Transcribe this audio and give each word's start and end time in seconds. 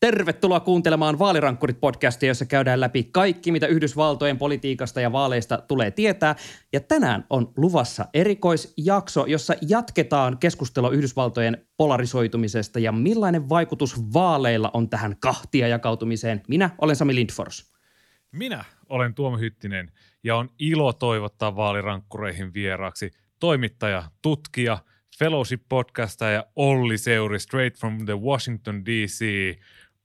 Tervetuloa 0.00 0.60
kuuntelemaan 0.60 1.18
Vaalirankkurit-podcastia, 1.18 2.26
jossa 2.26 2.46
käydään 2.46 2.80
läpi 2.80 3.04
kaikki, 3.04 3.52
mitä 3.52 3.66
Yhdysvaltojen 3.66 4.38
politiikasta 4.38 5.00
ja 5.00 5.12
vaaleista 5.12 5.58
tulee 5.68 5.90
tietää. 5.90 6.36
Ja 6.72 6.80
tänään 6.80 7.24
on 7.30 7.52
luvassa 7.56 8.06
erikoisjakso, 8.14 9.26
jossa 9.26 9.54
jatketaan 9.68 10.38
keskustelua 10.38 10.90
Yhdysvaltojen 10.90 11.66
polarisoitumisesta 11.76 12.78
ja 12.78 12.92
millainen 12.92 13.48
vaikutus 13.48 14.12
vaaleilla 14.12 14.70
on 14.74 14.88
tähän 14.90 15.16
kahtia 15.20 15.68
jakautumiseen. 15.68 16.42
Minä 16.48 16.70
olen 16.78 16.96
Sami 16.96 17.14
Lindfors. 17.14 17.74
Minä 18.32 18.64
olen 18.88 19.14
Tuomo 19.14 19.36
Hyttinen 19.36 19.92
ja 20.24 20.36
on 20.36 20.50
ilo 20.58 20.92
toivottaa 20.92 21.56
vaalirankkureihin 21.56 22.54
vieraaksi 22.54 23.10
toimittaja, 23.40 24.02
tutkija, 24.22 24.78
fellowship-podcastaja 25.18 26.44
Olli 26.56 26.98
Seuri 26.98 27.38
straight 27.38 27.80
from 27.80 28.04
the 28.04 28.20
Washington 28.20 28.84
DC– 28.84 29.24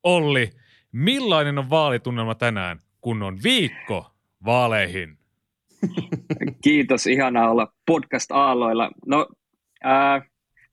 Olli, 0.05 0.49
millainen 0.91 1.57
on 1.57 1.69
vaalitunnelma 1.69 2.35
tänään, 2.35 2.79
kun 3.01 3.23
on 3.23 3.37
viikko 3.43 4.11
vaaleihin? 4.45 5.17
Kiitos, 6.63 7.07
ihanaa 7.07 7.51
olla 7.51 7.73
podcast-aalloilla. 7.85 8.91
No, 9.05 9.27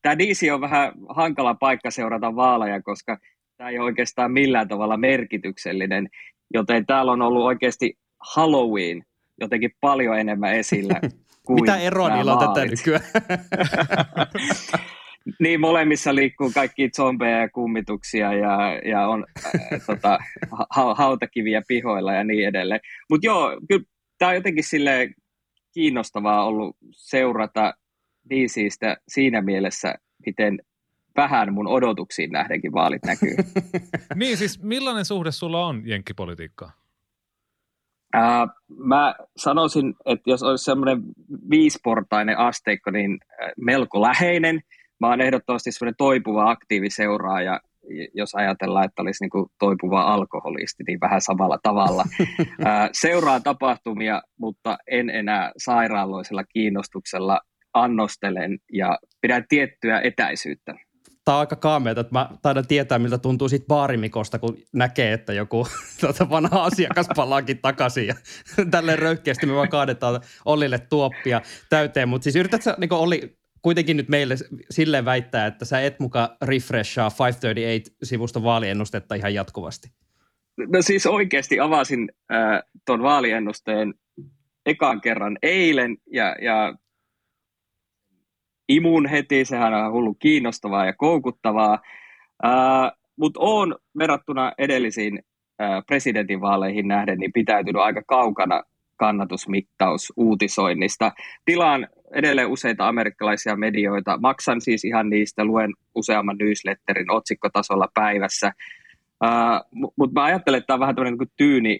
tämä 0.01 0.17
DC 0.17 0.49
on 0.53 0.61
vähän 0.61 0.93
hankala 1.09 1.53
paikka 1.53 1.91
seurata 1.91 2.35
vaaleja, 2.35 2.81
koska 2.81 3.17
tämä 3.57 3.69
ei 3.69 3.79
ole 3.79 3.85
oikeastaan 3.85 4.31
millään 4.31 4.67
tavalla 4.67 4.97
merkityksellinen, 4.97 6.09
joten 6.53 6.85
täällä 6.85 7.11
on 7.11 7.21
ollut 7.21 7.43
oikeasti 7.43 7.97
Halloween 8.35 9.03
jotenkin 9.41 9.71
paljon 9.81 10.19
enemmän 10.19 10.53
esillä 10.53 11.01
kuin 11.45 11.61
Mitä 11.61 11.77
eroa 11.77 12.15
niillä 12.15 12.33
on 12.33 12.47
tätä 12.53 12.65
nykyään? 12.65 13.03
Niin, 15.39 15.61
molemmissa 15.61 16.15
liikkuu 16.15 16.51
kaikki 16.53 16.89
zombeja 16.89 17.37
ja 17.37 17.49
kummituksia 17.49 18.33
ja, 18.33 18.79
ja 18.85 19.07
on 19.07 19.25
äh, 19.45 19.81
tota, 19.87 20.19
ha, 20.69 20.95
hautakiviä 20.95 21.61
pihoilla 21.67 22.13
ja 22.13 22.23
niin 22.23 22.47
edelleen. 22.47 22.79
Mutta 23.09 23.25
joo, 23.25 23.57
kyllä 23.67 23.83
tämä 24.17 24.29
on 24.29 24.35
jotenkin 24.35 24.63
sille 24.63 25.09
kiinnostavaa 25.73 26.45
ollut 26.45 26.77
seurata 26.91 27.73
DCstä 28.29 28.97
siinä 29.07 29.41
mielessä, 29.41 29.95
miten 30.25 30.59
vähän 31.15 31.53
mun 31.53 31.67
odotuksiin 31.67 32.31
nähdenkin 32.31 32.73
vaalit 32.73 33.05
näkyy. 33.05 33.35
niin, 34.15 34.37
siis 34.37 34.61
millainen 34.61 35.05
suhde 35.05 35.31
sulla 35.31 35.65
on 35.65 35.81
jenkkipolitiikkaan? 35.85 36.71
Äh, 38.15 38.47
mä 38.77 39.15
sanoisin, 39.37 39.95
että 40.05 40.29
jos 40.29 40.43
olisi 40.43 40.63
semmoinen 40.63 41.01
viisportainen 41.49 42.37
asteikko, 42.37 42.91
niin 42.91 43.19
äh, 43.43 43.51
melko 43.57 44.01
läheinen– 44.01 44.61
mä 44.99 45.09
oon 45.09 45.21
ehdottomasti 45.21 45.71
semmoinen 45.71 45.95
toipuva 45.97 46.51
aktiiviseuraaja, 46.51 47.59
jos 48.13 48.35
ajatellaan, 48.35 48.85
että 48.85 49.01
olisi 49.01 49.23
niin 49.23 49.45
toipuva 49.59 50.01
alkoholisti, 50.01 50.83
niin 50.87 50.99
vähän 51.01 51.21
samalla 51.21 51.59
tavalla. 51.63 52.03
Seuraa 53.01 53.39
tapahtumia, 53.39 54.21
mutta 54.39 54.77
en 54.87 55.09
enää 55.09 55.51
sairaaloisella 55.57 56.43
kiinnostuksella 56.43 57.41
annostelen 57.73 58.59
ja 58.73 58.99
pidän 59.21 59.45
tiettyä 59.49 60.01
etäisyyttä. 60.01 60.75
Tämä 61.25 61.35
on 61.35 61.39
aika 61.39 61.55
kaameata, 61.55 62.01
että 62.01 62.13
mä 62.13 62.29
taidan 62.41 62.67
tietää, 62.67 62.99
miltä 62.99 63.17
tuntuu 63.17 63.49
siitä 63.49 63.65
baarimikosta, 63.67 64.39
kun 64.39 64.57
näkee, 64.73 65.13
että 65.13 65.33
joku 65.33 65.67
tuota 66.01 66.29
vanha 66.29 66.63
asiakas 66.63 67.07
palaakin 67.15 67.59
takaisin 67.61 68.07
ja 68.07 68.15
tälleen 68.71 68.99
röyhkeästi 68.99 69.45
me 69.45 69.55
vaan 69.55 69.69
kaadetaan 69.69 70.21
Ollille 70.45 70.79
tuoppia 70.79 71.41
täyteen. 71.69 72.09
Mutta 72.09 72.23
siis 72.23 72.35
yritätkö 72.35 72.75
niin 72.77 72.93
Olli 72.93 73.37
kuitenkin 73.63 73.97
nyt 73.97 74.09
meille 74.09 74.35
sille 74.69 75.05
väittää, 75.05 75.47
että 75.47 75.65
sä 75.65 75.81
et 75.81 75.99
muka 75.99 76.37
refreshaa 76.41 77.09
538-sivusta 77.09 78.43
vaaliennustetta 78.43 79.15
ihan 79.15 79.33
jatkuvasti? 79.33 79.87
No 80.57 80.81
siis 80.81 81.05
oikeasti 81.05 81.59
avasin 81.59 82.11
äh, 82.33 82.61
tuon 82.85 83.03
vaaliennusteen 83.03 83.93
ekan 84.65 85.01
kerran 85.01 85.37
eilen 85.41 85.97
ja, 86.11 86.35
ja 86.41 86.75
imun 88.69 89.05
heti, 89.05 89.45
sehän 89.45 89.73
on 89.73 89.91
hullu 89.91 90.13
kiinnostavaa 90.13 90.85
ja 90.85 90.93
koukuttavaa, 90.93 91.79
äh, 92.45 92.91
mutta 93.15 93.39
on 93.43 93.75
verrattuna 93.97 94.53
edellisiin 94.57 95.19
äh, 95.61 95.83
presidentinvaaleihin 95.87 96.87
nähden 96.87 97.19
niin 97.19 97.33
pitäytynyt 97.33 97.81
aika 97.81 98.01
kaukana 98.07 98.63
kannatusmittaus 98.95 100.13
uutisoinnista. 100.17 101.11
Tilaan 101.45 101.87
edelleen 102.13 102.47
useita 102.47 102.87
amerikkalaisia 102.87 103.55
medioita. 103.55 104.17
Maksan 104.21 104.61
siis 104.61 104.85
ihan 104.85 105.09
niistä, 105.09 105.45
luen 105.45 105.73
useamman 105.95 106.37
newsletterin 106.37 107.11
otsikkotasolla 107.11 107.87
päivässä. 107.93 108.51
Uh, 109.23 109.89
Mutta 109.97 110.19
mä 110.19 110.25
ajattelen, 110.25 110.57
että 110.57 110.67
tämä 110.67 110.75
on 110.75 110.79
vähän 110.79 110.95
tämmöinen 110.95 111.17
niin 111.19 111.31
tyyni 111.37 111.79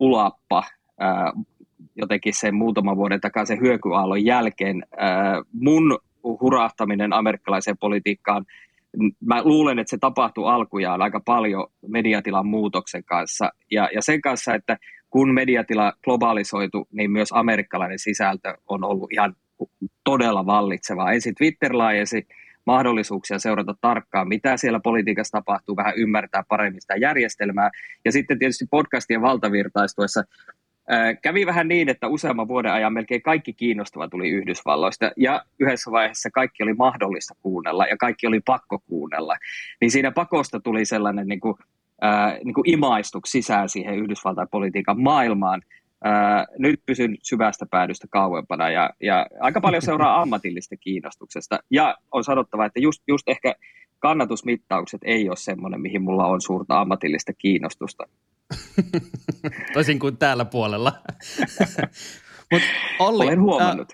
ulappa 0.00 0.62
uh, 1.02 1.46
jotenkin 1.96 2.34
sen 2.34 2.54
muutaman 2.54 2.96
vuoden 2.96 3.20
takaisin 3.20 3.60
hyökyaallon 3.60 4.24
jälkeen. 4.24 4.84
Uh, 4.92 5.46
mun 5.52 5.98
hurahtaminen 6.22 7.12
amerikkalaiseen 7.12 7.78
politiikkaan, 7.78 8.44
mä 9.24 9.42
luulen, 9.44 9.78
että 9.78 9.90
se 9.90 9.98
tapahtuu 9.98 10.46
alkujaan 10.46 11.02
aika 11.02 11.20
paljon 11.24 11.66
mediatilan 11.88 12.46
muutoksen 12.46 13.04
kanssa 13.04 13.50
ja, 13.70 13.88
ja 13.94 14.02
sen 14.02 14.20
kanssa, 14.20 14.54
että 14.54 14.76
kun 15.16 15.34
mediatila 15.34 15.92
globaalisoitu, 16.04 16.88
niin 16.92 17.10
myös 17.10 17.28
amerikkalainen 17.32 17.98
sisältö 17.98 18.54
on 18.68 18.84
ollut 18.84 19.12
ihan 19.12 19.34
todella 20.04 20.46
vallitsevaa. 20.46 21.12
Ensin 21.12 21.34
Twitter 21.34 21.76
laajensi 21.76 22.26
mahdollisuuksia 22.66 23.38
seurata 23.38 23.74
tarkkaan, 23.80 24.28
mitä 24.28 24.56
siellä 24.56 24.80
politiikassa 24.80 25.38
tapahtuu, 25.38 25.76
vähän 25.76 25.92
ymmärtää 25.96 26.44
paremmin 26.48 26.80
sitä 26.80 26.96
järjestelmää. 26.96 27.70
Ja 28.04 28.12
sitten 28.12 28.38
tietysti 28.38 28.66
podcastien 28.70 29.22
valtavirtaistuessa 29.22 30.24
kävi 31.22 31.46
vähän 31.46 31.68
niin, 31.68 31.88
että 31.88 32.08
useamman 32.08 32.48
vuoden 32.48 32.72
ajan 32.72 32.92
melkein 32.92 33.22
kaikki 33.22 33.52
kiinnostava 33.52 34.08
tuli 34.08 34.30
Yhdysvalloista 34.30 35.10
ja 35.16 35.44
yhdessä 35.58 35.90
vaiheessa 35.90 36.30
kaikki 36.30 36.62
oli 36.62 36.74
mahdollista 36.74 37.34
kuunnella 37.42 37.86
ja 37.86 37.96
kaikki 37.96 38.26
oli 38.26 38.40
pakko 38.40 38.78
kuunnella. 38.78 39.36
Niin 39.80 39.90
siinä 39.90 40.10
pakosta 40.10 40.60
tuli 40.60 40.84
sellainen 40.84 41.26
niin 41.26 41.40
kuin 41.40 41.54
ää, 42.00 42.38
niin 42.44 42.54
kuin 42.54 42.70
imaistuksi 42.70 43.30
sisään 43.30 43.68
siihen 43.68 43.98
Yhdysvaltain 43.98 44.48
politiikan 44.50 45.00
maailmaan. 45.00 45.62
Ää, 46.04 46.46
nyt 46.58 46.80
pysyn 46.86 47.16
syvästä 47.22 47.66
päädystä 47.70 48.06
kauempana 48.10 48.70
ja, 48.70 48.90
ja 49.02 49.26
aika 49.40 49.60
paljon 49.60 49.82
seuraa 49.82 50.20
ammatillista 50.22 50.76
kiinnostuksesta. 50.76 51.58
Ja 51.70 51.96
on 52.12 52.24
sanottava, 52.24 52.66
että 52.66 52.80
just, 52.80 53.02
just 53.08 53.28
ehkä 53.28 53.54
kannatusmittaukset 53.98 55.00
ei 55.04 55.28
ole 55.28 55.36
semmoinen, 55.36 55.80
mihin 55.80 56.02
mulla 56.02 56.26
on 56.26 56.40
suurta 56.40 56.80
ammatillista 56.80 57.32
kiinnostusta. 57.32 58.04
Toisin 59.74 59.98
kuin 59.98 60.16
täällä 60.16 60.44
puolella. 60.44 60.92
Mut 62.52 62.62
Olli, 62.98 63.24
Olen 63.24 63.40
huomannut. 63.40 63.92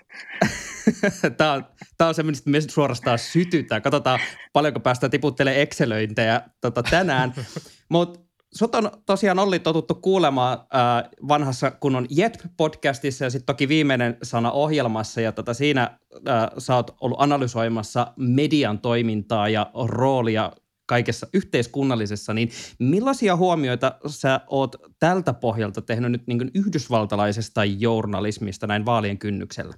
Tämä 1.37 1.53
on, 1.53 1.65
tämä 1.97 2.07
on 2.07 2.15
semmoinen, 2.15 2.37
että 2.37 2.49
me 2.49 2.61
suorastaan 2.61 3.19
sytytään. 3.19 3.81
Katsotaan, 3.81 4.19
paljonko 4.53 4.79
päästään 4.79 5.11
tiputtelemaan 5.11 5.61
Excelöintejä 5.61 6.41
tota, 6.61 6.83
tänään. 6.83 7.33
Mutta 7.89 8.19
sut 8.53 8.75
on 8.75 8.91
tosiaan 9.05 9.39
Olli 9.39 9.59
totuttu 9.59 9.95
kuulemaan 9.95 10.53
äh, 10.59 11.09
vanhassa 11.27 11.71
kunnon 11.71 12.05
Jet-podcastissa 12.09 13.23
ja 13.23 13.29
sitten 13.29 13.45
toki 13.45 13.67
viimeinen 13.67 14.17
sana 14.23 14.51
ohjelmassa. 14.51 15.21
Ja 15.21 15.31
tota, 15.31 15.53
siinä 15.53 15.97
äh, 16.29 16.47
sä 16.57 16.75
oot 16.75 16.95
ollut 17.01 17.21
analysoimassa 17.21 18.13
median 18.17 18.79
toimintaa 18.79 19.49
ja 19.49 19.71
roolia 19.87 20.51
kaikessa 20.93 21.27
yhteiskunnallisessa, 21.33 22.33
niin 22.33 22.49
millaisia 22.79 23.35
huomioita 23.35 23.95
sä 24.05 24.39
oot 24.47 24.75
tältä 24.99 25.33
pohjalta 25.33 25.81
tehnyt 25.81 26.11
nyt 26.11 26.27
niin 26.27 26.51
yhdysvaltalaisesta 26.55 27.65
journalismista 27.65 28.67
näin 28.67 28.85
vaalien 28.85 29.17
kynnyksellä? 29.17 29.73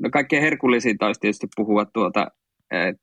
No 0.00 0.10
kaikkein 0.12 0.42
herkullisinta 0.42 1.06
olisi 1.06 1.20
tietysti 1.20 1.46
puhua 1.56 1.84
tuota 1.84 2.28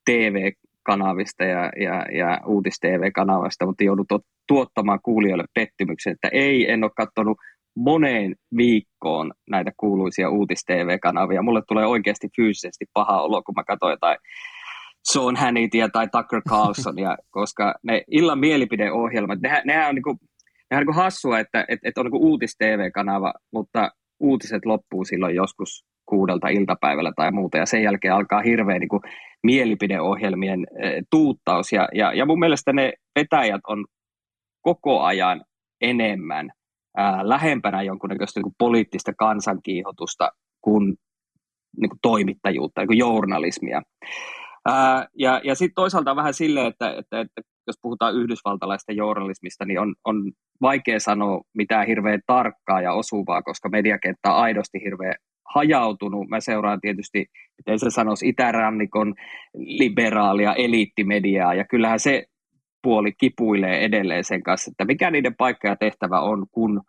TV-kanavista 0.06 1.44
ja, 1.44 1.72
ja, 1.80 2.06
ja 2.18 2.42
uutis-TV-kanavasta, 2.46 3.66
mutta 3.66 3.84
joudut 3.84 4.08
tuottamaan 4.48 5.00
kuulijoille 5.04 5.46
pettymyksen, 5.54 6.14
että 6.14 6.30
ei, 6.32 6.72
en 6.72 6.84
ole 6.84 6.92
katsonut 6.96 7.38
moneen 7.76 8.36
viikkoon 8.58 9.34
näitä 9.50 9.72
kuuluisia 9.78 10.30
uutis-TV-kanavia. 10.30 11.42
Mulle 11.42 11.62
tulee 11.68 11.86
oikeasti 11.86 12.28
fyysisesti 12.36 12.86
paha 12.94 13.22
olo, 13.22 13.44
kun 13.44 13.56
mä 13.56 13.64
katsoin 13.64 13.92
jotain 13.92 14.18
Sean 15.04 15.36
Hannityä 15.36 15.90
tai 15.90 16.08
Tucker 16.08 16.42
Carlsonia, 16.50 17.18
koska 17.30 17.76
ne 17.84 18.04
illan 18.12 18.40
mielipideohjelmat, 18.40 19.40
nehän, 19.42 19.62
nehän 19.66 19.90
on, 19.90 19.96
niinku, 19.96 20.18
nehän 20.72 20.82
on 20.82 20.88
niinku 20.88 21.02
hassua, 21.02 21.40
että 21.40 21.66
et, 21.68 21.80
et 21.84 21.98
on 21.98 22.06
niinku 22.06 22.30
uutis-TV-kanava, 22.30 23.34
mutta 23.54 23.92
uutiset 24.20 24.66
loppuu 24.66 25.06
silloin 25.06 25.36
joskus 25.36 25.86
kuudelta 26.06 26.48
iltapäivällä 26.48 27.12
tai 27.16 27.32
muuta, 27.32 27.58
ja 27.58 27.66
sen 27.66 27.84
jälkeen 27.84 28.14
alkaa 28.14 28.42
hirveä 28.42 28.80
niin 28.80 28.90
kuin 28.90 29.02
mielipideohjelmien 29.44 30.68
e, 30.80 31.02
tuuttaus, 31.10 31.72
ja, 31.72 31.88
ja, 31.94 32.14
ja 32.14 32.26
mun 32.26 32.40
mielestä 32.40 32.74
ne 32.74 32.94
vetäjät 33.20 33.62
on 33.68 33.86
koko 34.62 35.02
ajan 35.02 35.44
enemmän 35.82 36.50
ää, 36.98 37.30
lähempänä 37.30 37.82
jonkunnäköistä 37.82 38.40
niin 38.40 38.44
kuin 38.44 38.56
poliittista 38.58 39.14
kansankiihotusta 39.18 40.30
kuin, 40.62 40.86
niin 41.78 41.90
kuin 41.90 42.00
toimittajuutta, 42.02 42.82
niin 42.82 42.88
kuin 42.88 42.98
journalismia. 42.98 43.82
Ää, 44.66 45.08
ja 45.18 45.42
ja 45.44 45.56
sitten 45.56 45.76
toisaalta 45.76 46.16
vähän 46.16 46.34
silleen, 46.34 46.68
että, 46.68 46.90
että, 46.90 47.20
että 47.20 47.42
jos 47.68 47.76
puhutaan 47.82 48.16
yhdysvaltalaista 48.16 48.92
journalismista, 48.92 49.66
niin 49.66 49.80
on, 49.80 49.96
on 50.06 50.32
vaikea 50.62 51.00
sanoa 51.00 51.42
mitään 51.54 51.88
hirveän 51.88 52.22
tarkkaa 52.28 52.82
ja 52.82 52.94
osuvaa, 52.94 53.42
koska 53.42 53.70
mediakenttä 53.70 54.34
on 54.34 54.42
aidosti 54.42 54.80
hirveän 54.84 55.16
hajautunut. 55.56 56.30
Mä 56.30 56.40
seuraan 56.40 56.82
tietysti, 56.82 57.26
miten 57.58 57.80
se 57.80 57.90
sanoisi, 57.90 58.30
itärannikon 58.30 59.14
liberaalia 59.56 60.54
eliittimediaa, 60.54 61.54
ja 61.54 61.66
kyllähän 61.70 62.00
se 62.00 62.26
puoli 62.84 63.12
kipuilee 63.18 63.86
edelleen 63.86 64.24
sen 64.24 64.44
kanssa, 64.44 64.72
että 64.72 64.86
mikä 64.86 65.12
niiden 65.12 65.36
paikka 65.36 65.68
ja 65.68 65.76
tehtävä 65.76 66.20
on, 66.20 66.46
kun 66.52 66.82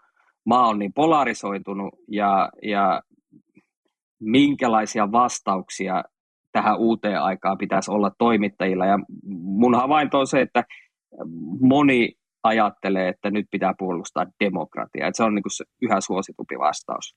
maa 0.46 0.68
on 0.68 0.78
niin 0.78 0.92
polarisoitunut 0.92 1.94
ja, 2.08 2.50
ja 2.62 3.02
minkälaisia 4.20 5.12
vastauksia 5.12 6.04
tähän 6.52 6.78
uuteen 6.78 7.20
aikaan 7.20 7.58
pitäisi 7.58 7.90
olla 7.90 8.10
toimittajilla. 8.18 8.86
Ja 8.86 8.98
mun 9.32 9.74
havainto 9.74 10.18
on 10.18 10.26
se, 10.26 10.40
että 10.40 10.64
moni 11.60 12.12
ajattelee, 12.42 13.08
että 13.08 13.30
nyt 13.30 13.46
pitää 13.50 13.74
puolustaa 13.78 14.26
demokratiaa. 14.44 15.10
Se 15.12 15.22
on 15.22 15.34
niin 15.34 15.42
kuin 15.42 15.56
se 15.56 15.64
yhä 15.82 16.00
suositumpi 16.00 16.58
vastaus. 16.58 17.16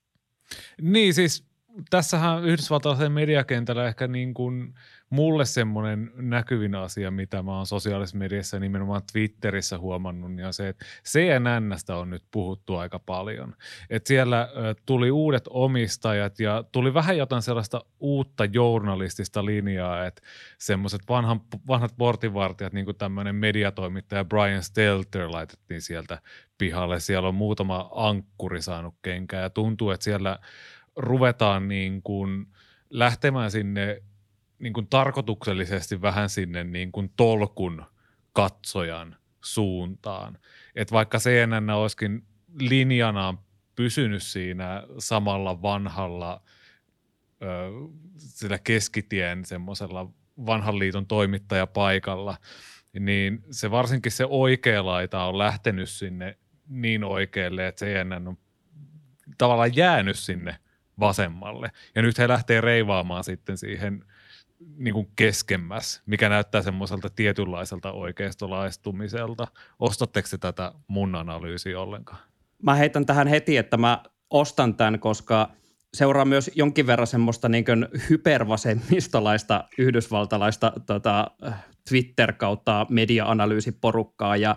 Niin 0.81 1.13
siis 1.13 1.45
tässähän 1.89 2.43
Yhdysvaltalaisen 2.43 3.11
mediakentällä 3.11 3.87
ehkä 3.87 4.07
niin 4.07 4.33
kuin 4.33 4.73
mulle 5.15 5.45
semmoinen 5.45 6.11
näkyvin 6.15 6.75
asia, 6.75 7.11
mitä 7.11 7.43
mä 7.43 7.57
oon 7.57 7.65
sosiaalisessa 7.65 8.17
mediassa 8.17 8.59
nimenomaan 8.59 9.01
Twitterissä 9.11 9.77
huomannut, 9.77 10.31
niin 10.31 10.45
on 10.45 10.53
se, 10.53 10.67
että 10.67 10.85
CNNstä 11.05 11.95
on 11.95 12.09
nyt 12.09 12.23
puhuttu 12.31 12.75
aika 12.75 12.99
paljon. 12.99 13.55
Että 13.89 14.07
siellä 14.07 14.49
tuli 14.85 15.11
uudet 15.11 15.43
omistajat 15.49 16.39
ja 16.39 16.63
tuli 16.71 16.93
vähän 16.93 17.17
jotain 17.17 17.41
sellaista 17.41 17.85
uutta 17.99 18.45
journalistista 18.45 19.45
linjaa, 19.45 20.05
että 20.05 20.21
semmoiset 20.57 21.01
vanhat 21.67 21.97
portinvartijat, 21.97 22.73
niin 22.73 22.85
kuin 22.85 22.97
tämmöinen 22.97 23.35
mediatoimittaja 23.35 24.25
Brian 24.25 24.63
Stelter 24.63 25.31
laitettiin 25.31 25.81
sieltä 25.81 26.21
pihalle. 26.57 26.99
Siellä 26.99 27.27
on 27.29 27.35
muutama 27.35 27.89
ankkuri 27.95 28.61
saanut 28.61 28.95
kenkää 29.01 29.41
ja 29.41 29.49
tuntuu, 29.49 29.91
että 29.91 30.03
siellä 30.03 30.39
ruvetaan 30.95 31.67
niin 31.67 32.01
kuin 32.01 32.45
lähtemään 32.89 33.51
sinne 33.51 34.01
niin 34.59 34.73
kuin 34.73 34.87
tarkoituksellisesti 34.87 36.01
vähän 36.01 36.29
sinne 36.29 36.63
niin 36.63 36.91
kuin 36.91 37.11
tolkun 37.17 37.85
katsojan 38.33 39.15
suuntaan. 39.43 40.37
Että 40.75 40.91
vaikka 40.91 41.17
CNN 41.17 41.69
olisikin 41.69 42.23
linjanaan 42.59 43.39
pysynyt 43.75 44.23
siinä 44.23 44.83
samalla 44.97 45.61
vanhalla 45.61 46.41
ö, 47.41 47.45
sillä 48.17 48.59
keskitien 48.59 49.45
semmoisella 49.45 50.09
vanhan 50.45 50.79
liiton 50.79 51.07
toimittajapaikalla, 51.07 52.37
niin 52.99 53.43
se 53.51 53.71
varsinkin 53.71 54.11
se 54.11 54.25
oikea 54.29 54.85
laita 54.85 55.23
on 55.23 55.37
lähtenyt 55.37 55.89
sinne 55.89 56.37
niin 56.67 57.03
oikealle, 57.03 57.67
että 57.67 57.85
CNN 57.85 58.27
on 58.27 58.37
tavallaan 59.37 59.75
jäänyt 59.75 60.19
sinne 60.19 60.57
vasemmalle. 60.99 61.71
Ja 61.95 62.01
nyt 62.01 62.17
he 62.17 62.27
lähtee 62.27 62.61
reivaamaan 62.61 63.23
sitten 63.23 63.57
siihen 63.57 64.05
niin 64.77 64.93
kuin 64.93 65.07
keskemmäs, 65.15 66.01
mikä 66.05 66.29
näyttää 66.29 66.61
semmoiselta 66.61 67.09
tietynlaiselta 67.09 67.91
oikeistolaistumiselta. 67.91 69.47
Ostatteko 69.79 70.27
te 70.31 70.37
tätä 70.37 70.71
mun 70.87 71.15
analyysiä 71.15 71.79
ollenkaan? 71.79 72.19
Mä 72.63 72.75
heitän 72.75 73.05
tähän 73.05 73.27
heti, 73.27 73.57
että 73.57 73.77
mä 73.77 74.03
ostan 74.29 74.75
tämän, 74.75 74.99
koska 74.99 75.49
seuraa 75.93 76.25
myös 76.25 76.51
jonkin 76.55 76.87
verran 76.87 77.07
semmoista 77.07 77.49
niin 77.49 77.65
hypervasemmistolaista 78.09 79.63
yhdysvaltalaista 79.77 80.73
tota, 80.85 81.31
Twitter 81.89 82.33
kautta 82.33 82.85
media-analyysiporukkaa 82.89 84.37
ja 84.37 84.51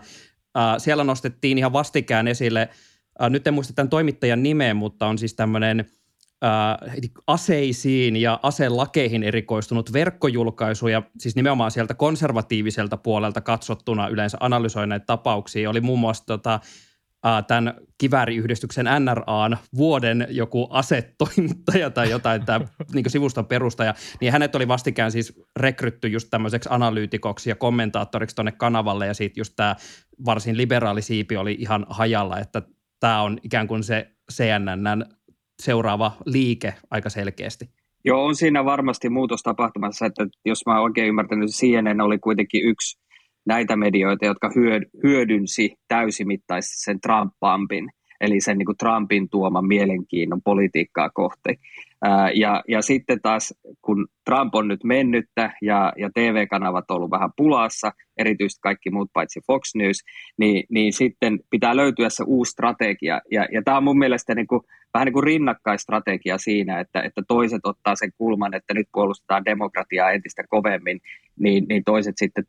äh, 0.57 0.75
siellä 0.79 1.05
nostettiin 1.05 1.59
ihan 1.59 1.73
vastikään 1.73 2.29
esille, 2.29 2.69
äh, 3.23 3.31
nyt 3.31 3.47
en 3.47 3.55
muista 3.55 3.73
tämän 3.73 3.91
toimittajan 3.91 4.43
nimeä, 4.43 4.75
mutta 4.75 5.07
on 5.07 5.19
siis 5.19 5.35
tämmöinen– 5.35 5.85
aseisiin 7.27 8.17
ja 8.17 8.41
aselakeihin 8.43 9.23
erikoistunut 9.23 9.93
verkkojulkaisu 9.93 10.89
ja 10.89 11.03
siis 11.19 11.37
nimenomaan 11.37 11.71
sieltä 11.71 11.95
konservatiiviselta 11.95 12.97
puolelta 12.97 13.41
katsottuna 13.41 14.09
yleensä 14.09 14.39
analysoi 14.41 14.87
näitä 14.87 15.07
tapauksia. 15.07 15.71
Oli 15.71 15.81
muun 15.81 15.99
muassa 15.99 16.27
tota, 16.27 16.61
äh, 17.27 17.45
tämän 17.47 17.75
kivääriyhdistyksen 17.99 18.87
NRAn 18.99 19.59
vuoden 19.77 20.27
joku 20.31 20.69
asetoimittaja 20.71 21.91
tai 21.91 22.11
jotain, 22.11 22.45
tämä 22.45 22.61
niin 22.95 23.11
sivuston 23.11 23.47
perustaja, 23.47 23.95
niin 24.21 24.33
hänet 24.33 24.55
oli 24.55 24.69
vastikään 24.69 25.13
siis 25.13 25.43
rekrytty 25.57 26.09
just 26.09 26.29
tämmöiseksi 26.31 26.69
analyytikoksi 26.73 27.51
ja 27.51 27.57
kommentaattoriksi 27.57 28.37
tuonne 28.37 28.53
kanavalle 28.53 29.07
ja 29.07 29.15
siitä 29.15 29.41
just 29.41 29.53
tämä 29.57 29.77
varsin 30.25 30.57
liberaali 30.57 31.03
siipi 31.03 31.37
oli 31.37 31.57
ihan 31.59 31.87
hajalla, 31.89 32.39
että 32.39 32.63
tämä 33.01 33.23
on 33.23 33.39
ikään 33.43 33.69
kuin 33.69 33.85
se 33.85 34.11
CNNn 34.33 35.18
seuraava 35.63 36.13
liike 36.27 36.75
aika 36.91 37.11
selkeästi. 37.11 37.71
Joo, 38.05 38.25
on 38.25 38.35
siinä 38.35 38.65
varmasti 38.65 39.09
muutos 39.09 39.43
tapahtumassa, 39.43 40.07
että 40.07 40.27
jos 40.45 40.67
mä 40.67 40.81
oikein 40.81 41.09
ymmärtänyt, 41.09 41.51
CNN 41.51 42.01
oli 42.01 42.19
kuitenkin 42.19 42.65
yksi 42.65 42.99
näitä 43.47 43.77
medioita, 43.77 44.27
jotka 44.27 44.51
hyödynsi 45.03 45.75
täysimittaisesti 45.89 46.77
sen 46.77 46.99
Trump-pampin, 47.01 47.89
eli 48.21 48.41
sen 48.41 48.59
niin 48.59 48.67
kuin 48.67 48.77
Trumpin 48.77 49.29
tuoman 49.31 49.67
mielenkiinnon 49.67 50.43
politiikkaa 50.43 51.11
kohti. 51.11 51.61
Ja, 52.35 52.63
ja 52.69 52.83
sitten 52.83 53.21
taas, 53.23 53.55
kun 53.83 54.07
Trump 54.25 54.55
on 54.55 54.69
nyt 54.69 54.85
mennyttä 54.85 55.51
ja, 55.63 55.93
ja 55.97 56.11
TV-kanavat 56.15 56.91
on 56.91 56.97
ollut 56.97 57.11
vähän 57.11 57.31
pulassa, 57.37 57.93
erityisesti 58.17 58.61
kaikki 58.63 58.91
muut 58.91 59.11
paitsi 59.13 59.41
Fox 59.47 59.75
News, 59.75 59.97
niin, 60.39 60.65
niin 60.71 60.93
sitten 60.93 61.39
pitää 61.51 61.77
löytyä 61.77 62.09
se 62.09 62.25
uusi 62.27 62.51
strategia. 62.51 63.21
Ja, 63.31 63.47
ja 63.53 63.63
tämä 63.65 63.77
on 63.77 63.85
mun 63.85 63.99
mielestä 63.99 64.35
niin 64.35 64.47
kuin, 64.47 64.61
vähän 64.95 65.07
niin 65.07 65.13
kuin 65.13 65.25
rinnakkaistrategia 65.25 66.39
siinä, 66.39 66.81
että, 66.81 67.03
että 67.03 67.23
toiset 67.29 67.61
ottaa 67.65 67.97
sen 67.97 68.13
kulman, 68.19 68.55
että 68.55 68.75
nyt 68.75 68.87
puolustetaan 68.93 69.45
demokratiaa 69.45 70.11
entistä 70.11 70.43
kovemmin, 70.49 71.01
niin, 71.39 71.67
niin 71.69 71.85
toiset 71.85 72.15
sitten 72.19 72.45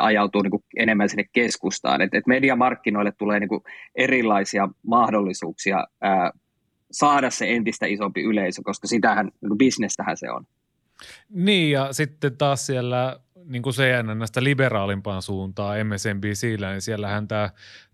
ajautuu 0.00 0.42
niin 0.42 0.50
kuin 0.50 0.64
enemmän 0.76 1.08
sinne 1.08 1.24
keskustaan. 1.32 2.00
Et, 2.00 2.14
et 2.14 2.26
mediamarkkinoille 2.26 3.12
tulee 3.18 3.40
niin 3.40 3.48
kuin 3.48 3.62
erilaisia 3.94 4.68
mahdollisuuksia 4.86 5.86
ää, 6.00 6.32
saada 6.92 7.30
se 7.30 7.50
entistä 7.50 7.86
isompi 7.86 8.22
yleisö, 8.22 8.62
koska 8.64 8.86
sitähän, 8.86 9.30
niin 9.40 9.58
bisnestähän 9.58 10.16
se 10.16 10.30
on. 10.30 10.46
Niin 11.28 11.70
ja 11.70 11.92
sitten 11.92 12.36
taas 12.36 12.66
siellä 12.66 13.20
niin 13.44 13.62
kuin 13.62 13.74
näistä 14.18 14.44
liberaalimpaan 14.44 15.22
suuntaan 15.22 15.86
MSNBCllä, 15.86 16.70
niin 16.70 16.82
siellähän 16.82 17.28
tämä 17.28 17.50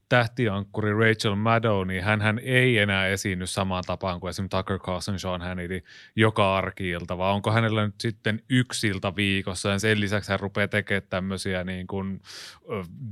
tähtiankkuri 0.08 0.92
Rachel 0.92 1.34
Maddow, 1.34 1.86
niin 1.86 2.04
hän 2.04 2.40
ei 2.42 2.78
enää 2.78 3.06
esiinny 3.06 3.46
samaan 3.46 3.84
tapaan 3.86 4.20
kuin 4.20 4.28
esimerkiksi 4.28 4.56
Tucker 4.56 4.78
Carlson, 4.78 5.18
Sean 5.18 5.40
Hannity 5.40 5.84
joka 6.16 6.56
arkiilta, 6.56 7.18
vaan 7.18 7.34
onko 7.34 7.50
hänellä 7.50 7.86
nyt 7.86 7.94
sitten 8.00 8.40
yksiltä 8.50 9.16
viikossa 9.16 9.68
ja 9.68 9.78
sen 9.78 10.00
lisäksi 10.00 10.30
hän 10.30 10.40
rupeaa 10.40 10.68
tekemään 10.68 11.02
tämmöisiä 11.10 11.64
niin 11.64 11.86
kuin 11.86 12.20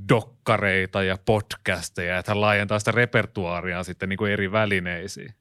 dokkareita 0.08 1.02
ja 1.02 1.16
podcasteja, 1.24 2.18
että 2.18 2.30
hän 2.30 2.40
laajentaa 2.40 2.78
sitä 2.78 2.92
repertuaaria 2.92 3.82
sitten 3.82 4.08
niin 4.08 4.16
kuin 4.16 4.32
eri 4.32 4.52
välineisiin. 4.52 5.34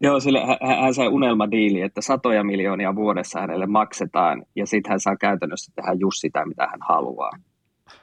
Joo, 0.00 0.20
sille, 0.20 0.40
hän 0.82 0.94
sai 0.94 1.08
unelmadiili, 1.08 1.80
että 1.80 2.00
satoja 2.00 2.44
miljoonia 2.44 2.94
vuodessa 2.94 3.40
hänelle 3.40 3.66
maksetaan 3.66 4.46
ja 4.56 4.66
sitten 4.66 4.90
hän 4.90 5.00
saa 5.00 5.16
käytännössä 5.16 5.72
tehdä 5.74 5.92
just 5.92 6.20
sitä, 6.20 6.46
mitä 6.46 6.66
hän 6.66 6.80
haluaa. 6.88 7.30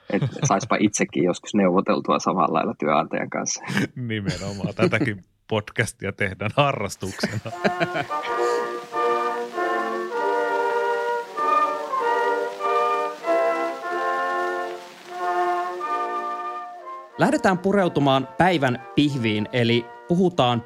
Että 0.09 0.27
saispa 0.43 0.77
itsekin 0.79 1.23
joskus 1.23 1.53
neuvoteltua 1.53 2.19
samalla 2.19 2.53
lailla 2.53 2.73
työnantajan 2.79 3.29
kanssa. 3.29 3.63
Nimenomaan. 3.95 4.75
Tätäkin 4.75 5.23
podcastia 5.47 6.11
tehdään 6.11 6.51
harrastuksena. 6.55 7.51
Lähdetään 17.17 17.57
pureutumaan 17.57 18.27
päivän 18.37 18.83
pihviin, 18.95 19.47
eli 19.53 19.85
puhutaan 20.07 20.63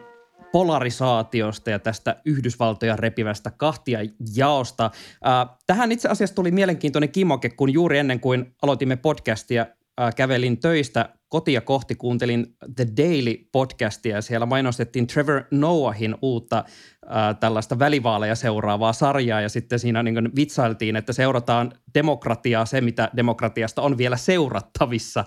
polarisaatiosta 0.52 1.70
ja 1.70 1.80
tästä 1.80 2.16
Yhdysvaltoja 2.26 2.96
repivästä 2.96 3.52
kahtia 3.52 4.00
jaosta. 4.36 4.86
Äh, 4.86 5.58
tähän 5.68 5.92
itse 5.92 6.10
asiassa 6.10 6.36
tuli 6.36 6.52
mielenkiintoinen 6.52 7.12
kimoke, 7.12 7.50
kun 7.50 7.74
juuri 7.74 7.98
ennen 7.98 8.20
kuin 8.20 8.56
aloitimme 8.62 8.96
podcastia, 8.96 9.66
kävelin 10.16 10.60
töistä 10.60 11.10
kotia 11.30 11.62
kohti, 11.62 11.96
kuuntelin 11.96 12.56
The 12.76 12.88
Daily 12.98 13.36
podcastia 13.52 14.16
ja 14.16 14.22
siellä 14.22 14.46
mainostettiin 14.46 15.08
Trevor 15.08 15.44
Noahin 15.52 16.16
uutta 16.22 16.64
tällaista 17.40 17.80
välivaaleja 17.80 18.36
seuraavaa 18.36 18.94
sarjaa 18.94 19.42
ja 19.42 19.50
sitten 19.50 19.80
siinä 19.80 20.04
niin 20.04 20.36
vitsailtiin, 20.36 20.96
että 20.96 21.14
seurataan 21.14 21.72
demokratiaa, 21.94 22.66
se 22.66 22.82
mitä 22.82 23.10
demokratiasta 23.16 23.82
on 23.82 23.98
vielä 23.98 24.18
seurattavissa. 24.18 25.26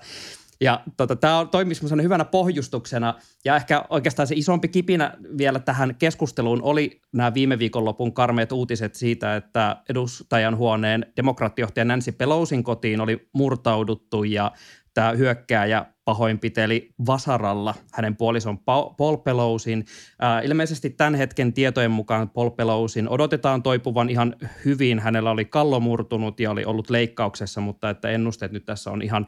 Ja 0.61 0.81
tota, 0.97 1.15
tämä 1.15 1.47
toimii 1.51 1.75
semmoisena 1.75 2.01
hyvänä 2.01 2.25
pohjustuksena. 2.25 3.13
Ja 3.45 3.55
ehkä 3.55 3.83
oikeastaan 3.89 4.27
se 4.27 4.35
isompi 4.35 4.67
kipinä 4.67 5.13
vielä 5.37 5.59
tähän 5.59 5.95
keskusteluun 5.95 6.61
oli 6.63 7.01
nämä 7.13 7.33
viime 7.33 7.59
viikonlopun 7.59 8.13
karmeet 8.13 8.51
uutiset 8.51 8.95
siitä, 8.95 9.35
että 9.35 9.77
edustajan 9.89 10.57
huoneen 10.57 11.05
demokraattijohtaja 11.17 11.85
Nancy 11.85 12.11
Pelosin 12.11 12.63
kotiin 12.63 13.01
oli 13.01 13.29
murtauduttu 13.33 14.23
ja 14.23 14.51
tämä 14.93 15.11
hyökkääjä 15.11 15.85
pahoinpiteli 16.05 16.89
vasaralla 17.07 17.75
hänen 17.93 18.15
puolison 18.15 18.59
Paul 18.97 19.17
Pelosin. 19.17 19.85
Äh, 20.23 20.45
ilmeisesti 20.45 20.89
tämän 20.89 21.15
hetken 21.15 21.53
tietojen 21.53 21.91
mukaan 21.91 22.29
Paul 22.29 22.49
Pelosin 22.49 23.09
odotetaan 23.09 23.63
toipuvan 23.63 24.09
ihan 24.09 24.35
hyvin. 24.65 24.99
Hänellä 24.99 25.31
oli 25.31 25.45
kallo 25.45 25.79
murtunut 25.79 26.39
ja 26.39 26.51
oli 26.51 26.65
ollut 26.65 26.89
leikkauksessa, 26.89 27.61
mutta 27.61 27.89
että 27.89 28.09
ennusteet 28.09 28.51
nyt 28.51 28.65
tässä 28.65 28.91
on 28.91 29.01
ihan 29.01 29.27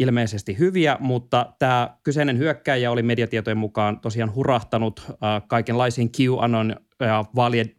ilmeisesti 0.00 0.58
hyviä, 0.58 0.96
mutta 1.00 1.52
tämä 1.58 1.96
kyseinen 2.02 2.38
hyökkäjä 2.38 2.90
oli 2.90 3.02
mediatietojen 3.02 3.58
mukaan 3.58 4.00
tosiaan 4.00 4.34
hurahtanut 4.34 5.02
äh, 5.08 5.16
kaikenlaisiin 5.48 6.10
QAnon 6.20 6.76
ja 7.00 7.24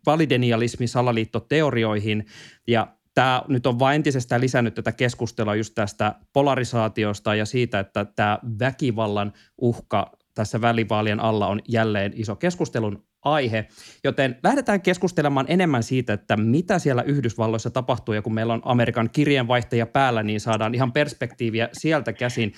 validenialismi 0.06 0.88
salaliittoteorioihin 0.88 2.26
ja 2.68 2.88
tämä 3.14 3.44
nyt 3.48 3.68
on 3.68 3.80
vain 3.80 3.96
entisestään 3.96 4.42
lisännyt 4.42 4.74
tätä 4.74 4.92
keskustelua 4.92 5.56
just 5.56 5.76
tästä 5.76 6.16
polarisaatiosta 6.34 7.36
ja 7.36 7.46
siitä, 7.46 7.80
että 7.80 8.06
tämä 8.06 8.40
väkivallan 8.60 9.34
uhka 9.62 10.12
tässä 10.34 10.62
välivaalien 10.62 11.20
alla 11.20 11.48
on 11.48 11.60
jälleen 11.68 12.12
iso 12.16 12.36
keskustelun 12.36 13.04
aihe, 13.22 13.68
joten 14.04 14.40
lähdetään 14.44 14.82
keskustelemaan 14.82 15.46
enemmän 15.50 15.84
siitä, 15.84 16.14
että 16.14 16.38
mitä 16.38 16.80
siellä 16.80 17.04
Yhdysvalloissa 17.04 17.70
tapahtuu, 17.70 18.14
ja 18.14 18.22
kun 18.22 18.34
meillä 18.34 18.54
on 18.54 18.62
Amerikan 18.66 19.10
kirjeenvaihtaja 19.10 19.86
päällä, 19.86 20.24
niin 20.24 20.40
saadaan 20.40 20.76
ihan 20.76 20.92
perspektiiviä 20.92 21.70
sieltä 21.74 22.14
käsin. 22.14 22.54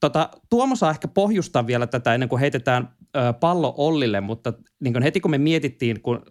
Tota, 0.00 0.30
Tuomo 0.50 0.76
saa 0.76 0.90
ehkä 0.90 1.08
pohjustaa 1.08 1.66
vielä 1.66 1.86
tätä 1.86 2.14
ennen 2.14 2.28
kuin 2.28 2.40
heitetään 2.40 2.88
ö, 3.16 3.32
pallo 3.32 3.74
Ollille, 3.76 4.20
mutta 4.20 4.52
niin 4.80 5.02
heti 5.02 5.20
kun 5.20 5.30
me 5.30 5.38
mietittiin, 5.38 6.02
kun 6.02 6.22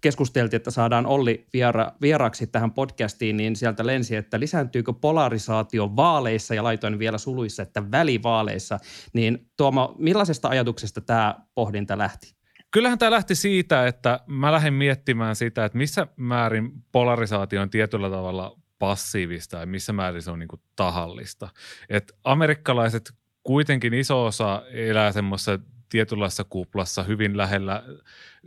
keskusteltiin, 0.00 0.56
että 0.56 0.70
saadaan 0.70 1.06
Olli 1.06 1.46
viera, 1.52 1.92
vieraaksi 2.02 2.46
tähän 2.46 2.72
podcastiin, 2.72 3.36
niin 3.36 3.56
sieltä 3.56 3.86
lensi, 3.86 4.16
että 4.16 4.40
lisääntyykö 4.40 4.92
polarisaatio 4.92 5.96
vaaleissa 5.96 6.54
ja 6.54 6.64
laitoin 6.64 6.98
vielä 6.98 7.18
suluissa, 7.18 7.62
että 7.62 7.90
välivaaleissa. 7.90 8.78
Niin 9.12 9.50
Tuomo, 9.56 9.94
millaisesta 9.98 10.48
ajatuksesta 10.48 11.00
tämä 11.00 11.34
pohdinta 11.54 11.98
lähti? 11.98 12.39
Kyllähän 12.70 12.98
tämä 12.98 13.10
lähti 13.10 13.34
siitä, 13.34 13.86
että 13.86 14.20
mä 14.26 14.52
lähdin 14.52 14.74
miettimään 14.74 15.36
sitä, 15.36 15.64
että 15.64 15.78
missä 15.78 16.06
määrin 16.16 16.72
polarisaatio 16.92 17.62
on 17.62 17.70
tietyllä 17.70 18.10
tavalla 18.10 18.56
passiivista 18.78 19.58
ja 19.58 19.66
missä 19.66 19.92
määrin 19.92 20.22
se 20.22 20.30
on 20.30 20.38
niin 20.38 20.48
tahallista. 20.76 21.48
Et 21.88 22.12
amerikkalaiset 22.24 23.12
kuitenkin 23.42 23.94
iso 23.94 24.24
osa 24.24 24.62
elää 24.72 25.12
semmoisessa 25.12 25.58
tietynlaisessa 25.88 26.44
kuplassa 26.44 27.02
hyvin 27.02 27.36
lähellä 27.36 27.82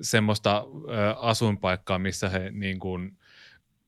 semmoista 0.01 0.65
asuinpaikkaa, 1.17 1.99
missä 1.99 2.29
he 2.29 2.51
niin 2.51 2.79
kuin, 2.79 3.17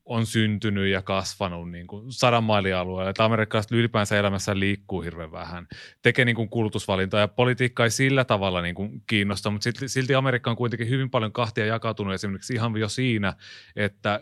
on 0.06 0.26
syntynyt 0.26 0.88
ja 0.88 1.02
kasvanut 1.02 1.70
niin 1.70 1.86
kuin 1.86 2.12
sadan 2.12 2.44
mailin 2.44 2.76
alueella. 2.76 3.10
Että 3.10 3.24
amerikkalaiset 3.24 3.72
ylipäänsä 3.72 4.18
elämässä 4.18 4.58
liikkuu 4.58 5.02
hirveän 5.02 5.32
vähän. 5.32 5.66
Tekee 6.02 6.24
niin 6.24 6.36
kuin 6.36 6.48
kulutusvalintoja 6.48 7.20
ja 7.20 7.28
politiikka 7.28 7.84
ei 7.84 7.90
sillä 7.90 8.24
tavalla 8.24 8.62
niin 8.62 8.74
kuin 8.74 9.02
kiinnosta, 9.06 9.50
mutta 9.50 9.64
silti, 9.64 9.88
silti 9.88 10.14
Amerikka 10.14 10.50
on 10.50 10.56
kuitenkin 10.56 10.88
hyvin 10.88 11.10
paljon 11.10 11.32
kahtia 11.32 11.66
jakautunut 11.66 12.14
esimerkiksi 12.14 12.54
ihan 12.54 12.76
jo 12.76 12.88
siinä, 12.88 13.34
että 13.76 14.20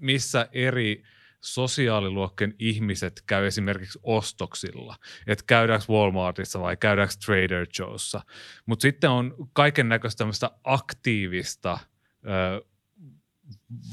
missä 0.00 0.48
eri– 0.52 1.02
sosiaaliluokkien 1.44 2.54
ihmiset 2.58 3.22
käy 3.26 3.46
esimerkiksi 3.46 3.98
ostoksilla, 4.02 4.96
että 5.26 5.44
käydäänkö 5.46 5.86
Walmartissa 5.92 6.60
vai 6.60 6.76
käydäänkö 6.76 7.14
Trader 7.26 7.66
Joe'ssa. 7.80 8.20
Mutta 8.66 8.82
sitten 8.82 9.10
on 9.10 9.34
kaiken 9.52 9.88
näköistä 9.88 10.18
tämmöistä 10.18 10.50
aktiivista 10.64 11.78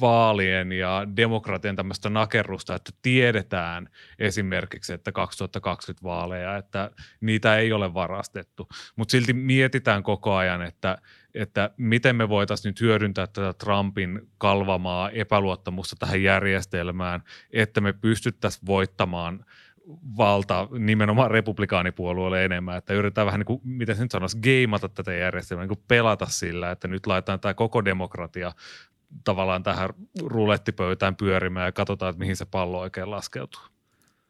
vaalien 0.01 0.71
ja 0.71 1.07
demokratian 1.15 1.75
tämmöistä 1.75 2.09
nakerrusta, 2.09 2.75
että 2.75 2.91
tiedetään 3.01 3.89
esimerkiksi, 4.19 4.93
että 4.93 5.11
2020 5.11 6.03
vaaleja, 6.03 6.57
että 6.57 6.91
niitä 7.21 7.57
ei 7.57 7.73
ole 7.73 7.93
varastettu, 7.93 8.67
mutta 8.95 9.11
silti 9.11 9.33
mietitään 9.33 10.03
koko 10.03 10.35
ajan, 10.35 10.61
että, 10.61 10.97
että 11.33 11.69
miten 11.77 12.15
me 12.15 12.29
voitaisiin 12.29 12.69
nyt 12.69 12.81
hyödyntää 12.81 13.27
tätä 13.27 13.53
Trumpin 13.53 14.21
kalvamaa 14.37 15.09
epäluottamusta 15.09 15.95
tähän 15.99 16.23
järjestelmään, 16.23 17.23
että 17.53 17.81
me 17.81 17.93
pystyttäisiin 17.93 18.65
voittamaan 18.65 19.45
valta 20.17 20.67
nimenomaan 20.79 21.31
republikaanipuolueelle 21.31 22.45
enemmän, 22.45 22.77
että 22.77 22.93
yritetään 22.93 23.25
vähän 23.25 23.39
niin 23.39 23.45
kuin, 23.45 23.61
miten 23.63 23.95
se 23.95 24.01
nyt 24.01 24.11
sanoisi, 24.11 24.39
geimata 24.39 24.89
tätä 24.89 25.13
järjestelmää, 25.13 25.63
niin 25.63 25.77
kuin 25.77 25.85
pelata 25.87 26.25
sillä, 26.25 26.71
että 26.71 26.87
nyt 26.87 27.07
laitetaan 27.07 27.39
tämä 27.39 27.53
koko 27.53 27.85
demokratia 27.85 28.51
tavallaan 29.23 29.63
tähän 29.63 29.89
rulettipöytään 30.23 31.15
pyörimään 31.15 31.65
ja 31.65 31.71
katsotaan, 31.71 32.09
että 32.09 32.19
mihin 32.19 32.35
se 32.35 32.45
pallo 32.45 32.79
oikein 32.79 33.11
laskeutuu. 33.11 33.61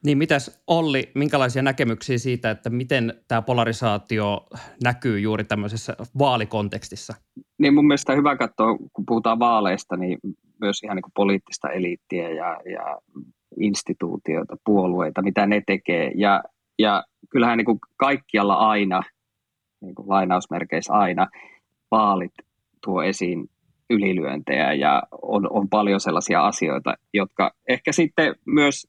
Niin 0.06 0.18
mitäs 0.18 0.64
Olli, 0.68 1.12
minkälaisia 1.16 1.62
näkemyksiä 1.62 2.18
siitä, 2.18 2.52
että 2.52 2.70
miten 2.70 3.14
tämä 3.28 3.42
polarisaatio 3.42 4.48
näkyy 4.84 5.20
juuri 5.20 5.44
tämmöisessä 5.44 5.96
vaalikontekstissa? 6.20 7.14
Niin 7.58 7.74
mun 7.74 7.88
mielestä 7.88 8.16
hyvä 8.16 8.38
katsoa, 8.38 8.78
kun 8.94 9.06
puhutaan 9.06 9.40
vaaleista, 9.40 9.98
niin 9.98 10.18
myös 10.62 10.84
ihan 10.84 10.96
niin 10.96 11.02
kuin 11.02 11.12
poliittista 11.16 11.70
eliittiä 11.70 12.30
ja, 12.30 12.60
ja 12.72 12.98
instituutioita, 13.60 14.56
puolueita, 14.66 15.22
mitä 15.22 15.46
ne 15.46 15.62
tekee. 15.68 16.12
Ja, 16.16 16.44
ja 16.80 17.04
kyllähän 17.30 17.58
niin 17.58 17.66
kuin 17.66 17.80
kaikkialla 17.98 18.54
aina, 18.54 19.02
niin 19.82 19.96
kuin 19.96 20.10
lainausmerkeissä 20.10 20.94
aina, 20.94 21.28
vaalit 21.92 22.34
tuo 22.86 23.04
esiin 23.04 23.50
ylilyöntejä 23.92 24.74
ja 24.74 25.04
on, 25.22 25.48
on 25.50 25.70
paljon 25.70 26.00
sellaisia 26.00 26.46
asioita, 26.46 26.94
jotka 27.14 27.52
ehkä 27.68 27.92
sitten 27.92 28.36
myös 28.46 28.88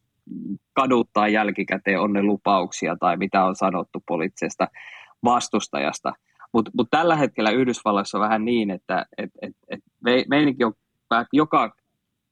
kaduttaa 0.73 1.29
jälkikäteen 1.29 2.01
on 2.01 2.13
ne 2.13 2.23
lupauksia 2.23 2.97
tai 3.01 3.17
mitä 3.17 3.45
on 3.45 3.57
sanottu 3.57 4.03
poliittisesta 4.07 4.69
vastustajasta. 5.25 6.13
Mutta 6.53 6.71
mut 6.75 6.89
tällä 6.91 7.17
hetkellä 7.17 7.51
Yhdysvalloissa 7.51 8.19
on 8.19 8.25
vähän 8.25 8.45
niin, 8.45 8.71
että 8.71 9.07
et, 9.19 9.31
et, 9.43 9.53
et 9.69 9.81
me, 10.05 10.25
meininkin 10.29 10.67
on 10.67 10.73
joka 11.33 11.77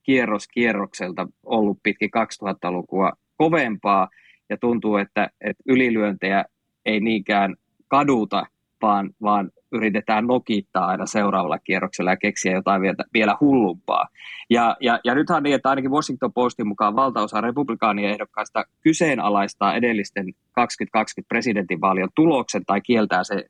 kierros 0.03 0.49
kierrokselta 0.49 1.27
ollut 1.47 1.79
pitkin 1.83 2.11
2000-lukua 2.45 3.13
kovempaa 3.37 4.09
ja 4.49 4.57
tuntuu, 4.57 4.97
että, 4.97 5.31
että 5.41 5.63
ylilyöntejä 5.67 6.45
ei 6.85 7.01
niinkään 7.01 7.57
kaduta, 7.89 8.47
vaan, 8.83 9.11
vaan 9.23 9.51
yritetään 9.73 10.27
nokittaa 10.27 10.87
aina 10.87 11.07
seuraavalla 11.07 11.59
kierroksella 11.59 12.11
ja 12.11 12.17
keksiä 12.17 12.53
jotain 12.53 12.83
vielä, 12.83 13.05
vielä 13.15 13.37
hullumpaa. 13.41 14.09
Ja, 14.51 14.77
ja, 14.81 15.01
ja 15.05 15.15
nythän 15.15 15.43
niin, 15.43 15.55
että 15.55 15.71
ainakin 15.71 15.91
Washington 15.91 16.33
Postin 16.33 16.69
mukaan 16.69 16.97
valtaosa 16.97 17.41
republikaanien 17.41 18.11
ehdokkaista 18.11 18.65
kyseenalaistaa 18.81 19.75
edellisten 19.75 20.27
2020 20.53 21.29
presidentinvaalien 21.29 22.09
tuloksen 22.15 22.63
tai 22.67 22.81
kieltää 22.81 23.25
se 23.25 23.45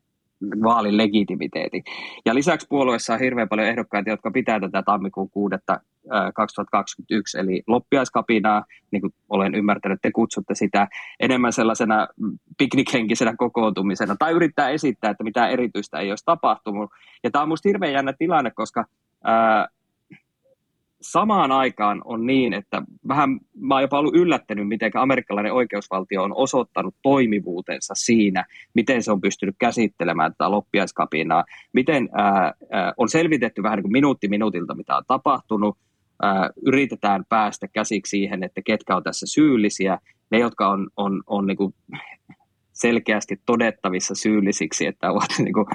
vaalin 0.62 0.96
legitimiteetin. 0.96 1.84
Ja 2.26 2.34
lisäksi 2.34 2.66
puolueessa 2.70 3.14
on 3.14 3.20
hirveän 3.20 3.48
paljon 3.48 3.68
ehdokkaita, 3.68 4.10
jotka 4.10 4.30
pitää 4.30 4.60
tätä 4.60 4.82
tammikuun 4.82 5.30
6. 5.30 5.56
2021, 6.34 7.38
eli 7.38 7.62
loppiaiskapinaa, 7.66 8.64
niin 8.90 9.00
kuin 9.00 9.14
olen 9.28 9.54
ymmärtänyt, 9.54 9.98
te 10.02 10.12
kutsutte 10.12 10.54
sitä 10.54 10.88
enemmän 11.20 11.52
sellaisena 11.52 12.08
piknikhenkisenä 12.58 13.34
kokoontumisena, 13.38 14.16
tai 14.18 14.32
yrittää 14.32 14.68
esittää, 14.68 15.10
että 15.10 15.24
mitä 15.24 15.48
erityistä 15.48 15.98
ei 15.98 16.10
olisi 16.10 16.24
tapahtunut. 16.24 16.90
Ja 17.24 17.30
tämä 17.30 17.42
on 17.42 17.48
minusta 17.48 17.68
hirveän 17.68 17.92
jännä 17.92 18.12
tilanne, 18.18 18.50
koska 18.50 18.84
ää, 19.24 19.68
samaan 21.00 21.52
aikaan 21.52 22.02
on 22.04 22.26
niin, 22.26 22.52
että 22.52 22.82
vähän 23.08 23.40
mä 23.60 23.74
oon 23.74 23.82
jopa 23.82 23.98
ollut 23.98 24.16
yllättänyt, 24.16 24.68
miten 24.68 24.90
amerikkalainen 24.94 25.52
oikeusvaltio 25.52 26.22
on 26.22 26.32
osoittanut 26.34 26.94
toimivuutensa 27.02 27.94
siinä, 27.96 28.44
miten 28.74 29.02
se 29.02 29.12
on 29.12 29.20
pystynyt 29.20 29.54
käsittelemään 29.58 30.32
tätä 30.32 30.50
loppiaiskapinaa, 30.50 31.44
miten 31.72 32.08
ää, 32.12 32.52
ää, 32.70 32.92
on 32.96 33.08
selvitetty 33.08 33.62
vähän 33.62 33.76
niin 33.76 33.82
kuin 33.84 33.92
minuutti 33.92 34.28
minuutilta, 34.28 34.74
mitä 34.74 34.96
on 34.96 35.02
tapahtunut, 35.06 35.78
ää, 36.22 36.50
yritetään 36.66 37.24
päästä 37.28 37.68
käsiksi 37.68 38.10
siihen, 38.10 38.42
että 38.42 38.62
ketkä 38.64 38.96
on 38.96 39.02
tässä 39.02 39.26
syyllisiä, 39.26 39.98
ne, 40.30 40.38
jotka 40.38 40.68
on, 40.68 40.90
on, 40.96 41.22
on 41.26 41.46
niin 41.46 41.56
kuin 41.56 41.74
selkeästi 42.72 43.40
todettavissa 43.46 44.14
syyllisiksi, 44.14 44.86
että 44.86 45.10
ovat 45.10 45.38
niin 45.44 45.54
kuin, 45.54 45.66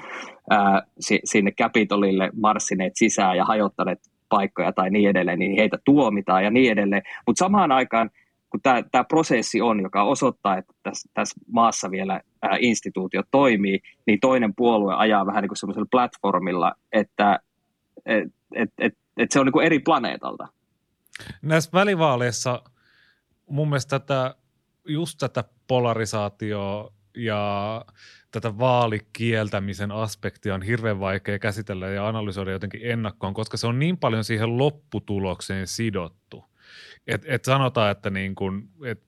ää, 0.49 0.83
sinne 1.23 1.51
Capitolille 1.51 2.29
marssineet 2.41 2.93
sisään 2.95 3.37
ja 3.37 3.45
hajottaneet 3.45 3.99
paikkoja 4.29 4.73
tai 4.73 4.89
niin 4.89 5.09
edelleen, 5.09 5.39
niin 5.39 5.57
heitä 5.57 5.77
tuomitaan 5.85 6.43
ja 6.43 6.49
niin 6.49 6.71
edelleen. 6.71 7.01
Mutta 7.27 7.39
samaan 7.39 7.71
aikaan, 7.71 8.09
kun 8.49 8.61
tämä 8.91 9.03
prosessi 9.03 9.61
on, 9.61 9.81
joka 9.81 10.03
osoittaa, 10.03 10.57
että 10.57 10.73
tässä, 10.83 11.09
tässä 11.13 11.41
maassa 11.51 11.91
vielä 11.91 12.21
ää, 12.41 12.57
instituutio 12.59 13.23
toimii, 13.31 13.79
niin 14.07 14.19
toinen 14.19 14.55
puolue 14.55 14.95
ajaa 14.95 15.25
vähän 15.25 15.41
niin 15.41 15.49
kuin 15.49 15.57
semmoisella 15.57 15.87
platformilla, 15.91 16.73
että 16.91 17.39
et, 18.05 18.27
et, 18.55 18.69
et, 18.77 18.93
et 19.17 19.31
se 19.31 19.39
on 19.39 19.45
niin 19.45 19.53
kuin 19.53 19.65
eri 19.65 19.79
planeetalta. 19.79 20.47
Näissä 21.41 21.69
välivaaleissa 21.73 22.63
mun 23.49 23.69
mielestä 23.69 23.99
tätä, 23.99 24.35
just 24.87 25.17
tätä 25.19 25.43
polarisaatioa 25.67 26.91
ja 27.15 27.85
tätä 28.31 28.57
vaalikieltämisen 28.57 29.91
aspektia 29.91 30.55
on 30.55 30.61
hirveän 30.61 30.99
vaikea 30.99 31.39
käsitellä 31.39 31.87
ja 31.87 32.07
analysoida 32.07 32.51
jotenkin 32.51 32.81
ennakkoon, 32.83 33.33
koska 33.33 33.57
se 33.57 33.67
on 33.67 33.79
niin 33.79 33.97
paljon 33.97 34.23
siihen 34.23 34.57
lopputulokseen 34.57 35.67
sidottu. 35.67 36.45
Et, 37.07 37.21
et 37.25 37.45
sanotaan, 37.45 37.91
että 37.91 38.09
niin 38.09 38.35
kun, 38.35 38.69
et 38.85 39.03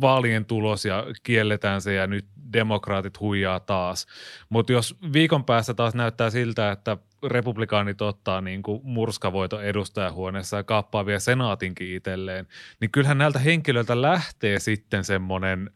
vaalien 0.00 0.44
tulos 0.44 0.84
ja 0.84 1.04
kielletään 1.22 1.80
se 1.80 1.94
ja 1.94 2.06
nyt 2.06 2.26
demokraatit 2.52 3.20
huijaa 3.20 3.60
taas. 3.60 4.06
Mutta 4.48 4.72
jos 4.72 4.96
viikon 5.12 5.44
päästä 5.44 5.74
taas 5.74 5.94
näyttää 5.94 6.30
siltä, 6.30 6.72
että 6.72 6.96
republikaanit 7.26 8.02
ottaa 8.02 8.40
niin 8.40 8.62
kuin 8.62 8.80
murskavoito 8.84 9.60
edustajahuoneessa 9.60 10.56
ja 10.56 10.64
kaappaa 10.64 11.06
vielä 11.06 11.18
senaatinkin 11.18 11.96
itselleen, 11.96 12.46
niin 12.80 12.90
kyllähän 12.90 13.18
näiltä 13.18 13.38
henkilöiltä 13.38 14.02
lähtee 14.02 14.58
sitten 14.58 15.04
semmoinen 15.04 15.70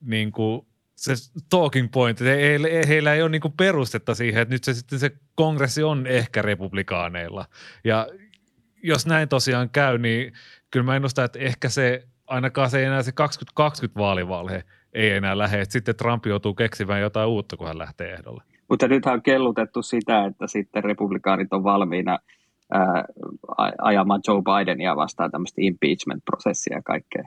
niin 0.00 0.32
kuin 0.32 0.66
se 0.98 1.14
talking 1.50 1.88
point, 1.92 2.20
että 2.20 2.86
heillä, 2.88 3.14
ei 3.14 3.22
ole 3.22 3.30
niin 3.30 3.42
perustetta 3.56 4.14
siihen, 4.14 4.42
että 4.42 4.54
nyt 4.54 4.64
se 4.64 4.74
sitten 4.74 4.98
se 4.98 5.10
kongressi 5.34 5.82
on 5.82 6.06
ehkä 6.06 6.42
republikaaneilla. 6.42 7.44
Ja 7.84 8.06
jos 8.82 9.06
näin 9.06 9.28
tosiaan 9.28 9.70
käy, 9.70 9.98
niin 9.98 10.32
kyllä 10.70 10.86
mä 10.86 10.96
ennustan, 10.96 11.24
että 11.24 11.38
ehkä 11.38 11.68
se 11.68 12.06
ainakaan 12.26 12.70
se 12.70 12.78
ei 12.78 12.84
enää 12.84 13.02
se 13.02 13.12
2020 13.12 14.00
vaalivalhe 14.00 14.64
ei 14.92 15.10
enää 15.10 15.38
lähde. 15.38 15.60
Että 15.60 15.72
sitten 15.72 15.96
Trump 15.96 16.26
joutuu 16.26 16.54
keksimään 16.54 17.00
jotain 17.00 17.28
uutta, 17.28 17.56
kun 17.56 17.66
hän 17.66 17.78
lähtee 17.78 18.12
ehdolle. 18.12 18.42
Mutta 18.68 18.88
nythän 18.88 19.14
on 19.14 19.22
kellutettu 19.22 19.82
sitä, 19.82 20.24
että 20.24 20.46
sitten 20.46 20.84
republikaanit 20.84 21.52
on 21.52 21.64
valmiina 21.64 22.18
ää, 22.72 23.04
ajamaan 23.82 24.20
Joe 24.28 24.42
Bidenia 24.42 24.96
vastaan 24.96 25.30
tämmöistä 25.30 25.60
impeachment-prosessia 25.60 26.76
ja 26.76 26.82
kaikkea. 26.82 27.24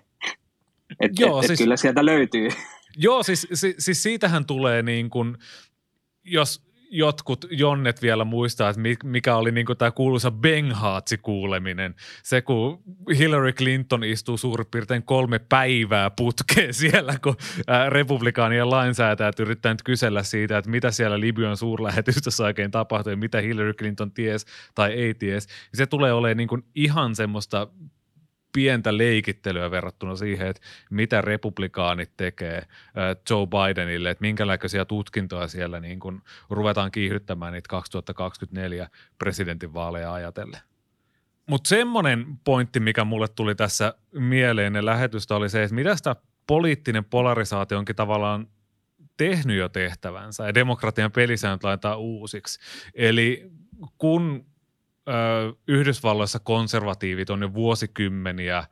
Et, 0.99 1.11
Joo, 1.19 1.37
et, 1.37 1.43
et 1.43 1.47
siis, 1.47 1.59
kyllä 1.59 1.77
sieltä 1.77 2.05
löytyy. 2.05 2.49
Joo, 2.98 3.24
siis, 3.24 3.48
siis, 3.53 3.75
siis 3.79 4.03
siitähän 4.03 4.45
tulee 4.45 4.81
niin 4.81 5.10
kuin, 5.10 5.38
jos 6.24 6.71
jotkut 6.91 7.45
jonnet 7.51 8.01
vielä 8.01 8.25
muistaa, 8.25 8.69
että 8.69 8.81
mikä 9.03 9.36
oli 9.36 9.51
niin 9.51 9.65
tämä 9.77 9.91
kuuluisa 9.91 10.31
Benghaatsi-kuuleminen. 10.31 11.95
Se, 12.24 12.41
kun 12.41 12.83
Hillary 13.17 13.53
Clinton 13.53 14.03
istuu 14.03 14.38
suurin 14.38 14.67
piirtein 14.71 15.03
kolme 15.03 15.39
päivää 15.39 16.10
putkeen 16.10 16.74
siellä, 16.83 17.13
kun 17.24 17.36
republikaanien 17.89 18.69
lainsäätäjät 18.69 19.39
yrittää 19.39 19.74
nyt 19.74 19.83
kysellä 19.83 20.24
siitä, 20.24 20.57
että 20.57 20.71
mitä 20.71 20.91
siellä 20.91 21.19
Libyan 21.19 21.57
suurlähetystössä 21.57 22.43
oikein 22.43 22.71
tapahtui 22.71 23.13
ja 23.13 23.17
mitä 23.17 23.41
Hillary 23.41 23.74
Clinton 23.74 24.12
ties 24.12 24.45
tai 24.75 24.91
ei 24.91 25.13
ties. 25.13 25.48
Se 25.74 25.86
tulee 25.86 26.13
olemaan 26.13 26.38
niin 26.38 26.63
ihan 26.75 27.15
semmoista 27.15 27.67
pientä 28.53 28.98
leikittelyä 28.98 29.72
verrattuna 29.72 30.15
siihen, 30.15 30.48
että 30.48 30.62
mitä 30.89 31.22
republikaanit 31.22 32.12
tekee 32.17 32.65
Joe 33.29 33.48
Bidenille, 33.48 34.10
että 34.10 34.22
minkälaisia 34.22 34.86
tutkintoja 34.86 35.48
siellä 35.48 35.79
niin 35.79 36.00
kun 36.00 36.22
ruvetaan 36.50 36.91
kiihdyttämään 36.91 37.53
niitä 37.53 37.70
2024 37.70 38.89
presidentinvaaleja 39.17 40.13
ajatellen. 40.13 40.62
Mutta 41.46 41.67
semmoinen 41.67 42.25
pointti, 42.43 42.79
mikä 42.79 43.03
mulle 43.03 43.27
tuli 43.27 43.55
tässä 43.55 43.93
mieleen 44.13 44.86
lähetystä 44.86 45.36
oli 45.36 45.50
se, 45.50 45.63
että 45.63 45.75
mitä 45.75 45.96
sitä 45.96 46.15
poliittinen 46.48 47.05
polarisaatio 47.05 47.77
onkin 47.77 47.96
tavallaan 47.96 48.48
tehnyt 49.17 49.58
jo 49.58 49.70
tehtävänsä 49.70 50.46
ja 50.46 50.53
demokratian 50.53 51.12
pelisäännöt 51.12 51.63
laitetaan 51.63 52.00
uusiksi. 52.00 52.60
Eli 52.93 53.51
kun 53.98 54.46
Yhdysvalloissa 55.67 56.39
konservatiivit 56.39 57.29
on 57.29 57.41
jo 57.41 57.53
vuosikymmeniä 57.53 58.63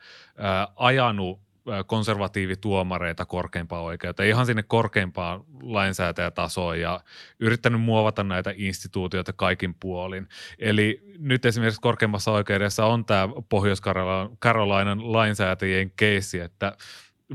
ajanut 0.76 1.40
konservatiivituomareita 1.88 3.26
korkeimpaan 3.26 3.84
oikeuteen, 3.84 4.30
ihan 4.30 4.46
sinne 4.46 4.64
korkeimpaan 4.64 5.44
lainsäätäjätasoon 5.62 6.80
ja 6.80 7.02
yrittänyt 7.40 7.82
muovata 7.82 8.24
näitä 8.24 8.54
instituutioita 8.56 9.34
kaikin 9.34 9.76
puolin. 9.80 10.28
Eli 10.60 11.02
nyt 11.20 11.46
esimerkiksi 11.46 11.82
korkeimmassa 11.82 12.32
oikeudessa 12.32 12.86
on 12.86 13.06
tämä 13.06 13.30
Pohjois-Karolainan 13.50 15.12
lainsäätäjien 15.12 15.92
keissi, 15.96 16.40
että– 16.40 16.74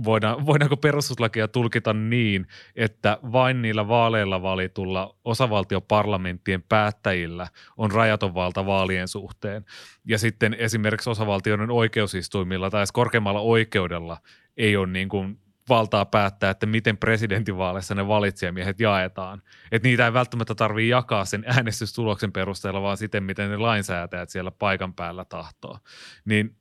voidaan, 0.05 0.47
voidaanko 0.47 0.77
perustuslakia 0.77 1.49
tulkita 1.49 1.93
niin, 1.93 2.47
että 2.77 3.19
vain 3.33 3.63
niillä 3.63 3.89
vaaleilla 3.89 4.43
valitulla 4.43 5.17
osavaltioparlamenttien 5.25 6.63
päättäjillä 6.63 7.49
on 7.77 7.91
rajaton 7.91 8.35
valta 8.35 8.67
vaalien 8.67 9.09
suhteen. 9.09 9.65
Ja 10.05 10.19
sitten 10.19 10.55
esimerkiksi 10.59 11.11
osavaltioiden 11.11 11.71
oikeusistuimilla 11.71 12.71
tai 12.71 12.85
korkeammalla 12.93 13.41
oikeudella 13.41 14.17
ei 14.57 14.77
ole 14.77 14.87
niin 14.87 15.09
kuin 15.09 15.39
valtaa 15.69 16.05
päättää, 16.05 16.51
että 16.51 16.67
miten 16.67 16.97
presidentinvaaleissa 16.97 17.95
ne 17.95 18.09
valitsijamiehet 18.09 18.81
jaetaan. 18.81 19.43
Että 19.73 19.89
niitä 19.89 20.07
ei 20.07 20.13
välttämättä 20.13 20.55
tarvitse 20.55 20.89
jakaa 20.89 21.25
sen 21.25 21.45
äänestystuloksen 21.47 22.33
perusteella, 22.33 22.83
vaan 22.83 22.97
siten, 22.97 23.25
miten 23.25 23.51
ne 23.51 23.57
lainsäätäjät 23.57 24.31
siellä 24.31 24.51
paikan 24.51 24.95
päällä 24.95 25.25
tahtoo. 25.25 25.79
Niin 26.25 26.57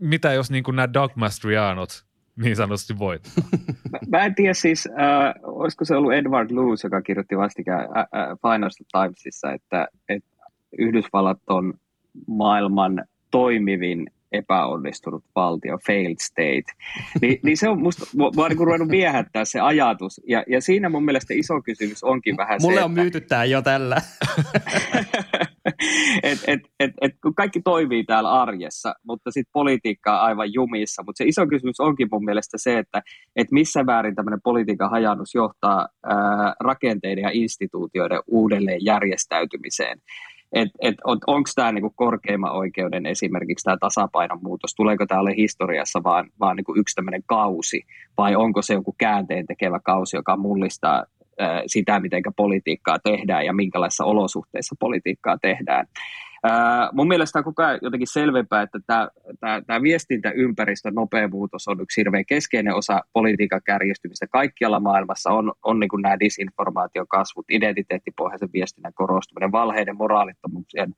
mitä 0.00 0.32
jos 0.32 0.50
niin 0.50 0.64
kuin 0.64 0.76
nämä 0.76 0.92
Doug 0.92 1.12
Mastrianot 1.14 2.05
niin 2.42 2.56
sanotusti 2.56 2.98
voit. 2.98 3.22
Mä, 3.92 3.98
mä 4.08 4.24
en 4.24 4.34
tiedä 4.34 4.54
siis, 4.54 4.86
äh, 4.86 5.34
olisiko 5.42 5.84
se 5.84 5.96
ollut 5.96 6.12
Edward 6.12 6.50
Luce, 6.50 6.86
joka 6.86 7.02
kirjoitti 7.02 7.36
vastikään 7.36 7.80
äh, 7.80 7.98
äh, 7.98 8.28
Financial 8.42 8.86
Timesissa, 8.92 9.52
että, 9.52 9.88
että 10.08 10.30
Yhdysvallat 10.78 11.38
on 11.46 11.74
maailman 12.26 13.04
toimivin 13.30 14.10
epäonnistunut 14.32 15.24
valtio, 15.34 15.78
failed 15.86 16.16
state, 16.20 16.72
Ni, 17.22 17.38
niin 17.44 17.56
se 17.56 17.68
on 17.68 17.82
musta, 17.82 18.06
mä 18.16 18.48
niin 18.48 18.58
ruvennut 18.58 18.90
viehättää 18.90 19.44
se 19.44 19.60
ajatus, 19.60 20.20
ja, 20.28 20.44
ja 20.48 20.60
siinä 20.60 20.88
mun 20.88 21.04
mielestä 21.04 21.34
iso 21.34 21.62
kysymys 21.62 22.04
onkin 22.04 22.36
vähän 22.36 22.58
Mulle 22.62 22.80
se, 22.80 22.84
on 22.84 22.90
että... 22.90 23.02
myyty 23.02 23.20
tää 23.20 23.44
jo 23.44 23.62
tällä. 23.62 23.96
et, 26.22 26.38
et, 26.46 26.60
et, 26.80 26.90
et, 27.00 27.12
kun 27.22 27.34
kaikki 27.34 27.60
toimii 27.62 28.04
täällä 28.04 28.32
arjessa, 28.32 28.94
mutta 29.06 29.30
sitten 29.30 29.52
politiikka 29.52 30.18
on 30.18 30.26
aivan 30.26 30.52
jumissa, 30.52 31.02
mutta 31.06 31.18
se 31.18 31.24
iso 31.24 31.46
kysymys 31.46 31.80
onkin 31.80 32.08
mun 32.12 32.24
mielestä 32.24 32.58
se, 32.58 32.78
että 32.78 33.02
et 33.36 33.50
missä 33.50 33.84
määrin 33.84 34.14
tämmöinen 34.14 34.40
politiikan 34.44 34.90
hajannus 34.90 35.34
johtaa 35.34 35.88
ää, 36.04 36.54
rakenteiden 36.60 37.22
ja 37.22 37.30
instituutioiden 37.32 38.20
uudelleen 38.26 38.84
järjestäytymiseen. 38.84 39.98
Et, 40.52 40.68
et, 40.80 40.94
on, 41.04 41.18
onko 41.26 41.50
tämä 41.54 41.72
niinku 41.72 41.92
korkeimman 41.96 42.52
oikeuden 42.52 43.06
esimerkiksi 43.06 43.64
tämä 43.64 43.76
tasapainon 43.80 44.38
muutos, 44.42 44.74
tuleeko 44.74 45.06
tämä 45.06 45.20
ole 45.20 45.36
historiassa 45.36 46.02
vaan, 46.04 46.30
vaan 46.40 46.56
niinku 46.56 46.74
yksi 46.76 46.94
tämmöinen 46.94 47.22
kausi, 47.26 47.82
vai 48.18 48.36
onko 48.36 48.62
se 48.62 48.74
joku 48.74 48.94
käänteen 48.98 49.46
tekevä 49.46 49.80
kausi, 49.84 50.16
joka 50.16 50.36
mullistaa 50.36 51.04
sitä, 51.66 52.00
miten 52.00 52.22
politiikkaa 52.36 52.98
tehdään 52.98 53.46
ja 53.46 53.52
minkälaisissa 53.52 54.04
olosuhteissa 54.04 54.76
politiikkaa 54.80 55.38
tehdään. 55.42 55.86
Ää, 56.44 56.90
mun 56.92 57.08
mielestä 57.08 57.38
on 57.38 57.44
koko 57.44 57.62
ajan 57.62 57.78
jotenkin 57.82 58.12
selvempää, 58.12 58.62
että 58.62 58.78
tämä, 59.40 59.82
viestintäympäristön 59.82 60.94
nopea 60.94 61.28
muutos 61.28 61.68
on 61.68 61.80
yksi 61.80 62.00
hirveän 62.00 62.26
keskeinen 62.26 62.74
osa 62.74 63.00
politiikan 63.12 63.60
kärjistymistä. 63.64 64.26
Kaikkialla 64.26 64.80
maailmassa 64.80 65.30
on, 65.30 65.52
on 65.64 65.80
niin 65.80 65.90
nämä 66.02 66.20
disinformaatiokasvut, 66.20 67.44
identiteettipohjaisen 67.50 68.48
viestinnän 68.52 68.94
korostuminen, 68.94 69.52
valheiden 69.52 69.96
moraalittomuuksien 69.96 70.92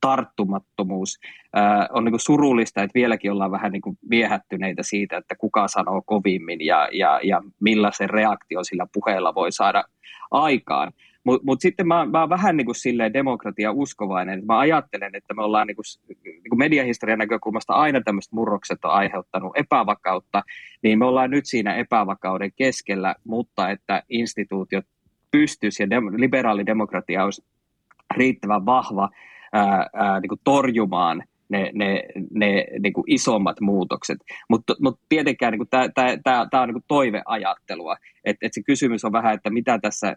tarttumattomuus. 0.00 1.18
Ää, 1.54 1.88
on 1.92 2.04
niin 2.04 2.20
surullista, 2.20 2.82
että 2.82 2.94
vieläkin 2.98 3.32
ollaan 3.32 3.50
vähän 3.50 3.72
niin 3.72 3.98
viehättyneitä 4.10 4.82
siitä, 4.82 5.16
että 5.16 5.34
kuka 5.38 5.68
sanoo 5.68 6.02
kovimmin 6.06 6.66
ja, 6.66 6.88
ja, 6.92 7.20
ja 7.22 7.42
millaisen 7.60 8.10
reaktio 8.10 8.64
sillä 8.64 8.86
puheella 8.92 9.34
voi 9.34 9.52
saada 9.52 9.84
aikaan. 10.30 10.92
Mutta 11.24 11.46
mut 11.46 11.60
sitten 11.60 11.88
mä, 11.88 12.06
mä 12.06 12.20
oon 12.20 12.28
vähän 12.28 12.56
niin 12.56 12.64
kuin 12.64 12.74
silleen 12.74 13.12
demokratia 13.12 13.72
uskovainen. 13.72 14.46
Mä 14.46 14.58
ajattelen, 14.58 15.14
että 15.14 15.34
me 15.34 15.42
ollaan 15.42 15.66
niin 15.66 15.76
kuin, 15.76 15.84
niin 16.24 16.50
kuin 16.50 16.58
mediahistorian 16.58 17.18
näkökulmasta 17.18 17.72
aina 17.72 18.00
tämmöiset 18.00 18.32
murrokset 18.32 18.84
on 18.84 18.90
aiheuttanut 18.90 19.52
epävakautta, 19.56 20.42
niin 20.82 20.98
me 20.98 21.04
ollaan 21.04 21.30
nyt 21.30 21.46
siinä 21.46 21.74
epävakauden 21.74 22.50
keskellä, 22.56 23.14
mutta 23.24 23.70
että 23.70 24.02
instituutiot 24.08 24.84
pystyisi 25.30 25.82
ja 25.82 25.86
dem- 25.86 26.20
liberaali 26.20 26.66
demokratia 26.66 27.24
olisi 27.24 27.44
riittävän 28.16 28.66
vahva 28.66 29.10
ää, 29.52 29.86
ää, 29.94 30.20
niin 30.20 30.28
kuin 30.28 30.40
torjumaan 30.44 31.22
ne, 31.48 31.70
ne, 31.74 32.02
ne 32.30 32.66
niin 32.78 32.92
kuin 32.92 33.04
isommat 33.06 33.60
muutokset. 33.60 34.18
Mutta 34.48 34.74
mut 34.80 35.00
tietenkään 35.08 35.52
niin 35.52 35.68
tämä 36.24 36.62
on 36.62 36.68
niin 36.68 36.74
kuin 36.74 36.84
toiveajattelua. 36.88 37.96
Et, 38.24 38.36
et 38.42 38.54
se 38.54 38.62
kysymys 38.62 39.04
on 39.04 39.12
vähän, 39.12 39.34
että 39.34 39.50
mitä 39.50 39.78
tässä 39.78 40.16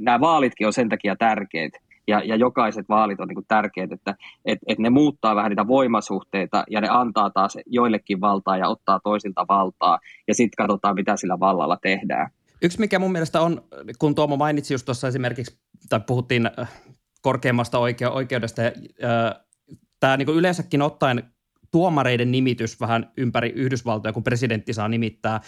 nämä 0.00 0.20
vaalitkin 0.20 0.66
on 0.66 0.72
sen 0.72 0.88
takia 0.88 1.16
tärkeät, 1.16 1.72
ja, 2.06 2.22
ja 2.24 2.36
jokaiset 2.36 2.88
vaalit 2.88 3.20
on 3.20 3.28
niin 3.28 3.44
tärkeät, 3.48 3.92
että 3.92 4.14
et, 4.44 4.58
et 4.66 4.78
ne 4.78 4.90
muuttaa 4.90 5.36
vähän 5.36 5.50
niitä 5.50 5.66
voimasuhteita 5.66 6.64
ja 6.70 6.80
ne 6.80 6.88
antaa 6.90 7.30
taas 7.30 7.58
joillekin 7.66 8.20
valtaa 8.20 8.56
ja 8.56 8.68
ottaa 8.68 9.00
toisilta 9.04 9.44
valtaa 9.48 9.98
ja 10.28 10.34
sitten 10.34 10.56
katsotaan, 10.56 10.94
mitä 10.94 11.16
sillä 11.16 11.40
vallalla 11.40 11.78
tehdään. 11.82 12.30
Yksi, 12.62 12.80
mikä 12.80 12.98
mun 12.98 13.12
mielestä 13.12 13.40
on, 13.40 13.62
kun 13.98 14.14
Tuomo 14.14 14.36
mainitsi 14.36 14.74
just 14.74 14.84
tuossa 14.84 15.08
esimerkiksi, 15.08 15.58
tai 15.88 16.00
puhuttiin 16.06 16.50
äh, 16.58 16.70
korkeimmasta 17.22 17.78
oike- 17.78 18.12
oikeudesta, 18.12 18.62
äh, 18.62 19.44
tämä 20.00 20.16
niin 20.16 20.28
yleensäkin 20.28 20.82
ottaen 20.82 21.22
tuomareiden 21.70 22.30
nimitys 22.30 22.80
vähän 22.80 23.12
ympäri 23.16 23.48
Yhdysvaltoja, 23.48 24.12
kun 24.12 24.24
presidentti 24.24 24.72
saa 24.72 24.88
nimittää 24.88 25.40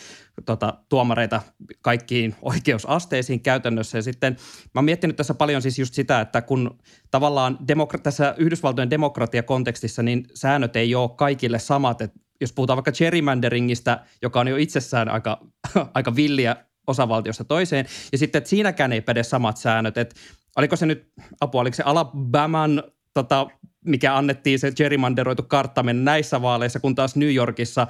tota, 0.46 0.74
tuomareita 0.88 1.42
kaikkiin 1.82 2.35
oikeusasteisiin 2.42 3.40
käytännössä. 3.40 3.98
Ja 3.98 4.02
sitten 4.02 4.32
mä 4.64 4.78
oon 4.78 4.85
miettinyt 4.85 5.16
tässä 5.16 5.35
paljon 5.35 5.62
siis 5.62 5.78
just 5.78 5.94
sitä, 5.94 6.20
että 6.20 6.42
kun 6.42 6.78
tavallaan 7.11 7.58
demokra- 7.68 8.00
tässä 8.02 8.35
Yhdysvaltojen 8.38 8.90
demokratiakontekstissa, 8.90 10.02
niin 10.02 10.26
säännöt 10.35 10.76
ei 10.76 10.94
ole 10.94 11.11
kaikille 11.16 11.58
samat. 11.58 12.00
Et 12.00 12.12
jos 12.40 12.52
puhutaan 12.52 12.76
vaikka 12.76 12.92
gerrymanderingista, 12.92 13.98
joka 14.22 14.40
on 14.40 14.48
jo 14.48 14.56
itsessään 14.56 15.08
aika, 15.08 15.40
aika 15.94 16.16
villiä 16.16 16.56
osavaltiosta 16.87 17.44
toiseen, 17.44 17.87
ja 18.12 18.18
sitten, 18.18 18.38
että 18.38 18.50
siinäkään 18.50 18.92
ei 18.92 19.00
päde 19.00 19.22
samat 19.22 19.56
säännöt, 19.56 19.98
että 19.98 20.16
oliko 20.56 20.76
se 20.76 20.87
nyt, 20.87 21.12
apua, 21.40 21.61
oliko 21.61 21.74
se 21.74 21.82
Alabaman 21.82 22.82
tota, 23.14 23.46
mikä 23.85 24.16
annettiin 24.16 24.59
se 24.59 24.73
gerrymanderoitu 24.73 25.42
kartta 25.42 25.83
mennä 25.83 26.12
näissä 26.12 26.42
vaaleissa, 26.42 26.81
kun 26.81 26.95
taas 26.95 27.16
New 27.16 27.35
Yorkissa 27.35 27.87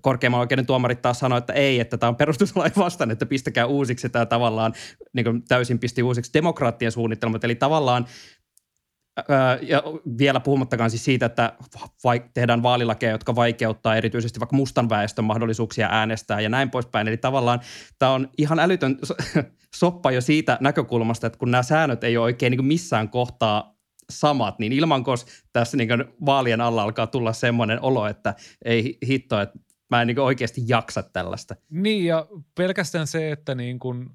korkeimman 0.00 0.40
oikeuden 0.40 0.66
tuomarit 0.66 1.02
taas 1.02 1.18
sanoi, 1.18 1.38
että 1.38 1.52
ei, 1.52 1.80
että 1.80 1.98
tämä 1.98 2.08
on 2.08 2.16
perustuslain 2.16 2.72
vastaan, 2.76 3.10
että 3.10 3.26
pistäkää 3.26 3.66
uusiksi 3.66 4.08
tämä 4.08 4.26
tavallaan 4.26 4.72
niin 5.12 5.24
kuin 5.24 5.44
täysin 5.44 5.78
pisti 5.78 6.02
uusiksi 6.02 6.34
demokraattien 6.34 6.92
suunnitelmat. 6.92 7.44
Eli 7.44 7.54
tavallaan 7.54 8.06
ja 9.62 9.82
vielä 10.18 10.40
puhumattakaan 10.40 10.90
siis 10.90 11.04
siitä, 11.04 11.26
että 11.26 11.52
tehdään 12.34 12.62
vaalilakeja, 12.62 13.12
jotka 13.12 13.34
vaikeuttaa 13.34 13.96
erityisesti 13.96 14.40
vaikka 14.40 14.56
mustan 14.56 14.88
väestön 14.88 15.24
mahdollisuuksia 15.24 15.88
äänestää 15.90 16.40
ja 16.40 16.48
näin 16.48 16.70
poispäin. 16.70 17.08
Eli 17.08 17.16
tavallaan 17.16 17.60
tämä 17.98 18.12
on 18.12 18.28
ihan 18.38 18.58
älytön 18.58 18.98
soppa 19.76 20.10
jo 20.10 20.20
siitä 20.20 20.58
näkökulmasta, 20.60 21.26
että 21.26 21.38
kun 21.38 21.50
nämä 21.50 21.62
säännöt 21.62 22.04
ei 22.04 22.16
ole 22.16 22.24
oikein 22.24 22.50
niin 22.50 22.64
missään 22.64 23.08
kohtaa 23.08 23.74
samat, 24.12 24.58
niin 24.58 24.72
ilmankos 24.72 25.26
tässä 25.52 25.76
niin 25.76 26.04
vaalien 26.26 26.60
alla 26.60 26.82
alkaa 26.82 27.06
tulla 27.06 27.32
semmoinen 27.32 27.78
olo, 27.82 28.06
että 28.06 28.34
ei 28.64 28.98
hitto, 29.06 29.40
että 29.40 29.58
mä 29.90 30.00
en 30.00 30.06
niin 30.06 30.20
oikeasti 30.20 30.60
jaksa 30.66 31.02
tällaista. 31.02 31.56
Niin 31.70 32.04
ja 32.04 32.26
pelkästään 32.54 33.06
se, 33.06 33.32
että 33.32 33.54
niin 33.54 33.78
kuin 33.78 34.10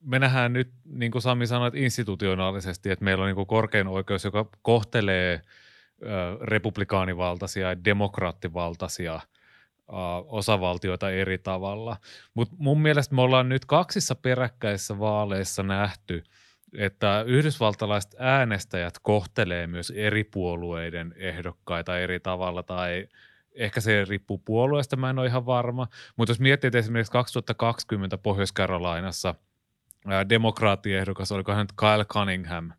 me 0.00 0.18
nähdään 0.18 0.52
nyt, 0.52 0.72
niin 0.84 1.12
kuin 1.12 1.22
Sami 1.22 1.46
sanoi, 1.46 1.68
että 1.68 1.80
institutionaalisesti, 1.80 2.90
että 2.90 3.04
meillä 3.04 3.22
on 3.22 3.28
niin 3.28 3.36
kuin 3.36 3.46
korkein 3.46 3.88
oikeus, 3.88 4.24
joka 4.24 4.46
kohtelee 4.62 5.40
republikaanivaltaisia 6.40 7.68
ja 7.68 7.84
demokraattivaltaisia 7.84 9.20
osavaltioita 10.26 11.10
eri 11.10 11.38
tavalla. 11.38 11.96
Mutta 12.34 12.54
mun 12.58 12.82
mielestä 12.82 13.14
me 13.14 13.22
ollaan 13.22 13.48
nyt 13.48 13.64
kaksissa 13.64 14.14
peräkkäisissä 14.14 14.98
vaaleissa 14.98 15.62
nähty– 15.62 16.22
että 16.78 17.24
yhdysvaltalaiset 17.26 18.14
äänestäjät 18.18 18.94
kohtelee 19.02 19.66
myös 19.66 19.92
eri 19.96 20.24
puolueiden 20.24 21.14
ehdokkaita 21.16 21.98
eri 21.98 22.20
tavalla 22.20 22.62
tai 22.62 23.08
ehkä 23.54 23.80
se 23.80 24.04
riippuu 24.04 24.38
puolueesta, 24.38 24.96
mä 24.96 25.10
en 25.10 25.18
ole 25.18 25.26
ihan 25.26 25.46
varma, 25.46 25.88
mutta 26.16 26.30
jos 26.30 26.40
miettii 26.40 26.68
että 26.68 26.78
esimerkiksi 26.78 27.12
2020 27.12 28.18
Pohjois-Carolinaissa 28.18 29.34
demokraattiehdokas, 30.28 31.32
oliko 31.32 31.52
hän 31.52 31.66
Kyle 31.76 32.04
Cunningham, 32.04 32.72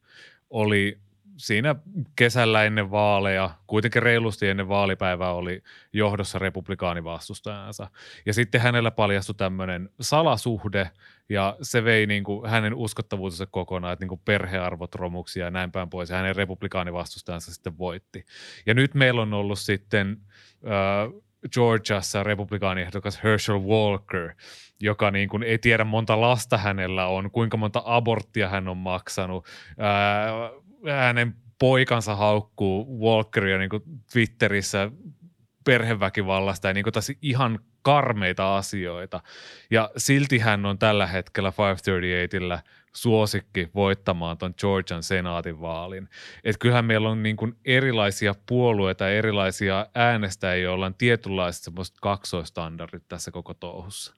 oli 0.50 1.00
siinä 1.38 1.76
kesällä 2.16 2.64
ennen 2.64 2.92
vaaleja, 2.92 3.50
kuitenkin 3.68 4.04
reilusti 4.04 4.48
ennen 4.48 4.68
vaalipäivää 4.68 5.32
oli 5.32 5.64
johdossa 5.94 6.40
republikaanivastustajansa. 6.40 7.88
Ja 8.26 8.34
sitten 8.34 8.62
hänellä 8.62 8.92
paljastui 8.92 9.36
tämmöinen 9.36 9.90
salasuhde, 10.02 10.90
ja 11.30 11.58
se 11.62 11.84
vei 11.84 12.08
niin 12.08 12.24
kuin 12.24 12.50
hänen 12.50 12.74
uskottavuutensa 12.74 13.46
kokonaan, 13.46 13.94
että 13.94 14.04
niin 14.04 14.10
kuin 14.10 14.22
perhearvot 14.26 14.96
romuksi 14.96 15.40
ja 15.40 15.52
näin 15.52 15.72
päin 15.72 15.90
pois, 15.90 16.10
ja 16.10 16.18
hänen 16.18 16.36
republikaanivastustajansa 16.36 17.54
sitten 17.54 17.78
voitti. 17.78 18.26
Ja 18.66 18.74
nyt 18.74 18.94
meillä 18.94 19.22
on 19.22 19.34
ollut 19.34 19.60
sitten 19.60 20.18
äh, 20.66 21.22
Georgiassa 21.52 22.24
republikaaniehdokas 22.24 23.24
Herschel 23.24 23.60
Walker, 23.60 24.34
joka 24.80 25.12
niin 25.12 25.30
kuin 25.30 25.44
ei 25.44 25.58
tiedä 25.58 25.84
monta 25.84 26.22
lasta 26.22 26.58
hänellä 26.58 27.08
on, 27.08 27.32
kuinka 27.32 27.58
monta 27.58 27.82
aborttia 27.86 28.50
hän 28.50 28.68
on 28.68 28.78
maksanut, 28.78 29.46
äh, 29.70 30.96
hänen 30.98 31.36
poikansa 31.60 32.16
haukkuu 32.16 33.02
Walkeria 33.02 33.58
niin 33.58 33.70
kuin 33.70 33.84
Twitterissä 34.14 34.92
perheväkivallasta 35.66 36.68
ja 36.68 36.74
niin 36.74 36.84
kuin 36.84 37.18
ihan 37.22 37.60
karmeita 37.84 38.58
asioita. 38.58 39.20
Ja 39.72 39.92
silti 39.98 40.40
hän 40.40 40.66
on 40.66 40.80
tällä 40.80 41.08
hetkellä 41.08 41.54
538 41.58 42.74
suosikki 42.94 43.70
voittamaan 43.76 44.38
tuon 44.38 44.54
Georgian 44.58 45.04
senaatin 45.04 45.62
vaalin. 45.62 46.10
Että 46.44 46.60
kyllähän 46.60 46.86
meillä 46.86 47.10
on 47.10 47.24
niin 47.24 47.36
kuin 47.36 47.56
erilaisia 47.66 48.36
puolueita, 48.46 49.10
erilaisia 49.10 49.88
äänestäjiä, 49.96 50.64
joilla 50.64 50.86
on 50.86 50.96
tietynlaiset 50.98 51.64
semmoiset 51.64 51.96
kaksoistandardit 52.02 53.04
tässä 53.10 53.32
koko 53.32 53.54
touhussa. 53.54 54.16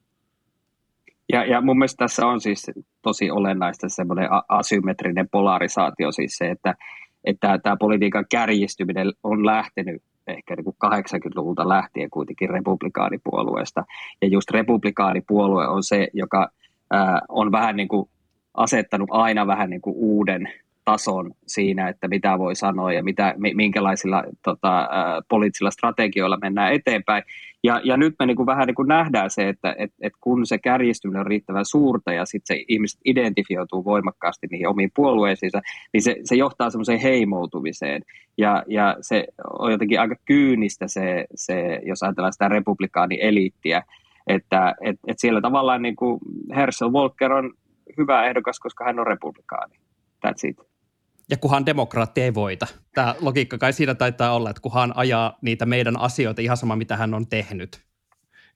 Ja, 1.33 1.45
ja 1.45 1.61
mun 1.61 1.77
mielestä 1.77 2.05
tässä 2.05 2.27
on 2.27 2.41
siis 2.41 2.71
tosi 3.01 3.31
olennaista 3.31 3.89
semmoinen 3.89 4.29
asymmetrinen 4.49 5.29
polarisaatio, 5.29 6.11
siis 6.11 6.37
se, 6.37 6.51
että, 6.51 6.75
että 7.23 7.59
tämä 7.63 7.77
politiikan 7.77 8.25
kärjistyminen 8.31 9.13
on 9.23 9.45
lähtenyt 9.45 10.03
ehkä 10.27 10.55
niin 10.55 10.63
kuin 10.63 10.75
80-luvulta 10.85 11.69
lähtien 11.69 12.09
kuitenkin 12.09 12.49
republikaanipuolueesta. 12.49 13.85
Ja 14.21 14.27
just 14.27 14.51
republikaanipuolue 14.51 15.67
on 15.67 15.83
se, 15.83 16.07
joka 16.13 16.49
ää, 16.91 17.21
on 17.29 17.51
vähän 17.51 17.75
niin 17.75 17.87
kuin 17.87 18.09
asettanut 18.53 19.09
aina 19.11 19.47
vähän 19.47 19.69
niin 19.69 19.81
kuin 19.81 19.95
uuden 19.95 20.53
tason 20.85 21.31
siinä, 21.47 21.89
että 21.89 22.07
mitä 22.07 22.39
voi 22.39 22.55
sanoa 22.55 22.93
ja 22.93 23.03
mitä, 23.03 23.35
minkälaisilla 23.37 24.23
tota, 24.43 24.89
poliittisilla 25.29 25.71
strategioilla 25.71 26.37
mennään 26.41 26.73
eteenpäin. 26.73 27.23
Ja, 27.63 27.81
ja 27.83 27.97
nyt 27.97 28.15
me 28.19 28.25
niin 28.25 28.37
kuin 28.37 28.45
vähän 28.45 28.67
niin 28.67 28.75
kuin 28.75 28.87
nähdään 28.87 29.29
se, 29.29 29.49
että 29.49 29.75
et, 29.77 29.91
et 30.01 30.13
kun 30.21 30.45
se 30.45 30.57
kärjistyminen 30.57 31.19
on 31.19 31.25
riittävän 31.25 31.65
suurta 31.65 32.13
ja 32.13 32.25
sitten 32.25 32.57
se 32.57 32.63
ihmiset 32.67 32.99
identifioituu 33.05 33.85
voimakkaasti 33.85 34.47
niihin 34.51 34.67
omiin 34.67 34.91
puolueisiinsa, 34.95 35.61
niin 35.93 36.01
se, 36.01 36.15
se 36.23 36.35
johtaa 36.35 36.69
semmoiseen 36.69 36.99
heimoutumiseen. 36.99 38.01
Ja, 38.37 38.63
ja 38.67 38.97
se 39.01 39.27
on 39.59 39.71
jotenkin 39.71 39.99
aika 39.99 40.15
kyynistä 40.25 40.87
se, 40.87 41.25
se 41.35 41.79
jos 41.85 42.03
ajatellaan 42.03 42.33
sitä 42.33 42.47
republikaanieliittiä, 42.47 43.83
että 44.27 44.75
et, 44.81 44.99
et 45.07 45.19
siellä 45.19 45.41
tavallaan 45.41 45.81
niin 45.81 45.95
kuin 45.95 46.19
Herschel 46.55 46.91
Walker 46.91 47.33
on 47.33 47.53
hyvä 47.97 48.25
ehdokas, 48.25 48.59
koska 48.59 48.85
hän 48.85 48.99
on 48.99 49.07
republikaani. 49.07 49.75
That's 50.27 50.49
it. 50.49 50.74
Ja 51.29 51.37
kuhan 51.37 51.65
demokraatti 51.65 52.21
ei 52.21 52.33
voita. 52.33 52.67
Tämä 52.93 53.15
logiikka 53.19 53.57
kai 53.57 53.73
siinä 53.73 53.95
taitaa 53.95 54.35
olla, 54.35 54.49
että 54.49 54.61
kuhan 54.61 54.93
ajaa 54.95 55.37
niitä 55.41 55.65
meidän 55.65 55.99
asioita 55.99 56.41
ihan 56.41 56.57
sama, 56.57 56.75
mitä 56.75 56.97
hän 56.97 57.13
on 57.13 57.27
tehnyt. 57.27 57.81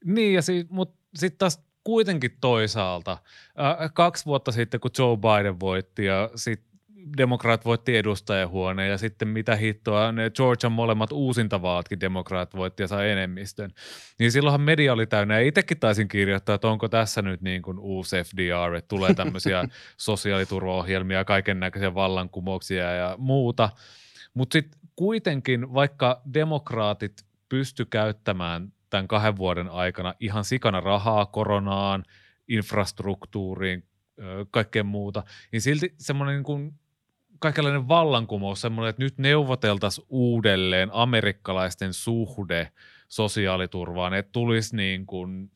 Niin, 0.05 0.33
ja 0.33 0.41
si- 0.41 0.67
mutta 0.69 0.99
sitten 1.15 1.37
taas 1.37 1.63
kuitenkin 1.83 2.37
toisaalta. 2.41 3.11
Äh, 3.11 3.91
kaksi 3.93 4.25
vuotta 4.25 4.51
sitten, 4.51 4.79
kun 4.79 4.91
Joe 4.97 5.17
Biden 5.17 5.59
voitti 5.59 6.05
ja 6.05 6.29
sitten 6.35 6.68
demokraat 7.17 7.65
voitti 7.65 7.97
edustajahuoneen 7.97 8.89
ja 8.89 8.97
sitten 8.97 9.27
mitä 9.27 9.55
hittoa, 9.55 10.11
ne 10.11 10.29
Georgian 10.29 10.71
molemmat 10.71 11.11
uusintavaatkin 11.11 11.99
demokraat 11.99 12.55
voitti 12.55 12.83
ja 12.83 12.87
sai 12.87 13.09
enemmistön. 13.09 13.71
Niin 14.19 14.31
silloinhan 14.31 14.61
media 14.61 14.93
oli 14.93 15.07
täynnä 15.07 15.39
ja 15.39 15.47
itsekin 15.47 15.79
taisin 15.79 16.07
kirjoittaa, 16.07 16.55
että 16.55 16.67
onko 16.67 16.89
tässä 16.89 17.21
nyt 17.21 17.41
niin 17.41 17.61
kuin 17.61 17.79
uusi 17.79 18.15
FDR, 18.23 18.75
että 18.75 18.87
tulee 18.87 19.13
tämmöisiä 19.13 19.63
sosiaaliturvaohjelmia, 19.97 21.25
kaiken 21.25 21.59
näköisiä 21.59 21.93
vallankumouksia 21.93 22.91
ja 22.91 23.15
muuta. 23.17 23.69
Mutta 24.33 24.53
sitten 24.53 24.79
kuitenkin, 24.95 25.73
vaikka 25.73 26.21
demokraatit 26.33 27.25
pysty 27.49 27.85
käyttämään 27.85 28.73
tämän 28.89 29.07
kahden 29.07 29.37
vuoden 29.37 29.69
aikana 29.69 30.13
ihan 30.19 30.43
sikana 30.43 30.79
rahaa 30.79 31.25
koronaan, 31.25 32.03
infrastruktuuriin, 32.47 33.83
kaikkeen 34.51 34.85
muuta, 34.85 35.23
niin 35.51 35.61
silti 35.61 35.93
semmoinen 35.97 36.35
niin 36.35 36.43
kuin 36.43 36.78
kaikenlainen 37.39 37.87
vallankumous, 37.87 38.61
semmoinen, 38.61 38.89
että 38.89 39.03
nyt 39.03 39.17
neuvoteltaisiin 39.17 40.07
uudelleen 40.09 40.89
amerikkalaisten 40.93 41.93
suhde 41.93 42.71
sosiaaliturvaan, 43.07 44.13
että 44.13 44.31
tulisi 44.31 44.75
niin 44.75 45.05
kuin 45.05 45.51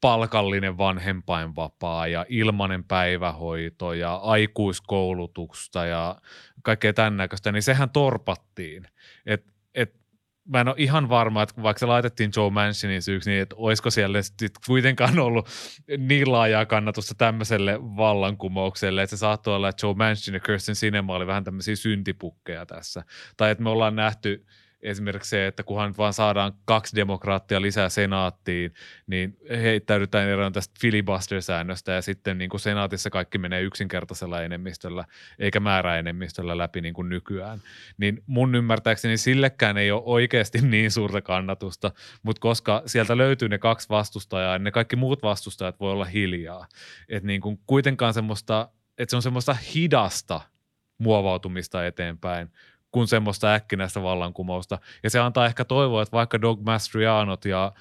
palkallinen 0.00 0.78
vanhempainvapaa 0.78 2.06
ja 2.06 2.26
ilmainen 2.28 2.84
päivähoito 2.84 3.92
ja 3.92 4.14
aikuiskoulutusta 4.14 5.86
ja 5.86 6.16
kaikkea 6.62 6.92
tämän 6.92 7.16
näköistä, 7.16 7.52
niin 7.52 7.62
sehän 7.62 7.90
torpattiin. 7.90 8.86
Et 9.74 10.01
mä 10.48 10.60
en 10.60 10.68
ole 10.68 10.76
ihan 10.78 11.08
varma, 11.08 11.42
että 11.42 11.62
vaikka 11.62 11.78
se 11.78 11.86
laitettiin 11.86 12.30
Joe 12.36 12.50
Mansionin 12.50 13.02
syyksi, 13.02 13.30
niin 13.30 13.42
että 13.42 13.56
olisiko 13.58 13.90
siellä 13.90 14.22
sitten 14.22 14.50
kuitenkaan 14.66 15.18
ollut 15.18 15.48
niin 15.98 16.32
laajaa 16.32 16.66
kannatusta 16.66 17.14
tämmöiselle 17.14 17.78
vallankumoukselle, 17.80 19.02
että 19.02 19.16
se 19.16 19.20
saattoi 19.20 19.56
olla, 19.56 19.68
että 19.68 19.86
Joe 19.86 19.94
Manchin 19.94 20.34
ja 20.34 20.40
Kirsten 20.40 20.74
Sinema 20.74 21.14
oli 21.14 21.26
vähän 21.26 21.44
tämmöisiä 21.44 21.76
syntipukkeja 21.76 22.66
tässä. 22.66 23.02
Tai 23.36 23.50
että 23.50 23.64
me 23.64 23.70
ollaan 23.70 23.96
nähty 23.96 24.46
esimerkiksi 24.82 25.30
se, 25.30 25.46
että 25.46 25.62
kunhan 25.62 25.94
vaan 25.98 26.12
saadaan 26.12 26.52
kaksi 26.64 26.96
demokraattia 26.96 27.62
lisää 27.62 27.88
senaattiin, 27.88 28.74
niin 29.06 29.36
heittäydytään 29.50 30.28
eroon 30.28 30.52
tästä 30.52 30.74
filibuster-säännöstä 30.80 31.92
ja 31.92 32.02
sitten 32.02 32.38
niin 32.38 32.50
kuin 32.50 32.60
senaatissa 32.60 33.10
kaikki 33.10 33.38
menee 33.38 33.62
yksinkertaisella 33.62 34.42
enemmistöllä 34.42 35.04
eikä 35.38 35.60
määräenemmistöllä 35.60 36.58
läpi 36.58 36.80
niin 36.80 36.94
kuin 36.94 37.08
nykyään. 37.08 37.58
Niin 37.98 38.22
mun 38.26 38.54
ymmärtääkseni 38.54 39.16
sillekään 39.16 39.76
ei 39.76 39.90
ole 39.90 40.02
oikeasti 40.04 40.58
niin 40.70 40.90
suurta 40.90 41.22
kannatusta, 41.22 41.92
mutta 42.22 42.40
koska 42.40 42.82
sieltä 42.86 43.16
löytyy 43.16 43.48
ne 43.48 43.58
kaksi 43.58 43.88
vastustajaa, 43.88 44.58
niin 44.58 44.64
ne 44.64 44.70
kaikki 44.70 44.96
muut 44.96 45.22
vastustajat 45.22 45.80
voi 45.80 45.92
olla 45.92 46.04
hiljaa. 46.04 46.66
Että 47.08 47.26
niin 47.26 47.40
kuin 47.40 47.60
kuitenkaan 47.66 48.14
semmoista, 48.14 48.68
että 48.98 49.10
se 49.10 49.16
on 49.16 49.22
semmoista 49.22 49.56
hidasta 49.74 50.40
muovautumista 50.98 51.86
eteenpäin, 51.86 52.48
kuin 52.92 53.08
semmoista 53.08 53.54
äkkinäistä 53.54 54.02
vallankumousta. 54.02 54.78
Ja 55.02 55.10
se 55.10 55.18
antaa 55.18 55.46
ehkä 55.46 55.64
toivoa, 55.64 56.02
että 56.02 56.16
vaikka 56.16 56.40
Dog 56.40 56.60
Mastrianot 56.60 57.44
ja 57.44 57.72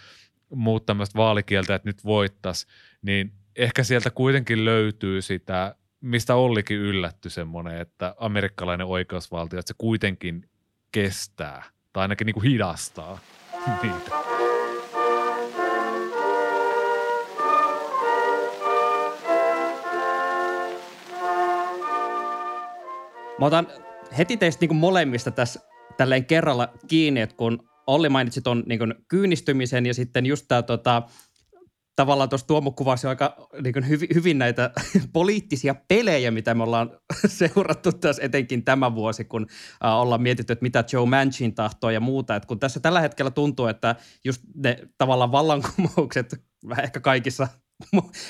muut 0.55 0.85
tämmöistä 0.85 1.17
vaalikieltä, 1.17 1.75
että 1.75 1.89
nyt 1.89 2.05
voittas, 2.05 2.67
niin 3.01 3.33
ehkä 3.55 3.83
sieltä 3.83 4.09
kuitenkin 4.09 4.65
löytyy 4.65 5.21
sitä, 5.21 5.75
mistä 6.01 6.35
Ollikin 6.35 6.77
yllätty 6.77 7.29
semmoinen, 7.29 7.77
että 7.77 8.15
amerikkalainen 8.17 8.87
oikeusvaltio, 8.87 9.59
että 9.59 9.67
se 9.67 9.75
kuitenkin 9.77 10.49
kestää 10.91 11.63
tai 11.93 12.01
ainakin 12.01 12.25
niin 12.27 12.33
kuin 12.33 12.43
hidastaa 12.51 13.19
niitä. 13.83 14.11
Mä 23.39 23.45
otan 23.45 23.67
heti 24.17 24.37
teistä 24.37 24.65
niin 24.65 24.75
molemmista 24.75 25.31
tässä 25.31 25.59
tälleen 25.97 26.25
kerralla 26.25 26.73
kiinni, 26.87 27.21
että 27.21 27.35
kun 27.35 27.71
Olli 27.87 28.09
mainitsi 28.09 28.41
tuon 28.41 28.63
niin 28.65 28.95
kyynistymisen 29.07 29.85
ja 29.85 29.93
sitten 29.93 30.25
just 30.25 30.45
tämä 30.47 30.61
tota, 30.61 31.01
tavallaan 31.95 32.29
tuossa 32.29 32.47
Tuomo 32.47 32.71
kuvasi 32.71 33.07
aika 33.07 33.47
niin 33.63 33.89
hyvin, 33.89 34.09
hyvin 34.13 34.37
näitä 34.37 34.71
poliittisia 35.13 35.75
pelejä, 35.87 36.31
mitä 36.31 36.53
me 36.53 36.63
ollaan 36.63 36.91
seurattu 37.37 37.91
tässä 37.91 38.23
etenkin 38.23 38.63
tämä 38.63 38.95
vuosi, 38.95 39.25
kun 39.25 39.47
äh, 39.85 39.99
ollaan 39.99 40.21
mietitty, 40.21 40.53
että 40.53 40.63
mitä 40.63 40.83
Joe 40.93 41.05
Manchin 41.05 41.55
tahtoo 41.55 41.89
ja 41.89 41.99
muuta. 41.99 42.35
Et 42.35 42.45
kun 42.45 42.59
tässä 42.59 42.79
tällä 42.79 43.01
hetkellä 43.01 43.31
tuntuu, 43.31 43.67
että 43.67 43.95
just 44.23 44.41
ne 44.55 44.77
tavallaan 44.97 45.31
vallankumoukset 45.31 46.43
vähän 46.69 46.83
ehkä 46.87 46.99
kaikissa 46.99 47.47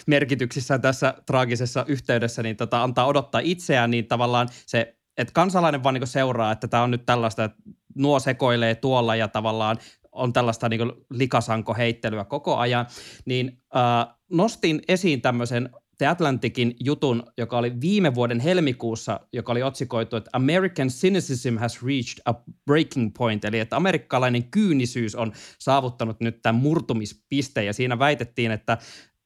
merkityksissä 0.07 0.79
tässä 0.79 1.13
traagisessa 1.25 1.85
yhteydessä, 1.87 2.43
niin 2.43 2.57
tota, 2.57 2.83
antaa 2.83 3.05
odottaa 3.05 3.41
itseään, 3.43 3.91
niin 3.91 4.07
tavallaan 4.07 4.49
se 4.65 4.95
että 5.21 5.33
kansalainen 5.33 5.83
vaan 5.83 5.93
niin 5.93 6.07
seuraa, 6.07 6.51
että 6.51 6.67
tämä 6.67 6.83
on 6.83 6.91
nyt 6.91 7.05
tällaista, 7.05 7.43
että 7.43 7.57
nuo 7.95 8.19
sekoilee 8.19 8.75
tuolla 8.75 9.15
ja 9.15 9.27
tavallaan 9.27 9.77
on 10.11 10.33
tällaista 10.33 10.69
niin 10.69 10.91
likasankoheittelyä 11.09 12.25
koko 12.25 12.57
ajan, 12.57 12.85
niin 13.25 13.61
äh, 13.75 14.15
nostin 14.29 14.81
esiin 14.87 15.21
tämmöisen 15.21 15.69
The 16.01 16.07
Atlanticin 16.07 16.75
jutun, 16.79 17.23
joka 17.37 17.57
oli 17.57 17.81
viime 17.81 18.15
vuoden 18.15 18.39
helmikuussa, 18.39 19.19
joka 19.33 19.51
oli 19.51 19.63
otsikoitu, 19.63 20.15
että 20.15 20.29
American 20.33 20.87
cynicism 20.87 21.57
has 21.57 21.83
reached 21.83 22.21
a 22.25 22.33
breaking 22.65 23.11
point, 23.17 23.45
eli 23.45 23.59
että 23.59 23.75
amerikkalainen 23.75 24.43
kyynisyys 24.43 25.15
on 25.15 25.31
saavuttanut 25.59 26.19
nyt 26.19 26.41
tämän 26.41 26.61
murtumispisteen, 26.61 27.65
ja 27.65 27.73
siinä 27.73 27.99
väitettiin, 27.99 28.51
että 28.51 28.77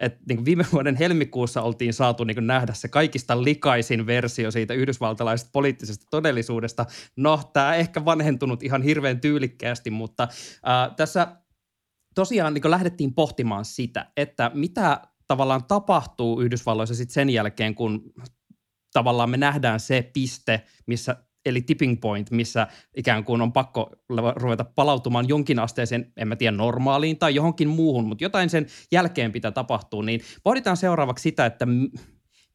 että 0.06 0.20
niin 0.30 0.46
viime 0.46 0.66
vuoden 0.72 0.96
helmikuussa 0.96 1.62
oltiin 1.62 1.94
saatu 1.94 2.24
niin 2.24 2.48
nähdä 2.48 2.74
se 2.74 2.88
kaikista 2.88 3.44
likaisin 3.44 4.06
versio 4.06 4.52
siitä 4.52 4.74
yhdysvaltalaisesta 4.74 5.50
poliittisesta 5.54 6.06
todellisuudesta. 6.12 6.86
No, 7.16 7.40
tämä 7.54 7.76
ehkä 7.76 8.06
vanhentunut 8.06 8.64
ihan 8.64 8.82
hirveän 8.82 9.22
tyylikkäästi, 9.22 9.90
mutta 9.90 10.28
ää, 10.64 10.94
tässä 10.98 11.28
tosiaan 12.16 12.54
niin 12.54 12.72
lähdettiin 12.72 13.14
pohtimaan 13.14 13.66
sitä, 13.66 14.12
että 14.18 14.52
mitä 14.54 15.02
tavallaan 15.28 15.64
tapahtuu 15.64 16.42
Yhdysvalloissa 16.42 16.96
sitten 16.96 17.14
sen 17.14 17.30
jälkeen, 17.30 17.76
kun 17.76 18.14
tavallaan 18.94 19.30
me 19.30 19.38
nähdään 19.38 19.80
se 19.80 20.10
piste, 20.14 20.62
missä 20.88 21.16
eli 21.46 21.62
tipping 21.62 22.02
point, 22.02 22.32
missä 22.32 22.68
ikään 22.98 23.24
kuin 23.24 23.42
on 23.42 23.54
pakko 23.54 23.92
ruveta 24.36 24.64
palautumaan 24.64 25.28
jonkin 25.28 25.60
asteeseen, 25.60 26.14
en 26.18 26.28
mä 26.28 26.36
tiedä, 26.36 26.58
normaaliin 26.58 27.18
tai 27.18 27.36
johonkin 27.36 27.70
muuhun, 27.70 28.08
mutta 28.08 28.24
jotain 28.24 28.50
sen 28.50 28.68
jälkeen 28.92 29.32
pitää 29.32 29.52
tapahtua, 29.52 30.04
niin 30.04 30.22
pohditaan 30.44 30.78
seuraavaksi 30.78 31.24
sitä, 31.24 31.46
että 31.46 31.68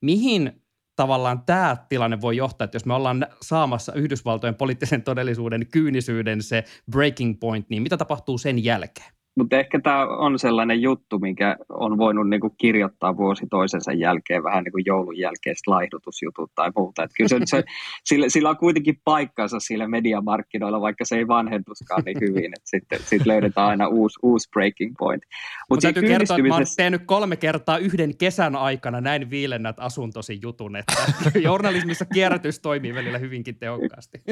mihin 0.01 0.63
tavallaan 0.97 1.43
tämä 1.43 1.77
tilanne 1.89 2.21
voi 2.21 2.37
johtaa, 2.37 2.65
että 2.65 2.77
jos 2.77 2.87
me 2.87 2.95
ollaan 2.95 3.27
saamassa 3.43 3.93
Yhdysvaltojen 3.93 4.55
poliittisen 4.55 5.03
todellisuuden 5.03 5.67
kyynisyyden 5.67 6.43
se 6.43 6.65
breaking 6.91 7.41
point, 7.41 7.69
niin 7.71 7.83
mitä 7.83 7.97
tapahtuu 7.97 8.39
sen 8.39 8.65
jälkeen? 8.65 9.20
Mutta 9.37 9.57
ehkä 9.57 9.81
tämä 9.81 10.07
on 10.07 10.39
sellainen 10.39 10.83
juttu, 10.83 11.19
mikä 11.19 11.57
on 11.69 11.99
voinut 11.99 12.29
niinku 12.29 12.51
kirjoittaa 12.51 13.17
vuosi 13.17 13.47
toisensa 13.51 13.93
jälkeen 13.93 14.43
vähän 14.43 14.65
niin 14.65 14.73
kuin 14.73 14.85
joulun 14.87 15.19
jälkeistä 15.19 15.71
laihdutusjutut 15.71 16.51
tai 16.55 16.71
muuta. 16.77 17.03
Et 17.03 17.11
kyllä 17.17 17.29
se, 17.29 17.39
se, 17.45 17.65
sillä, 18.09 18.27
sillä 18.29 18.51
on 18.51 18.57
kuitenkin 18.57 19.01
paikkansa 19.05 19.61
sillä 19.61 19.89
mediamarkkinoilla, 19.89 20.81
vaikka 20.81 21.05
se 21.05 21.17
ei 21.17 21.29
vanhentuskaan 21.29 22.03
niin 22.07 22.21
hyvin. 22.21 22.53
Et 22.57 22.63
sitten 22.65 22.99
sit 23.03 23.27
löydetään 23.27 23.67
aina 23.67 23.89
uusi, 23.89 24.19
uusi 24.23 24.49
breaking 24.51 24.95
point. 24.99 25.23
Mutta 25.71 25.89
Mut 25.89 25.95
täytyy 25.95 26.03
kertoa, 26.03 26.37
että 26.37 26.49
mä 26.49 26.55
oon 26.55 26.65
tehnyt 26.77 27.03
kolme 27.07 27.37
kertaa 27.37 27.79
yhden 27.79 28.17
kesän 28.17 28.57
aikana 28.57 29.01
näin 29.01 29.31
viilennät 29.31 29.77
asuntosi 29.79 30.39
jutun, 30.43 30.77
että 30.77 30.95
journalismissa 31.49 32.05
kierrätys 32.05 32.61
toimii 32.61 32.95
välillä 32.95 33.19
hyvinkin 33.19 33.57
tehokkaasti. 33.59 34.23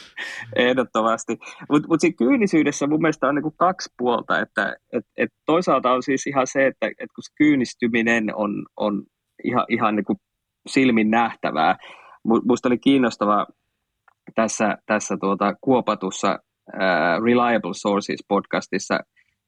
Ehdottomasti. 0.56 1.38
Mutta 1.70 1.88
mut 1.88 2.00
siinä 2.00 2.16
kyynisyydessä 2.18 2.86
mun 2.86 3.00
mielestä 3.00 3.26
on 3.26 3.34
niinku 3.34 3.50
kaksi 3.50 3.94
puolta 3.96 4.43
että 4.44 4.76
et, 4.92 5.04
et 5.16 5.30
toisaalta 5.46 5.92
on 5.92 6.02
siis 6.02 6.26
ihan 6.26 6.46
se, 6.46 6.66
että 6.66 6.86
et 6.86 7.10
kun 7.14 7.22
kyynistyminen 7.38 8.36
on, 8.36 8.66
on 8.76 9.02
ihan, 9.44 9.64
ihan 9.68 9.96
niin 9.96 10.04
kuin 10.04 10.18
silmin 10.66 11.10
nähtävää. 11.10 11.76
Minusta 12.24 12.68
oli 12.68 12.78
kiinnostavaa 12.78 13.46
tässä, 14.34 14.78
tässä 14.86 15.16
tuota 15.20 15.54
kuopatussa 15.60 16.38
uh, 16.74 17.24
Reliable 17.24 17.74
Sources 17.74 18.24
podcastissa 18.28 19.00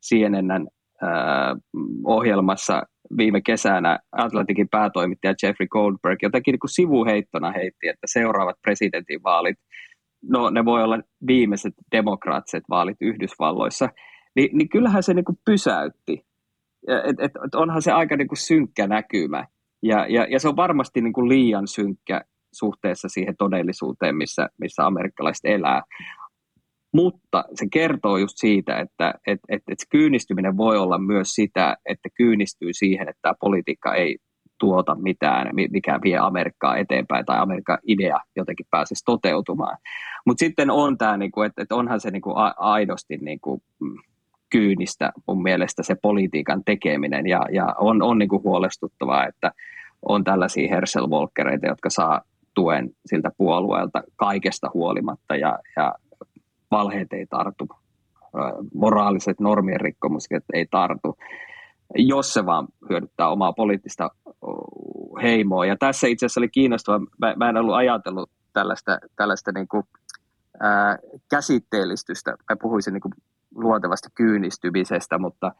CNN 0.08 0.62
uh, 0.62 1.60
ohjelmassa 2.04 2.82
viime 3.16 3.40
kesänä 3.40 3.98
Atlantikin 4.12 4.68
päätoimittaja 4.68 5.34
Jeffrey 5.42 5.66
Goldberg 5.66 6.22
jotenkin 6.22 6.52
niin 6.52 6.60
kuin 6.60 6.70
sivuheittona 6.70 7.50
heitti, 7.52 7.88
että 7.88 8.06
seuraavat 8.06 8.56
presidentinvaalit, 8.62 9.56
no 10.22 10.50
ne 10.50 10.64
voi 10.64 10.82
olla 10.82 10.98
viimeiset 11.26 11.74
demokraattiset 11.92 12.64
vaalit 12.68 12.96
Yhdysvalloissa– 13.00 13.88
niin, 14.36 14.58
niin 14.58 14.68
kyllähän 14.68 15.02
se 15.02 15.14
niin 15.14 15.24
kuin 15.24 15.38
pysäytti. 15.44 16.26
Et, 16.88 17.20
et, 17.20 17.30
et 17.46 17.54
onhan 17.54 17.82
se 17.82 17.92
aika 17.92 18.16
niin 18.16 18.28
kuin 18.28 18.38
synkkä 18.38 18.86
näkymä. 18.86 19.46
Ja, 19.82 20.06
ja, 20.08 20.26
ja 20.30 20.40
se 20.40 20.48
on 20.48 20.56
varmasti 20.56 21.00
niin 21.00 21.12
kuin 21.12 21.28
liian 21.28 21.68
synkkä 21.68 22.20
suhteessa 22.52 23.08
siihen 23.08 23.34
todellisuuteen, 23.38 24.16
missä, 24.16 24.48
missä 24.60 24.86
amerikkalaiset 24.86 25.44
elää. 25.44 25.82
Mutta 26.94 27.44
se 27.54 27.66
kertoo 27.72 28.16
just 28.16 28.34
siitä, 28.36 28.78
että 28.78 29.14
et, 29.26 29.40
et, 29.48 29.62
et 29.68 29.78
kyynistyminen 29.90 30.56
voi 30.56 30.78
olla 30.78 30.98
myös 30.98 31.34
sitä, 31.34 31.76
että 31.88 32.08
kyynistyy 32.14 32.72
siihen, 32.72 33.08
että 33.08 33.18
tämä 33.22 33.34
politiikka 33.40 33.94
ei 33.94 34.16
tuota 34.58 34.94
mitään, 34.94 35.50
mikä 35.70 36.00
vie 36.02 36.18
Amerikkaa 36.18 36.76
eteenpäin 36.76 37.26
tai 37.26 37.38
Amerikan 37.38 37.78
idea 37.86 38.18
jotenkin 38.36 38.66
pääsisi 38.70 39.04
toteutumaan. 39.04 39.76
Mutta 40.26 40.38
sitten 40.38 40.70
on 40.70 40.98
tämä, 40.98 41.16
niinku, 41.16 41.42
että 41.42 41.62
et 41.62 41.72
onhan 41.72 42.00
se 42.00 42.10
niinku 42.10 42.34
aidosti 42.56 43.16
niinku, 43.16 43.62
mm, 43.80 43.96
kyynistä 44.50 45.12
mun 45.26 45.42
mielestä 45.42 45.82
se 45.82 45.94
politiikan 46.02 46.62
tekeminen. 46.64 47.26
Ja, 47.26 47.40
ja 47.52 47.74
on, 47.78 48.02
on 48.02 48.18
niin 48.18 48.28
kuin 48.28 48.42
huolestuttavaa, 48.42 49.26
että 49.26 49.52
on 50.02 50.24
tällaisia 50.24 50.68
Herschel 50.68 51.06
Walkereita, 51.06 51.66
jotka 51.66 51.90
saa 51.90 52.22
tuen 52.54 52.90
siltä 53.06 53.30
puolueelta 53.38 54.02
kaikesta 54.16 54.70
huolimatta 54.74 55.36
ja, 55.36 55.58
ja 55.76 55.94
valheet 56.70 57.12
ei 57.12 57.26
tartu, 57.26 57.68
moraaliset 58.74 59.40
normien 59.40 59.80
rikkomukset 59.80 60.44
ei 60.52 60.66
tartu, 60.70 61.16
jos 61.94 62.34
se 62.34 62.46
vaan 62.46 62.68
hyödyttää 62.90 63.28
omaa 63.28 63.52
poliittista 63.52 64.10
heimoa. 65.22 65.66
Ja 65.66 65.76
tässä 65.76 66.06
itse 66.06 66.26
asiassa 66.26 66.40
oli 66.40 66.48
kiinnostavaa, 66.48 67.00
mä, 67.20 67.34
mä 67.36 67.48
en 67.48 67.56
ollut 67.56 67.74
ajatellut 67.74 68.30
tällaista, 68.52 68.98
tällaista 69.16 69.52
niin 69.52 69.68
kuin, 69.68 69.84
ää, 70.60 70.98
käsitteellistystä, 71.30 72.30
mä 72.30 72.56
puhuisin 72.62 72.92
niin 72.92 73.00
kuin 73.00 73.12
luontevasti 73.56 74.08
kyynistymisestä, 74.14 75.18
mutta 75.18 75.52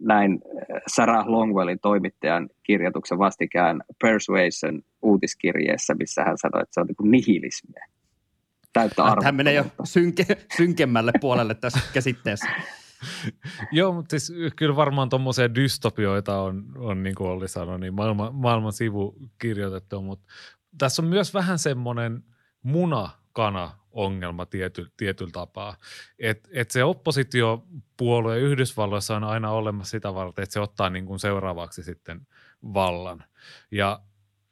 näin 0.00 0.40
Sarah 0.86 1.28
Longwellin 1.28 1.78
toimittajan 1.82 2.48
kirjoituksen 2.62 3.18
vastikään 3.18 3.80
Persuasion 4.02 4.82
uutiskirjeessä, 5.02 5.94
missä 5.94 6.24
hän 6.24 6.38
sanoi, 6.38 6.62
että 6.62 6.74
se 6.74 6.80
on 6.80 6.86
niin 6.86 7.10
nihilismiä. 7.10 7.86
Täyttä 8.72 9.02
Hän 9.24 9.34
menee 9.34 9.54
jo 9.54 9.64
synke, 9.84 10.26
synkemmälle 10.56 11.12
puolelle 11.20 11.54
tässä 11.54 11.80
käsitteessä. 11.92 12.48
Joo, 13.72 13.92
mutta 13.92 14.18
siis 14.18 14.32
kyllä 14.56 14.76
varmaan 14.76 15.08
tuommoisia 15.08 15.54
dystopioita 15.54 16.40
on, 16.40 16.64
on 16.78 17.02
niin 17.02 17.14
kuin 17.14 17.30
Olli 17.30 17.48
sanoi, 17.48 17.80
niin 17.80 17.94
maailman, 17.94 18.34
maailman 18.34 18.72
sivu 18.72 19.16
kirjoitettu, 19.38 20.02
mutta 20.02 20.26
tässä 20.78 21.02
on 21.02 21.08
myös 21.08 21.34
vähän 21.34 21.58
semmoinen 21.58 22.24
muna 22.62 23.10
kana 23.32 23.79
ongelma 23.92 24.46
tiety, 24.46 24.92
tietyllä 24.96 25.30
tapaa. 25.32 25.76
Et, 26.18 26.48
et 26.52 26.70
se 26.70 26.84
oppositiopuolue 26.84 28.38
Yhdysvalloissa 28.38 29.16
on 29.16 29.24
aina 29.24 29.50
olemassa 29.50 29.90
sitä 29.90 30.14
varten, 30.14 30.42
että 30.42 30.52
se 30.52 30.60
ottaa 30.60 30.90
niin 30.90 31.06
kuin 31.06 31.20
seuraavaksi 31.20 31.82
sitten 31.82 32.26
vallan. 32.62 33.24
Ja 33.70 34.00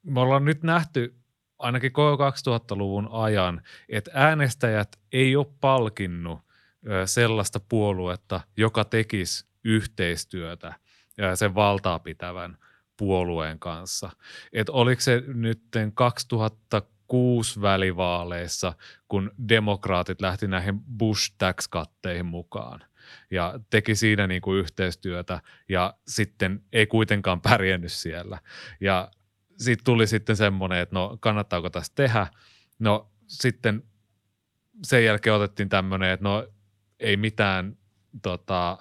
me 0.02 0.20
ollaan 0.20 0.44
nyt 0.44 0.62
nähty 0.62 1.14
ainakin 1.58 1.92
koko 1.92 2.30
2000-luvun 2.30 3.08
ajan, 3.10 3.62
että 3.88 4.10
äänestäjät 4.14 4.88
ei 5.12 5.36
ole 5.36 5.46
palkinnut 5.60 6.40
sellaista 7.06 7.60
puoluetta, 7.60 8.40
joka 8.56 8.84
tekisi 8.84 9.46
yhteistyötä 9.64 10.74
sen 11.34 11.54
valtaa 11.54 11.98
pitävän 11.98 12.58
puolueen 12.96 13.58
kanssa. 13.58 14.10
Et 14.52 14.68
oliko 14.68 15.00
se 15.00 15.22
nyt 15.26 15.60
2006 17.08 17.60
välivaaleissa, 17.60 18.72
kun 19.08 19.30
demokraatit 19.48 20.20
lähti 20.20 20.46
näihin 20.46 20.80
Bush 20.80 21.34
tax-katteihin 21.38 22.26
mukaan 22.26 22.80
ja 23.30 23.60
teki 23.70 23.94
siinä 23.94 24.26
niin 24.26 24.42
kuin 24.42 24.58
yhteistyötä 24.58 25.40
ja 25.68 25.94
sitten 26.06 26.64
ei 26.72 26.86
kuitenkaan 26.86 27.40
pärjännyt 27.50 27.92
siellä. 27.92 28.38
Ja 28.80 29.10
sitten 29.58 29.84
tuli 29.84 30.06
sitten 30.06 30.36
semmoinen, 30.36 30.78
että 30.78 30.94
no 30.94 31.16
kannattaako 31.20 31.70
tästä 31.70 31.94
tehdä. 31.94 32.26
No 32.78 33.12
sitten 33.26 33.82
sen 34.82 35.04
jälkeen 35.04 35.36
otettiin 35.36 35.68
tämmöinen, 35.68 36.10
että 36.10 36.24
no 36.24 36.48
ei 37.00 37.16
mitään 37.16 37.76
tota, 38.22 38.78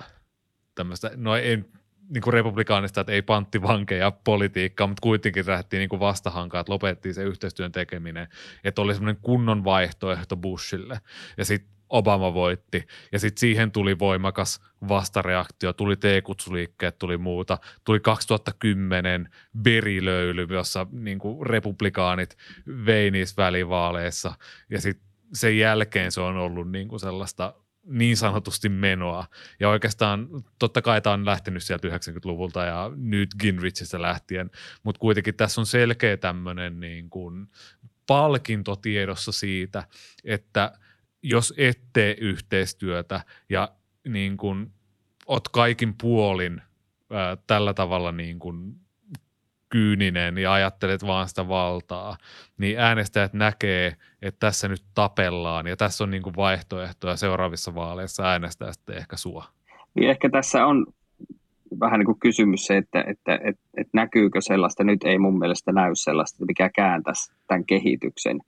tämmöistä, 0.76 1.12
no 1.16 1.36
ei 1.36 1.64
niin 2.10 2.22
kuin 2.22 2.34
republikaanista, 2.34 3.02
että 3.02 3.14
ei 3.14 3.22
panttivankeja 3.22 4.12
politiikkaa, 4.12 4.88
mutta 4.88 5.02
kuitenkin 5.02 5.44
lähdettiin 5.48 5.80
niin 5.80 6.00
vastahankaan, 6.00 6.60
että 6.60 6.74
lopettiin 6.74 7.14
se 7.14 7.24
yhteistyön 7.24 7.72
tekeminen, 7.72 8.28
että 8.64 8.82
oli 8.82 8.94
semmoinen 8.94 9.22
kunnon 9.22 9.64
vaihtoehto 9.64 10.38
Bushille. 10.38 11.00
Ja 11.38 11.46
sitten 11.46 11.78
Obama 11.90 12.34
voitti. 12.34 12.88
Ja 13.12 13.20
sitten 13.20 13.40
siihen 13.40 13.72
tuli 13.72 14.00
voimakas 14.00 14.62
vastareaktio, 14.88 15.74
tuli 15.74 15.96
T-kutsuliikkeet, 15.96 16.98
tuli 17.00 17.18
muuta. 17.18 17.58
Tuli 17.84 18.00
2010 18.00 19.30
berilöyly, 19.62 20.48
jossa 20.50 20.88
niin 20.92 21.20
kuin 21.20 21.48
republikaanit 21.48 22.38
vei 22.86 23.12
niissä 23.12 23.36
välivaaleissa. 23.38 24.34
Ja 24.70 24.82
sitten 24.82 25.08
sen 25.34 25.58
jälkeen 25.58 26.12
se 26.12 26.22
on 26.22 26.38
ollut 26.38 26.72
niin 26.72 26.88
kuin 26.88 27.00
sellaista 27.00 27.54
niin 27.88 28.18
sanotusti 28.18 28.70
menoa. 28.70 29.28
Ja 29.60 29.70
oikeastaan 29.70 30.28
totta 30.60 30.82
kai 30.82 31.02
tämä 31.02 31.14
on 31.14 31.26
lähtenyt 31.26 31.64
sieltä 31.64 31.88
90-luvulta 31.88 32.66
ja 32.66 32.92
nyt 32.96 33.30
Ginrichistä 33.40 34.02
lähtien, 34.02 34.52
mutta 34.84 35.00
kuitenkin 35.00 35.36
tässä 35.36 35.62
on 35.62 35.66
selkeä 35.66 36.18
tämmöinen 36.18 36.80
niin 36.80 37.10
kuin 37.10 37.48
palkinto 38.08 38.76
tiedossa 38.76 39.32
siitä, 39.32 39.84
että 40.24 40.72
jos 41.24 41.54
et 41.58 41.82
tee 41.94 42.16
yhteistyötä 42.20 43.22
ja 43.50 43.72
niin 44.08 44.38
kuin 44.38 44.72
oot 45.26 45.48
kaikin 45.48 45.96
puolin 46.02 46.62
ää, 47.12 47.38
tällä 47.48 47.74
tavalla 47.74 48.12
niin 48.12 48.40
kuin 48.40 48.87
kyyninen 49.70 50.38
ja 50.38 50.54
ajattelet 50.54 51.08
vaan 51.08 51.28
sitä 51.28 51.48
valtaa, 51.48 52.18
niin 52.58 52.80
äänestäjät 52.80 53.34
näkee, 53.34 53.94
että 54.22 54.40
tässä 54.40 54.68
nyt 54.68 54.84
tapellaan 54.96 55.68
ja 55.68 55.78
tässä 55.78 56.04
on 56.04 56.12
niin 56.12 56.24
kuin 56.24 56.36
vaihtoehtoja 56.36 57.16
seuraavissa 57.16 57.76
vaaleissa 57.76 58.24
äänestää 58.24 58.72
sitten 58.72 58.98
ehkä 58.98 59.18
sua. 59.18 59.46
Niin 59.96 60.10
ehkä 60.10 60.30
tässä 60.30 60.66
on 60.66 60.86
vähän 61.80 62.00
niin 62.00 62.06
kuin 62.06 62.20
kysymys 62.20 62.66
se, 62.66 62.78
että, 62.78 63.04
että, 63.08 63.34
että, 63.34 63.62
että 63.78 63.92
näkyykö 63.94 64.42
sellaista, 64.42 64.84
nyt 64.84 65.04
ei 65.04 65.18
mun 65.18 65.40
mielestä 65.40 65.72
näy 65.72 65.92
sellaista, 65.94 66.46
mikä 66.46 66.70
kääntäisi 66.76 67.34
tämän 67.48 67.66
kehityksen. 67.66 68.40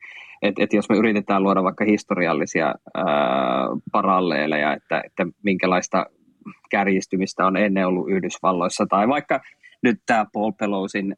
Että 0.42 0.64
et 0.64 0.74
jos 0.74 0.90
me 0.90 0.98
yritetään 0.98 1.44
luoda 1.44 1.64
vaikka 1.64 1.86
historiallisia 1.86 2.66
ää, 2.66 3.06
paralleeleja, 3.92 4.74
että, 4.74 5.02
että 5.06 5.28
minkälaista 5.44 6.06
kärjistymistä 6.70 7.46
on 7.46 7.58
ennen 7.58 7.88
ollut 7.88 8.10
Yhdysvalloissa, 8.10 8.86
tai 8.90 9.08
vaikka 9.08 9.42
nyt 9.84 10.00
tämä 10.06 10.26
Paul 10.34 10.52
Pelosin 10.52 11.16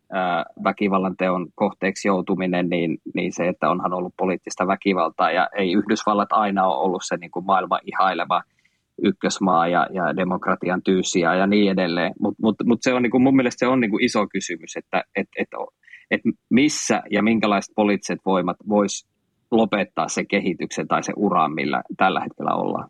väkivallan 0.63 1.17
teon 1.17 1.47
kohteeksi 1.55 2.07
joutuminen, 2.07 2.69
niin, 2.69 2.97
niin 3.15 3.33
se, 3.33 3.47
että 3.47 3.69
onhan 3.69 3.93
ollut 3.93 4.13
poliittista 4.17 4.67
väkivaltaa 4.67 5.31
ja 5.31 5.49
ei 5.57 5.73
Yhdysvallat 5.73 6.31
aina 6.31 6.65
ole 6.65 6.83
ollut 6.85 7.01
se 7.05 7.17
niin 7.17 7.31
kuin 7.31 7.45
maailman 7.45 7.79
ihaileva 7.85 8.41
ykkösmaa 9.03 9.67
ja, 9.67 9.87
ja 9.93 10.15
demokratian 10.15 10.83
tyysiä 10.83 11.35
ja 11.35 11.47
niin 11.47 11.71
edelleen. 11.71 12.13
Mutta 12.19 12.39
mut, 12.41 12.55
mut 12.65 12.79
se 12.81 12.93
on 12.93 13.01
niin 13.01 13.11
kuin, 13.11 13.23
mun 13.23 13.35
mielestä 13.35 13.59
se 13.59 13.67
on 13.67 13.79
niin 13.79 13.91
kuin 13.91 14.03
iso 14.03 14.27
kysymys, 14.27 14.75
että 14.75 15.03
et, 15.15 15.27
et, 15.37 15.49
et 16.11 16.21
missä 16.49 17.03
ja 17.11 17.23
minkälaiset 17.23 17.75
poliittiset 17.75 18.19
voimat 18.25 18.57
vois 18.69 19.07
lopettaa 19.51 20.07
se 20.07 20.25
kehityksen 20.25 20.87
tai 20.87 21.03
se 21.03 21.13
ura, 21.15 21.47
millä 21.47 21.83
tällä 21.97 22.21
hetkellä 22.21 22.53
ollaan. 22.53 22.89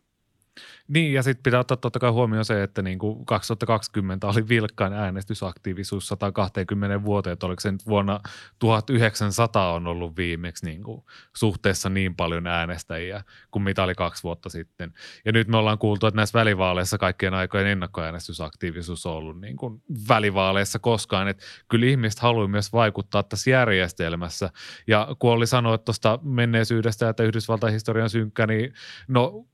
Niin, 0.94 1.14
ja 1.14 1.24
sitten 1.24 1.44
pitää 1.44 1.60
ottaa 1.60 1.78
totta 1.78 2.00
kai 2.00 2.12
huomioon 2.12 2.46
se, 2.46 2.64
että 2.64 2.82
niin 2.82 3.00
kuin 3.00 3.26
2020 3.26 4.28
oli 4.28 4.48
vilkkain 4.48 4.94
äänestysaktiivisuus 4.94 6.08
120 6.08 7.04
vuoteen, 7.04 7.34
että 7.34 7.46
oliko 7.46 7.60
se 7.60 7.72
nyt 7.72 7.86
vuonna 7.86 8.20
1900 8.60 9.74
on 9.74 9.88
ollut 9.88 10.18
viimeksi 10.18 10.66
niin 10.66 10.84
kuin 10.84 11.04
suhteessa 11.36 11.90
niin 11.90 12.16
paljon 12.16 12.48
äänestäjiä 12.48 13.24
kuin 13.52 13.64
mitä 13.64 13.84
oli 13.84 13.96
kaksi 13.96 14.24
vuotta 14.24 14.50
sitten. 14.50 14.94
Ja 15.26 15.32
nyt 15.32 15.48
me 15.48 15.58
ollaan 15.58 15.78
kuultu, 15.78 16.08
että 16.08 16.16
näissä 16.16 16.40
välivaaleissa 16.40 16.98
kaikkien 16.98 17.34
aikojen 17.34 17.68
ennakkoäänestysaktiivisuus 17.68 19.06
on 19.06 19.14
ollut 19.14 19.42
niin 19.42 19.58
kuin 19.58 19.84
välivaaleissa 20.10 20.80
koskaan, 20.80 21.28
että 21.28 21.44
kyllä 21.70 21.86
ihmiset 21.86 22.20
haluaa 22.20 22.48
myös 22.48 22.74
vaikuttaa 22.74 23.24
tässä 23.24 23.50
järjestelmässä. 23.50 24.50
Ja 24.88 25.08
kun 25.20 25.32
oli 25.32 25.48
sanoa 25.48 25.78
tuosta 25.78 26.20
menneisyydestä, 26.24 27.10
että 27.10 27.24
Yhdysvaltain 27.24 27.74
historian 27.74 28.10
synkkä, 28.10 28.48
niin 28.48 28.74
no 29.08 29.46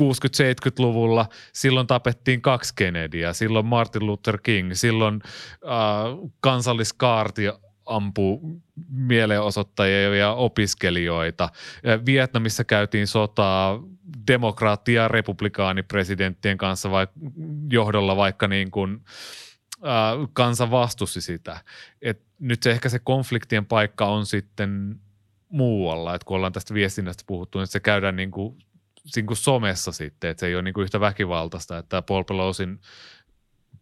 60-70-luvulla, 0.00 1.26
silloin 1.52 1.86
tapettiin 1.86 2.42
kaksi 2.42 2.72
Kennedyä, 2.76 3.32
silloin 3.32 3.66
Martin 3.66 4.06
Luther 4.06 4.38
King, 4.42 4.70
silloin 4.72 5.20
äh, 5.24 6.30
kansalliskaarti 6.40 7.42
ampuu 7.86 8.62
mielenosoittajia 8.90 10.16
ja 10.16 10.32
opiskelijoita. 10.32 11.48
Vietnamissa 12.06 12.64
käytiin 12.64 13.06
sotaa 13.06 13.80
demokraatti- 14.26 14.94
ja 14.94 15.08
republikaanipresidenttien 15.08 16.58
kanssa 16.58 16.90
vai, 16.90 17.06
johdolla, 17.70 18.16
vaikka 18.16 18.48
niin 18.48 18.70
kuin, 18.70 19.00
äh, 19.84 20.28
kansa 20.32 20.70
vastusti 20.70 21.20
sitä. 21.20 21.60
Et 22.02 22.22
nyt 22.38 22.62
se 22.62 22.70
ehkä 22.70 22.88
se 22.88 22.98
konfliktien 22.98 23.66
paikka 23.66 24.06
on 24.06 24.26
sitten 24.26 25.00
muualla, 25.48 26.14
että 26.14 26.24
kun 26.24 26.36
ollaan 26.36 26.52
tästä 26.52 26.74
viestinnästä 26.74 27.24
puhuttu, 27.26 27.58
niin 27.58 27.66
se 27.66 27.80
käydään 27.80 28.16
niin 28.16 28.30
kuin 28.30 28.58
niin 29.16 29.26
kuin 29.26 29.36
somessa 29.36 29.92
sitten, 29.92 30.30
että 30.30 30.40
se 30.40 30.46
ei 30.46 30.54
ole 30.54 30.62
niin 30.62 30.74
kuin 30.74 30.82
yhtä 30.82 31.00
väkivaltaista, 31.00 31.78
että 31.78 32.02
Paul 32.02 32.24
Pelosin 32.24 32.80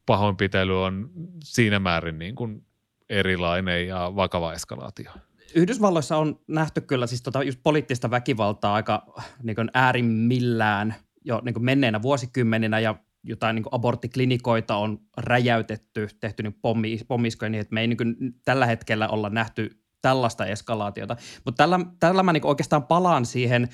pahoinpitely 0.06 0.84
on 0.84 1.10
siinä 1.44 1.78
määrin 1.78 2.18
niin 2.18 2.34
kuin 2.34 2.66
erilainen 3.08 3.88
ja 3.88 4.12
vakava 4.16 4.52
eskalaatio. 4.52 5.10
Yhdysvalloissa 5.54 6.16
on 6.16 6.40
nähty 6.48 6.80
kyllä 6.80 7.06
siis 7.06 7.22
tota 7.22 7.42
just 7.42 7.60
poliittista 7.62 8.10
väkivaltaa 8.10 8.74
aika 8.74 9.06
niin 9.42 9.56
kuin 9.56 9.70
äärimmillään 9.74 10.94
jo 11.24 11.40
niin 11.44 11.54
kuin 11.54 11.64
menneenä 11.64 12.02
vuosikymmeninä 12.02 12.80
ja 12.80 12.94
jotain 13.22 13.54
niin 13.54 13.64
aborttiklinikoita 13.70 14.76
on 14.76 14.98
räjäytetty, 15.16 16.08
tehty 16.20 16.42
niin 16.42 16.58
pommi, 16.62 17.00
pommiskoja 17.08 17.50
niin, 17.50 17.60
että 17.60 17.74
me 17.74 17.80
ei 17.80 17.86
niin 17.86 18.34
tällä 18.44 18.66
hetkellä 18.66 19.08
olla 19.08 19.30
nähty 19.30 19.70
tällaista 20.02 20.46
eskalaatiota. 20.46 21.16
Mutta 21.44 21.62
tällä, 21.62 21.80
tällä 22.00 22.22
mä 22.22 22.32
niin 22.32 22.46
oikeastaan 22.46 22.86
palaan 22.86 23.26
siihen 23.26 23.68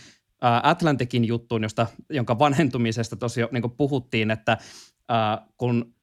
Atlantikin 0.62 1.24
juttuun, 1.24 1.62
josta, 1.62 1.87
jonka 2.11 2.38
vanhentumisesta 2.38 3.16
tosiaan 3.16 3.53
niin 3.53 3.70
puhuttiin, 3.76 4.31
että 4.31 4.59
ää, 5.09 5.46
kun 5.57 5.94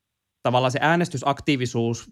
tavallaan 0.44 0.72
se 0.72 0.80
äänestysaktiivisuus 0.82 2.12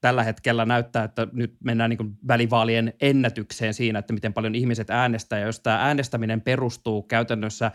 tällä 0.00 0.24
hetkellä 0.24 0.64
näyttää, 0.64 1.04
että 1.04 1.26
nyt 1.32 1.56
mennään 1.64 1.90
niin 1.90 2.18
välivaalien 2.28 2.92
ennätykseen 3.00 3.74
siinä, 3.74 3.98
että 3.98 4.12
miten 4.12 4.32
paljon 4.32 4.54
ihmiset 4.54 4.90
äänestää, 4.90 5.38
ja 5.38 5.46
jos 5.46 5.60
tämä 5.60 5.76
äänestäminen 5.76 6.40
perustuu 6.40 7.02
käytännössä 7.02 7.72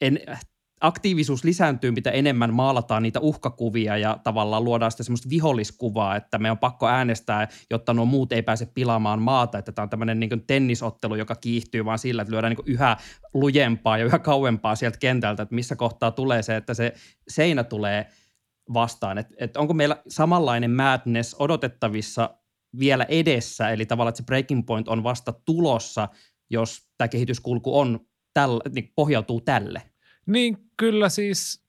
en, 0.00 0.20
aktiivisuus 0.80 1.44
lisääntyy, 1.44 1.90
mitä 1.90 2.10
enemmän 2.10 2.54
maalataan 2.54 3.02
niitä 3.02 3.20
uhkakuvia 3.20 3.96
ja 3.96 4.18
tavallaan 4.24 4.64
luodaan 4.64 4.90
sitä 4.90 5.02
semmoista 5.02 5.30
viholliskuvaa, 5.30 6.16
että 6.16 6.38
me 6.38 6.50
on 6.50 6.58
pakko 6.58 6.88
äänestää, 6.88 7.48
jotta 7.70 7.94
nuo 7.94 8.04
muut 8.04 8.32
ei 8.32 8.42
pääse 8.42 8.66
pilaamaan 8.66 9.22
maata, 9.22 9.58
että 9.58 9.72
tämä 9.72 9.82
on 9.82 9.90
tämmöinen 9.90 10.20
niin 10.20 10.44
tennisottelu, 10.46 11.14
joka 11.14 11.34
kiihtyy 11.34 11.84
vaan 11.84 11.98
sillä, 11.98 12.22
että 12.22 12.34
lyödään 12.34 12.52
niin 12.52 12.74
yhä 12.74 12.96
lujempaa 13.34 13.98
ja 13.98 14.04
yhä 14.04 14.18
kauempaa 14.18 14.74
sieltä 14.74 14.98
kentältä, 14.98 15.42
että 15.42 15.54
missä 15.54 15.76
kohtaa 15.76 16.10
tulee 16.10 16.42
se, 16.42 16.56
että 16.56 16.74
se 16.74 16.94
seinä 17.28 17.64
tulee 17.64 18.06
vastaan, 18.74 19.18
että, 19.18 19.34
että 19.38 19.60
onko 19.60 19.74
meillä 19.74 20.02
samanlainen 20.08 20.70
madness 20.70 21.36
odotettavissa 21.38 22.30
vielä 22.78 23.04
edessä, 23.04 23.70
eli 23.70 23.86
tavallaan, 23.86 24.10
että 24.10 24.22
se 24.22 24.26
breaking 24.26 24.66
point 24.66 24.88
on 24.88 25.02
vasta 25.02 25.32
tulossa, 25.32 26.08
jos 26.50 26.88
tämä 26.98 27.08
kehityskulku 27.08 27.78
on 27.78 28.00
täl, 28.34 28.60
niin 28.74 28.92
pohjautuu 28.94 29.40
tälle. 29.40 29.82
Niin 30.28 30.70
kyllä 30.76 31.08
siis, 31.08 31.64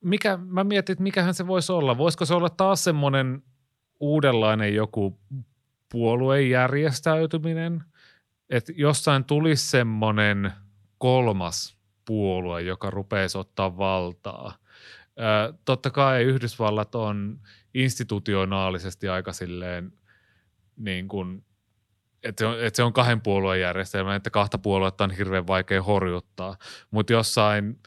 mikä, 0.00 0.36
mä 0.36 0.64
mietin, 0.64 0.92
että 0.92 1.02
mikähän 1.02 1.34
se 1.34 1.46
voisi 1.46 1.72
olla. 1.72 1.98
Voisiko 1.98 2.24
se 2.24 2.34
olla 2.34 2.50
taas 2.50 2.84
semmoinen 2.84 3.42
uudenlainen 4.00 4.74
joku 4.74 5.20
puoluejärjestäytyminen, 5.92 7.84
että 8.50 8.72
jossain 8.76 9.24
tulisi 9.24 9.70
semmoinen 9.70 10.52
kolmas 10.98 11.76
puolue, 12.04 12.62
joka 12.62 12.90
rupeisi 12.90 13.38
ottaa 13.38 13.76
valtaa. 13.76 14.54
Ö, 15.18 15.54
totta 15.64 15.90
kai 15.90 16.22
Yhdysvallat 16.22 16.94
on 16.94 17.40
institutionaalisesti 17.74 19.08
aika 19.08 19.32
silleen 19.32 19.92
niin 20.76 21.08
kuin, 21.08 21.44
että 22.22 22.40
se, 22.42 22.46
on, 22.46 22.64
että 22.64 22.76
se 22.76 22.82
on 22.82 22.92
kahden 22.92 23.20
puolueen 23.20 23.60
järjestelmä, 23.60 24.14
että 24.14 24.30
kahta 24.30 24.58
puoluetta 24.58 25.04
on 25.04 25.10
hirveän 25.10 25.46
vaikea 25.46 25.82
horjuttaa. 25.82 26.56
Mutta 26.90 27.12
jossain, 27.12 27.78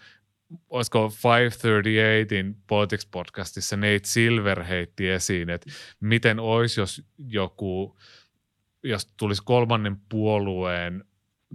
olisiko 0.70 1.08
538in 1.08 2.56
Politics 2.68 3.06
podcastissa 3.06 3.78
Nate 3.78 4.00
Silver 4.04 4.64
heitti 4.64 5.10
esiin, 5.10 5.50
että 5.50 5.72
miten 6.00 6.40
olisi, 6.40 6.82
jos 6.82 7.04
joku, 7.28 7.98
jos 8.84 9.06
tulisi 9.18 9.42
kolmannen 9.46 9.98
puolueen 10.10 11.04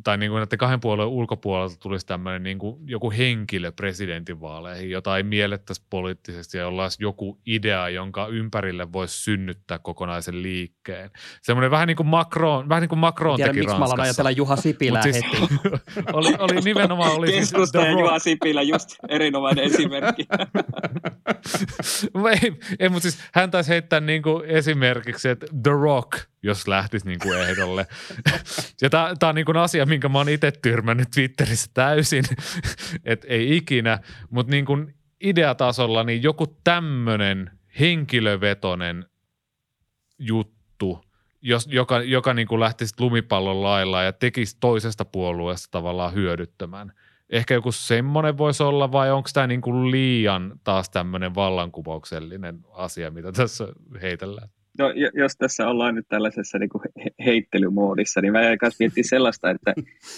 tai 0.04 0.18
niin 0.18 0.30
kuin 0.30 0.40
näiden 0.40 0.58
kahden 0.58 0.80
puolueen 0.80 1.08
ulkopuolelta 1.08 1.76
tulisi 1.78 2.06
tämmöinen 2.06 2.42
niin 2.42 2.58
kuin 2.58 2.88
joku 2.88 3.10
henkilö 3.10 3.72
presidentinvaaleihin, 3.72 4.90
jota 4.90 5.16
ei 5.16 5.22
miellettäisi 5.22 5.82
poliittisesti 5.90 6.58
ja 6.58 6.62
jolla 6.62 6.82
olisi 6.82 7.02
joku 7.02 7.40
idea, 7.46 7.88
jonka 7.88 8.26
ympärille 8.26 8.92
voisi 8.92 9.22
synnyttää 9.22 9.78
kokonaisen 9.78 10.42
liikkeen. 10.42 11.10
Semmoinen 11.42 11.70
vähän 11.70 11.86
niin 11.86 11.96
kuin 11.96 12.06
Macron, 12.06 12.68
vähän 12.68 12.80
niin 12.80 12.88
kuin 12.88 12.98
Macron 12.98 13.36
Tiedän, 13.36 13.54
teki 13.54 13.66
miksi 13.66 13.78
mä 13.78 13.84
alan 13.84 14.00
ajatella 14.00 14.30
Juha 14.30 14.56
Sipilää 14.56 15.02
siis, 15.02 15.16
heti. 15.16 15.36
oli, 16.12 16.34
oli 16.38 16.60
nimenomaan... 16.60 17.12
Oli 17.12 17.26
siis 17.26 17.40
Keskusta 17.40 17.80
ja 17.80 17.90
Juha 17.90 18.18
Sipilä, 18.18 18.62
just 18.62 18.88
erinomainen 19.08 19.64
esimerkki. 19.64 20.26
ei, 22.42 22.52
ei, 22.78 22.88
mutta 22.88 23.10
siis 23.10 23.22
hän 23.34 23.50
taisi 23.50 23.70
heittää 23.70 24.00
niin 24.00 24.22
kuin 24.22 24.44
esimerkiksi, 24.44 25.28
että 25.28 25.46
The 25.62 25.70
Rock– 25.70 26.10
jos 26.42 26.68
lähtisi 26.68 27.06
niin 27.06 27.18
kuin 27.18 27.38
ehdolle. 27.38 27.86
ja 28.82 28.90
tämä 28.90 29.28
on 29.28 29.34
niin 29.34 29.44
kuin 29.44 29.56
asia, 29.56 29.86
minkä 29.86 30.08
mä 30.08 30.18
oon 30.18 30.28
itse 30.28 30.52
tyrmännyt 30.62 31.10
Twitterissä 31.10 31.70
täysin, 31.74 32.24
että 33.04 33.26
ei 33.28 33.56
ikinä, 33.56 33.98
mutta 34.30 34.50
niin 34.50 34.64
kuin 34.64 34.94
ideatasolla 35.20 36.04
niin 36.04 36.22
joku 36.22 36.46
tämmöinen 36.64 37.50
henkilövetonen 37.80 39.06
juttu, 40.18 41.04
jos, 41.42 41.66
joka, 41.70 42.02
joka 42.02 42.34
niin 42.34 42.48
kuin 42.48 42.60
lähtisi 42.60 42.94
lumipallon 42.98 43.62
lailla 43.62 44.02
ja 44.02 44.12
tekisi 44.12 44.56
toisesta 44.60 45.04
puolueesta 45.04 45.68
tavallaan 45.70 46.14
hyödyttämään. 46.14 46.92
Ehkä 47.30 47.54
joku 47.54 47.72
semmoinen 47.72 48.38
voisi 48.38 48.62
olla 48.62 48.92
vai 48.92 49.10
onko 49.10 49.28
tämä 49.32 49.46
niin 49.46 49.60
kuin 49.60 49.90
liian 49.90 50.60
taas 50.64 50.90
tämmöinen 50.90 51.34
vallankumouksellinen 51.34 52.60
asia, 52.72 53.10
mitä 53.10 53.32
tässä 53.32 53.68
heitellään? 54.02 54.48
No, 54.80 54.86
jos 55.14 55.36
tässä 55.38 55.68
ollaan 55.68 55.94
nyt 55.94 56.06
tällaisessa 56.08 56.58
niin 56.58 56.68
kuin 56.68 56.82
heittelymoodissa, 57.24 58.20
niin 58.20 58.32
mä 58.32 58.42
jäin 58.42 58.58
miettiä 58.78 59.04
sellaista, 59.06 59.50
että, 59.50 59.74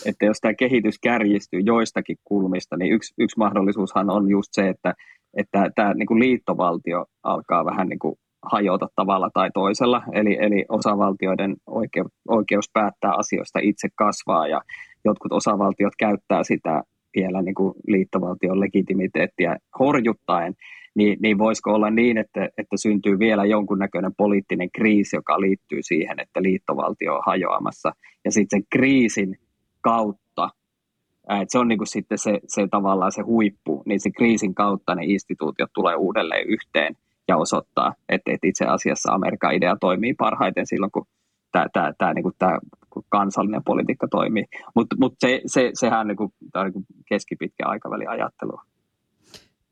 että 0.07 0.27
jos 0.27 0.39
tämä 0.41 0.55
kehitys 0.55 0.99
kärjistyy 0.99 1.61
joistakin 1.61 2.17
kulmista, 2.25 2.77
niin 2.77 2.93
yksi, 2.93 3.15
yksi 3.19 3.39
mahdollisuushan 3.39 4.11
on 4.11 4.31
just 4.31 4.49
se, 4.53 4.69
että, 4.69 4.95
että 5.37 5.71
tämä 5.75 5.95
niin 5.95 6.07
kuin 6.07 6.21
liittovaltio 6.21 7.07
alkaa 7.23 7.65
vähän 7.65 7.89
niin 7.89 7.99
kuin 7.99 8.15
hajota 8.53 8.89
tavalla 8.97 9.31
tai 9.35 9.51
toisella, 9.55 10.03
eli, 10.13 10.39
eli 10.41 10.65
osavaltioiden 10.69 11.57
oikeus, 11.67 12.13
oikeus 12.29 12.71
päättää 12.73 13.15
asioista 13.15 13.59
itse 13.63 13.89
kasvaa, 13.95 14.49
ja 14.49 14.61
jotkut 15.05 15.33
osavaltiot 15.33 15.93
käyttää 15.99 16.45
sitä 16.45 16.83
vielä 17.17 17.43
niin 17.43 17.55
kuin 17.55 17.75
liittovaltion 17.87 18.61
legitimiteettiä 18.61 19.57
horjuttaen, 19.79 20.55
niin, 20.95 21.19
niin 21.21 21.39
voisiko 21.39 21.75
olla 21.75 21.91
niin, 21.91 22.19
että, 22.19 22.49
että 22.59 22.77
syntyy 22.77 23.19
vielä 23.19 23.45
jonkunnäköinen 23.45 24.15
poliittinen 24.17 24.71
kriisi, 24.71 25.17
joka 25.17 25.41
liittyy 25.41 25.79
siihen, 25.83 26.21
että 26.21 26.43
liittovaltio 26.43 27.15
on 27.15 27.23
hajoamassa. 27.27 27.93
Ja 28.25 28.33
sitten 28.33 28.61
sen 28.61 28.67
kriisin 28.71 29.39
kautta, 29.81 30.51
että 31.31 31.53
se 31.53 31.59
on 31.59 31.69
niin 31.69 31.79
kuin 31.79 31.89
sitten 31.89 32.19
se, 32.19 32.41
se 32.47 32.67
tavallaan 32.71 33.13
se 33.13 33.23
huippu, 33.23 33.83
niin 33.87 34.01
se 34.01 34.11
kriisin 34.11 34.55
kautta 34.55 34.95
ne 34.95 35.05
instituutiot 35.05 35.71
tulee 35.75 35.95
uudelleen 35.95 36.49
yhteen 36.49 36.97
ja 37.29 37.37
osoittaa, 37.37 37.95
että, 38.09 38.33
että 38.33 38.47
itse 38.47 38.65
asiassa 38.65 39.13
Amerikan 39.13 39.55
idea 39.55 39.77
toimii 39.81 40.15
parhaiten 40.15 40.67
silloin, 40.67 40.93
kun 40.93 41.07
tämä, 41.53 41.67
tämä, 41.73 41.93
tämä, 41.99 42.15
niin 42.15 42.23
kuin 42.23 42.35
tämä 42.39 42.59
kansallinen 43.09 43.65
politiikka 43.65 44.09
toimii. 44.11 44.45
Mutta 44.75 44.97
mut 45.01 45.15
se, 45.19 45.41
se, 45.47 45.71
sehän 45.75 46.07
niin 46.07 46.17
kuin, 46.17 46.33
on 46.55 46.71
niin 46.75 46.85
keskipitkä 47.09 47.67
aikavälin 47.67 48.09
ajattelua 48.09 48.63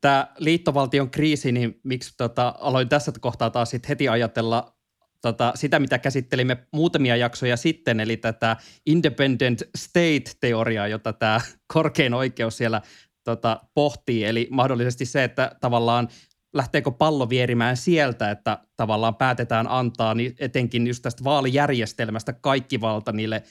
tämä 0.00 0.26
liittovaltion 0.38 1.10
kriisi, 1.10 1.52
niin 1.52 1.80
miksi 1.82 2.14
tota, 2.16 2.54
aloin 2.60 2.88
tässä 2.88 3.12
kohtaa 3.20 3.50
taas 3.50 3.70
sit 3.70 3.88
heti 3.88 4.08
ajatella 4.08 4.74
tota, 5.22 5.52
sitä, 5.54 5.78
mitä 5.78 5.98
käsittelimme 5.98 6.56
muutamia 6.72 7.16
jaksoja 7.16 7.56
sitten, 7.56 8.00
eli 8.00 8.16
tätä 8.16 8.56
independent 8.86 9.62
state-teoriaa, 9.76 10.88
jota 10.88 11.12
tämä 11.12 11.40
korkein 11.74 12.14
oikeus 12.14 12.56
siellä 12.56 12.82
tota, 13.24 13.60
pohtii, 13.74 14.24
eli 14.24 14.48
mahdollisesti 14.50 15.04
se, 15.04 15.24
että 15.24 15.56
tavallaan 15.60 16.08
lähteekö 16.52 16.90
pallo 16.90 17.28
vierimään 17.28 17.76
sieltä, 17.76 18.30
että 18.30 18.58
tavallaan 18.76 19.14
päätetään 19.14 19.66
antaa 19.68 20.14
niin 20.14 20.34
etenkin 20.38 20.86
just 20.86 21.02
tästä 21.02 21.24
vaalijärjestelmästä 21.24 22.32
kaikki 22.32 22.80
valta 22.80 23.12
niille 23.12 23.42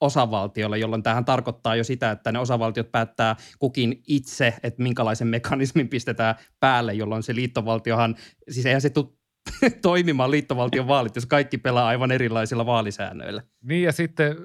osavaltiolle, 0.00 0.78
jolloin 0.78 1.02
tähän 1.02 1.24
tarkoittaa 1.24 1.76
jo 1.76 1.84
sitä, 1.84 2.10
että 2.10 2.32
ne 2.32 2.38
osavaltiot 2.38 2.92
päättää 2.92 3.36
kukin 3.58 4.02
itse, 4.06 4.54
että 4.62 4.82
minkälaisen 4.82 5.28
mekanismin 5.28 5.88
pistetään 5.88 6.34
päälle, 6.60 6.94
jolloin 6.94 7.22
se 7.22 7.34
liittovaltiohan, 7.34 8.16
siis 8.50 8.66
eihän 8.66 8.80
se 8.80 8.90
tule 8.90 9.06
toimimaan 9.82 10.30
liittovaltion 10.30 10.88
vaalit, 10.88 11.16
jos 11.16 11.26
kaikki 11.26 11.58
pelaa 11.58 11.88
aivan 11.88 12.10
erilaisilla 12.10 12.66
vaalisäännöillä. 12.66 13.42
Niin 13.62 13.82
ja 13.82 13.92
sitten 13.92 14.36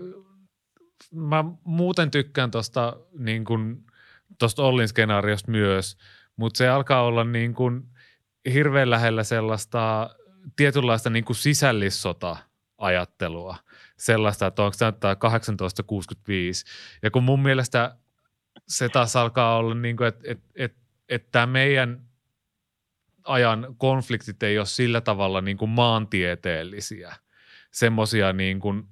mä 1.11 1.45
muuten 1.63 2.11
tykkään 2.11 2.51
tuosta 2.51 2.97
niin 3.17 3.45
tosta 4.39 4.63
Ollin 4.63 4.87
skenaariosta 4.87 5.51
myös, 5.51 5.97
mutta 6.35 6.57
se 6.57 6.67
alkaa 6.67 7.03
olla 7.03 7.23
niin 7.23 7.53
kuin 7.53 7.83
hirveän 8.53 8.89
lähellä 8.89 9.23
sellaista 9.23 10.09
tietynlaista 10.55 11.09
niin 11.09 11.25
kuin 11.25 11.37
sisällissota-ajattelua– 11.37 13.57
sellaista, 13.97 14.47
että 14.47 14.63
onko 14.63 14.77
tämä 14.77 14.91
1865. 14.91 16.65
Ja 17.01 17.11
kun 17.11 17.23
mun 17.23 17.39
mielestä 17.39 17.95
se 18.67 18.89
taas 18.89 19.15
alkaa 19.15 19.57
olla 19.57 19.75
niin 19.75 19.97
kuin, 19.97 20.07
että, 20.07 20.21
että, 20.25 20.45
että, 20.55 20.81
että 21.09 21.27
tämä 21.31 21.45
meidän 21.45 22.01
ajan 23.23 23.75
konfliktit 23.77 24.43
ei 24.43 24.57
ole 24.57 24.65
sillä 24.65 25.01
tavalla 25.01 25.41
niin 25.41 25.57
kuin 25.57 25.69
maantieteellisiä. 25.69 27.15
Semmoisia 27.71 28.33
niin 28.33 28.59
kuin, 28.59 28.83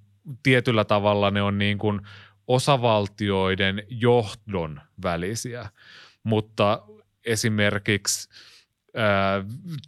tietyllä 0.43 0.85
tavalla 0.85 1.31
ne 1.31 1.41
on 1.41 1.57
niin 1.57 1.77
kuin 1.77 2.01
osavaltioiden 2.47 3.83
johdon 3.89 4.81
välisiä, 5.03 5.69
mutta 6.23 6.83
esimerkiksi 7.25 8.29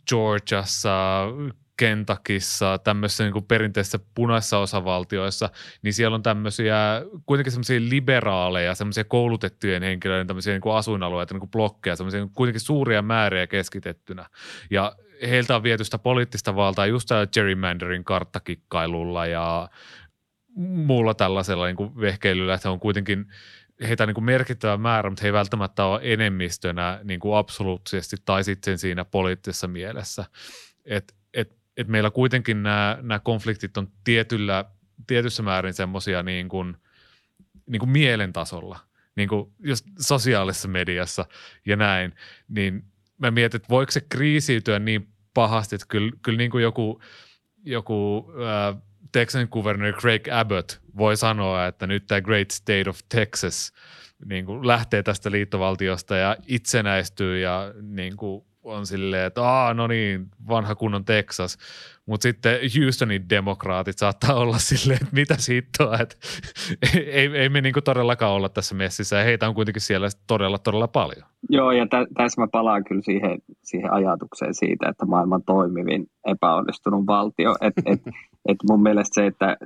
Georgiassa, 0.10 1.26
Kentakissa, 1.78 2.78
tämmöisissä 2.78 3.24
niin 3.24 3.34
kuin 3.34 3.46
perinteisissä 3.46 4.00
punaisissa 4.16 4.58
osavaltioissa, 4.58 5.50
niin 5.82 5.94
siellä 5.94 6.16
on 6.16 6.24
tämmöisiä 6.24 6.78
kuitenkin 7.26 7.52
semmoisia 7.52 7.80
liberaaleja, 7.80 8.76
semmoisia 8.76 9.04
koulutettujen 9.04 9.84
henkilöiden 9.84 10.28
tämmöisiä 10.28 10.54
niin 10.54 10.62
kuin 10.62 10.76
asuinalueita, 10.76 11.34
niin 11.34 11.40
kuin 11.40 11.52
blokkeja, 11.52 11.96
semmoisia 11.96 12.28
kuitenkin 12.34 12.62
suuria 12.62 13.02
määriä 13.02 13.48
keskitettynä. 13.48 14.30
Ja 14.70 14.96
heiltä 15.30 15.56
on 15.56 15.64
viety 15.64 15.84
sitä 15.84 15.98
poliittista 15.98 16.56
valtaa 16.56 16.86
just 16.86 17.08
tällä 17.08 17.28
gerrymanderin 17.28 18.04
karttakikkailulla 18.04 19.26
ja 19.26 19.70
muulla 20.56 21.14
tällaisella 21.14 21.66
niin 21.66 21.76
kuin 21.76 22.02
vehkeilyllä, 22.02 22.54
että 22.54 22.72
on 22.72 22.80
kuitenkin 22.80 23.26
heitä 23.88 24.06
niin 24.06 24.14
kuin 24.14 24.24
merkittävä 24.24 24.78
määrä, 24.78 25.10
mutta 25.10 25.22
he 25.22 25.28
ei 25.28 25.34
välttämättä 25.34 25.86
ole 25.86 26.00
enemmistönä 26.04 27.00
niin 27.04 27.20
kuin 27.20 27.38
absoluuttisesti 27.38 28.16
tai 28.26 28.44
sitten 28.44 28.78
siinä 28.78 29.06
poliittisessa 29.06 29.68
mielessä. 29.68 30.26
Et 30.86 31.16
että 31.78 31.92
meillä 31.92 32.12
kuitenkin 32.12 32.64
nämä, 32.64 32.98
nämä 33.02 33.20
konfliktit 33.20 33.78
on 33.78 33.88
tietyllä, 34.04 34.66
tietyssä 35.08 35.44
määrin 35.44 35.74
semmoisia 35.74 36.24
niin 36.24 36.50
kuin, 36.50 36.78
niin 37.66 37.80
kuin 37.80 37.90
mielen 37.90 38.34
tasolla, 38.34 38.80
niin 39.16 39.30
kuin 39.30 39.54
just 39.60 39.86
sosiaalisessa 40.00 40.68
mediassa 40.68 41.26
ja 41.66 41.76
näin, 41.76 42.14
niin 42.48 42.84
mä 43.18 43.32
mietin, 43.32 43.56
että 43.56 43.70
voiko 43.70 43.92
se 43.92 44.02
kriisiytyä 44.10 44.80
niin 44.80 45.08
pahasti, 45.34 45.76
että 45.76 45.86
kyllä, 45.90 46.12
kyllä 46.22 46.38
niin 46.38 46.52
kuin 46.52 46.64
joku, 46.64 47.02
joku 47.64 48.28
Texan 49.14 49.48
kuvernööri 49.48 49.94
Craig 49.94 50.28
Abbott 50.32 50.80
voi 50.98 51.18
sanoa, 51.18 51.68
että 51.68 51.88
nyt 51.88 52.08
tämä 52.08 52.22
Great 52.22 52.52
State 52.52 52.90
of 52.90 53.00
Texas 53.10 53.74
niin 54.26 54.46
kuin 54.46 54.68
lähtee 54.68 55.04
tästä 55.04 55.32
liittovaltiosta 55.32 56.16
ja 56.16 56.38
itsenäistyy 56.48 57.40
ja 57.40 57.74
niin 57.82 58.18
kuin 58.18 58.46
on 58.64 58.86
silleen, 58.86 59.26
että 59.26 59.44
Aa, 59.44 59.74
no 59.74 59.88
niin, 59.88 60.28
vanha 60.48 60.76
kunnon 60.76 61.06
Texas. 61.06 61.58
Mutta 62.06 62.24
sitten 62.24 62.60
Houstonin 62.80 63.30
demokraatit 63.30 63.98
saattaa 63.98 64.36
olla 64.36 64.58
silleen, 64.58 65.00
että 65.02 65.16
mitä 65.16 65.36
siitä 65.38 65.88
on, 65.88 66.02
että 66.02 66.16
ei, 66.96 67.28
ei 67.28 67.50
me 67.50 67.62
niinku 67.62 67.82
todellakaan 67.82 68.32
olla 68.32 68.50
tässä 68.50 68.76
messissä 68.76 69.16
ja 69.16 69.24
heitä 69.24 69.48
on 69.48 69.56
kuitenkin 69.56 69.82
siellä 69.82 70.08
todella, 70.28 70.58
todella 70.58 70.88
paljon. 70.88 71.24
Joo, 71.50 71.72
ja 71.72 71.88
tä, 71.88 72.06
tässä 72.14 72.42
mä 72.42 72.48
palaan 72.48 72.84
kyllä 72.84 73.02
siihen, 73.02 73.40
siihen 73.64 73.94
ajatukseen 73.94 74.54
siitä, 74.54 74.90
että 74.90 75.06
maailman 75.06 75.44
toimivin 75.44 76.08
epäonnistunut 76.28 77.08
valtio. 77.08 77.56
Et, 77.62 77.74
et, 77.86 78.02
et 78.50 78.58
mun 78.70 78.84
mielestä 78.84 79.22
se, 79.22 79.26
että 79.26 79.58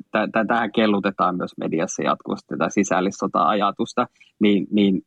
tähän 0.47 0.71
kellutetaan 0.71 1.37
myös 1.37 1.57
mediassa 1.57 2.03
jatkuvasti 2.03 2.47
tätä 2.47 2.69
sisällissota-ajatusta, 2.69 4.07
niin, 4.39 4.67
niin 4.71 5.01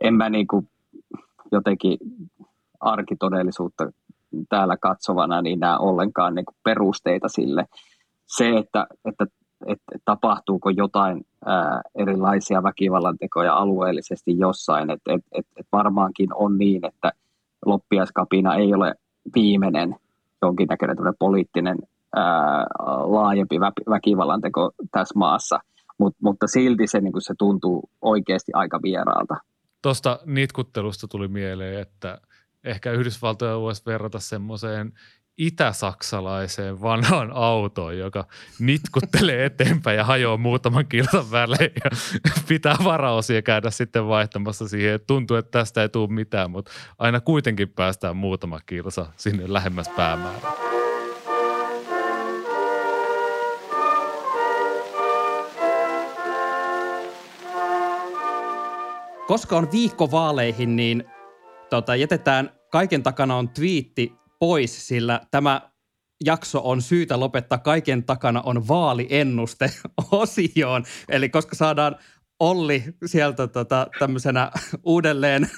en 0.00 0.14
mä 0.14 0.30
niin 0.30 0.46
kuin 0.46 0.68
jotenkin 1.52 1.98
arkitodellisuutta 2.80 3.92
täällä 4.48 4.76
katsovana 4.76 5.42
niin 5.42 5.60
näe 5.60 5.76
ollenkaan 5.78 6.34
niin 6.34 6.44
kuin 6.44 6.56
perusteita 6.64 7.28
sille. 7.28 7.66
Se, 8.26 8.48
että, 8.48 8.86
että, 9.04 9.26
että 9.66 9.92
tapahtuuko 10.04 10.70
jotain 10.70 11.26
ää, 11.44 11.82
erilaisia 11.94 12.62
väkivallantekoja 12.62 13.54
alueellisesti 13.54 14.38
jossain, 14.38 14.90
että 14.90 15.12
et, 15.12 15.24
et, 15.32 15.46
et 15.56 15.66
varmaankin 15.72 16.34
on 16.34 16.58
niin, 16.58 16.86
että 16.86 17.12
loppiaskapina 17.66 18.54
ei 18.54 18.74
ole 18.74 18.94
viimeinen 19.34 19.96
jonkinnäköinen 20.42 20.96
poliittinen 21.18 21.78
ää, 22.16 22.66
laajempi 23.04 23.56
vä- 23.56 23.90
väkivallanteko 23.90 24.70
tässä 24.92 25.18
maassa, 25.18 25.60
Mut, 25.98 26.16
mutta 26.22 26.46
silti 26.46 26.86
se, 26.86 27.00
niin 27.00 27.12
se 27.18 27.34
tuntuu 27.38 27.90
oikeasti 28.02 28.52
aika 28.54 28.80
vieraalta. 28.82 29.36
Tuosta 29.82 30.18
nitkuttelusta 30.26 31.08
tuli 31.08 31.28
mieleen, 31.28 31.80
että 31.80 32.20
ehkä 32.64 32.92
Yhdysvaltoja 32.92 33.60
voisi 33.60 33.82
verrata 33.86 34.18
semmoiseen 34.18 34.92
itäsaksalaiseen 35.38 36.82
vanhaan 36.82 37.30
autoon, 37.34 37.98
joka 37.98 38.24
nitkuttelee 38.58 39.44
eteenpäin 39.44 39.96
ja 39.96 40.04
hajoaa 40.04 40.36
muutaman 40.36 40.86
kilsan 40.86 41.30
välein 41.30 41.72
ja 41.84 41.90
pitää 42.48 42.76
varaosia 42.84 43.42
käydä 43.42 43.70
sitten 43.70 44.08
vaihtamassa 44.08 44.68
siihen. 44.68 45.00
Tuntuu, 45.06 45.36
että 45.36 45.58
tästä 45.58 45.82
ei 45.82 45.88
tule 45.88 46.12
mitään, 46.12 46.50
mutta 46.50 46.70
aina 46.98 47.20
kuitenkin 47.20 47.68
päästään 47.68 48.16
muutama 48.16 48.60
kilsa 48.66 49.06
sinne 49.16 49.44
lähemmäs 49.46 49.88
päämäärään. 49.88 50.54
Koska 59.26 59.56
on 59.56 59.72
viikko 59.72 60.10
vaaleihin, 60.10 60.76
niin 60.76 61.04
tota, 61.70 61.96
jätetään 61.96 62.50
kaiken 62.70 63.02
takana 63.02 63.36
on 63.36 63.48
twiitti 63.48 64.12
pois, 64.38 64.88
sillä 64.88 65.20
tämä 65.30 65.70
jakso 66.24 66.60
on 66.64 66.82
syytä 66.82 67.20
lopettaa 67.20 67.58
kaiken 67.58 68.04
takana 68.04 68.42
on 68.42 68.68
vaaliennuste 68.68 69.70
osioon. 70.12 70.84
Eli 71.08 71.28
koska 71.28 71.56
saadaan 71.56 71.96
Olli 72.40 72.84
sieltä 73.06 73.48
tota, 73.48 73.86
tämmöisenä 73.98 74.50
uudelleen, 74.84 75.50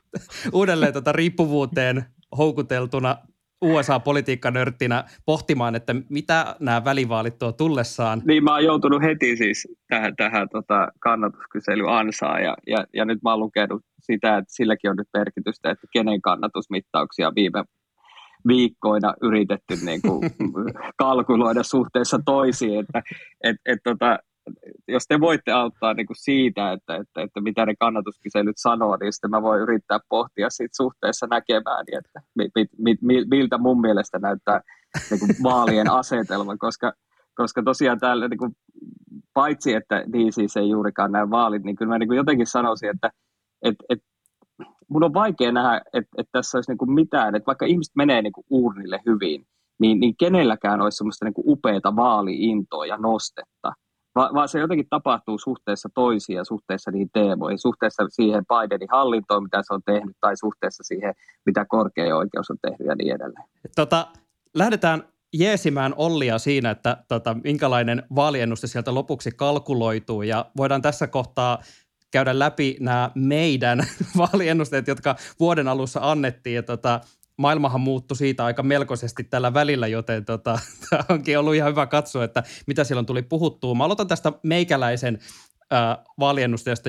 uudelleen 0.52 0.92
tota, 0.92 1.12
riippuvuuteen 1.12 2.04
houkuteltuna 2.38 3.16
USA-politiikkanörttinä 3.62 5.04
pohtimaan, 5.26 5.74
että 5.74 5.94
mitä 6.08 6.56
nämä 6.60 6.84
välivaalit 6.84 7.38
tuo 7.38 7.52
tullessaan. 7.52 8.22
Niin 8.24 8.44
mä 8.44 8.52
oon 8.52 8.64
joutunut 8.64 9.02
heti 9.02 9.36
siis 9.36 9.68
tähän, 9.88 10.16
tähän 10.16 10.48
tota 10.48 10.88
kannatuskysely 11.00 11.84
ansaan 11.88 12.42
ja, 12.42 12.56
ja, 12.66 12.84
ja, 12.94 13.04
nyt 13.04 13.22
mä 13.22 13.30
oon 13.30 13.40
lukenut 13.40 13.82
sitä, 14.00 14.36
että 14.36 14.54
silläkin 14.54 14.90
on 14.90 14.96
nyt 14.96 15.08
merkitystä, 15.14 15.70
että 15.70 15.86
kenen 15.92 16.22
kannatusmittauksia 16.22 17.32
viime 17.34 17.64
viikkoina 18.46 19.14
yritetty 19.22 19.74
niin 19.84 20.02
kuin 20.02 20.20
kalkuloida 20.96 21.62
suhteessa 21.62 22.20
toisiin, 22.24 22.80
että 22.80 23.02
et, 23.44 23.56
et, 23.66 23.78
tota, 23.84 24.18
jos 24.88 25.04
te 25.08 25.20
voitte 25.20 25.52
auttaa 25.52 25.94
niin 25.94 26.06
kuin 26.06 26.16
siitä, 26.16 26.72
että, 26.72 26.96
että, 26.96 27.22
että 27.22 27.40
mitä 27.40 27.66
ne 27.66 27.74
kannatuskyselyt 27.80 28.56
sanoo, 28.56 28.96
niin 28.96 29.12
sitten 29.12 29.30
mä 29.30 29.42
voin 29.42 29.60
yrittää 29.60 29.98
pohtia 30.08 30.50
siitä 30.50 30.76
suhteessa 30.76 31.26
näkemään, 31.26 31.84
niin 31.86 31.98
että 31.98 32.20
mi, 32.34 32.48
mi, 32.78 32.96
mi, 33.02 33.24
miltä 33.30 33.58
mun 33.58 33.80
mielestä 33.80 34.18
näyttää 34.18 34.60
niin 35.10 35.20
kuin 35.20 35.30
vaalien 35.42 35.90
asetelma, 35.90 36.56
koska, 36.56 36.92
koska 37.34 37.62
tosiaan 37.62 38.00
täällä 38.00 38.28
niin 38.28 38.38
kuin, 38.38 38.52
paitsi, 39.34 39.74
että 39.74 40.04
niin 40.12 40.32
siis 40.32 40.56
ei 40.56 40.68
juurikaan 40.68 41.12
näy 41.12 41.30
vaalit, 41.30 41.64
niin 41.64 41.76
kyllä 41.76 41.88
mä 41.88 41.98
niin 41.98 42.08
kuin 42.08 42.16
jotenkin 42.16 42.46
sanoisin, 42.46 42.90
että 42.90 43.10
et, 43.62 43.76
et, 43.88 43.98
mun 44.88 45.04
on 45.04 45.14
vaikea 45.14 45.52
nähdä, 45.52 45.76
että, 45.76 46.10
että 46.18 46.32
tässä 46.32 46.58
olisi 46.58 46.70
niin 46.70 46.78
kuin 46.78 46.92
mitään, 46.92 47.34
että 47.34 47.46
vaikka 47.46 47.66
ihmiset 47.66 47.96
menee 47.96 48.22
niin 48.22 48.32
kuin 48.32 48.46
uurnille 48.50 49.00
hyvin, 49.06 49.46
niin, 49.78 50.00
niin 50.00 50.14
kenelläkään 50.18 50.80
olisi 50.80 50.96
semmoista 50.96 51.24
niin 51.24 51.34
kuin 51.34 51.58
vaaliintoa 51.96 52.86
ja 52.86 52.96
nostetta– 52.96 53.72
Va- 54.16 54.30
vaan 54.34 54.48
se 54.48 54.58
jotenkin 54.58 54.86
tapahtuu 54.90 55.38
suhteessa 55.38 55.88
toisiin 55.94 56.36
ja 56.36 56.44
suhteessa 56.44 56.90
niihin 56.90 57.10
teemoihin, 57.12 57.58
suhteessa 57.58 58.02
siihen 58.08 58.44
Bidenin 58.46 58.88
hallintoon, 58.90 59.42
mitä 59.42 59.62
se 59.62 59.74
on 59.74 59.82
tehnyt, 59.86 60.16
tai 60.20 60.36
suhteessa 60.36 60.82
siihen, 60.82 61.14
mitä 61.46 61.64
korkea 61.64 62.16
oikeus 62.16 62.50
on 62.50 62.56
tehnyt 62.62 62.86
ja 62.86 62.94
niin 62.94 63.14
edelleen. 63.14 63.48
Tota, 63.76 64.06
lähdetään 64.54 65.02
jeesimään 65.32 65.94
Ollia 65.96 66.38
siinä, 66.38 66.70
että 66.70 66.96
tota, 67.08 67.36
minkälainen 67.44 68.02
vaaliennuste 68.14 68.66
sieltä 68.66 68.94
lopuksi 68.94 69.30
kalkuloituu, 69.36 70.22
ja 70.22 70.46
voidaan 70.56 70.82
tässä 70.82 71.06
kohtaa 71.06 71.58
käydä 72.10 72.38
läpi 72.38 72.76
nämä 72.80 73.10
meidän 73.14 73.78
vaaliennusteet, 74.18 74.88
jotka 74.88 75.16
vuoden 75.40 75.68
alussa 75.68 76.00
annettiin, 76.02 76.54
ja 76.54 76.62
tota, 76.62 77.00
maailmahan 77.36 77.80
muuttui 77.80 78.16
siitä 78.16 78.44
aika 78.44 78.62
melkoisesti 78.62 79.24
tällä 79.24 79.54
välillä, 79.54 79.86
joten 79.86 80.24
tota, 80.24 80.58
onkin 81.08 81.38
ollut 81.38 81.54
ihan 81.54 81.70
hyvä 81.70 81.86
katsoa, 81.86 82.24
että 82.24 82.42
mitä 82.66 82.84
silloin 82.84 83.06
tuli 83.06 83.22
puhuttua. 83.22 83.74
Mä 83.74 83.84
aloitan 83.84 84.08
tästä 84.08 84.32
meikäläisen 84.42 85.18
äh, 85.72 85.98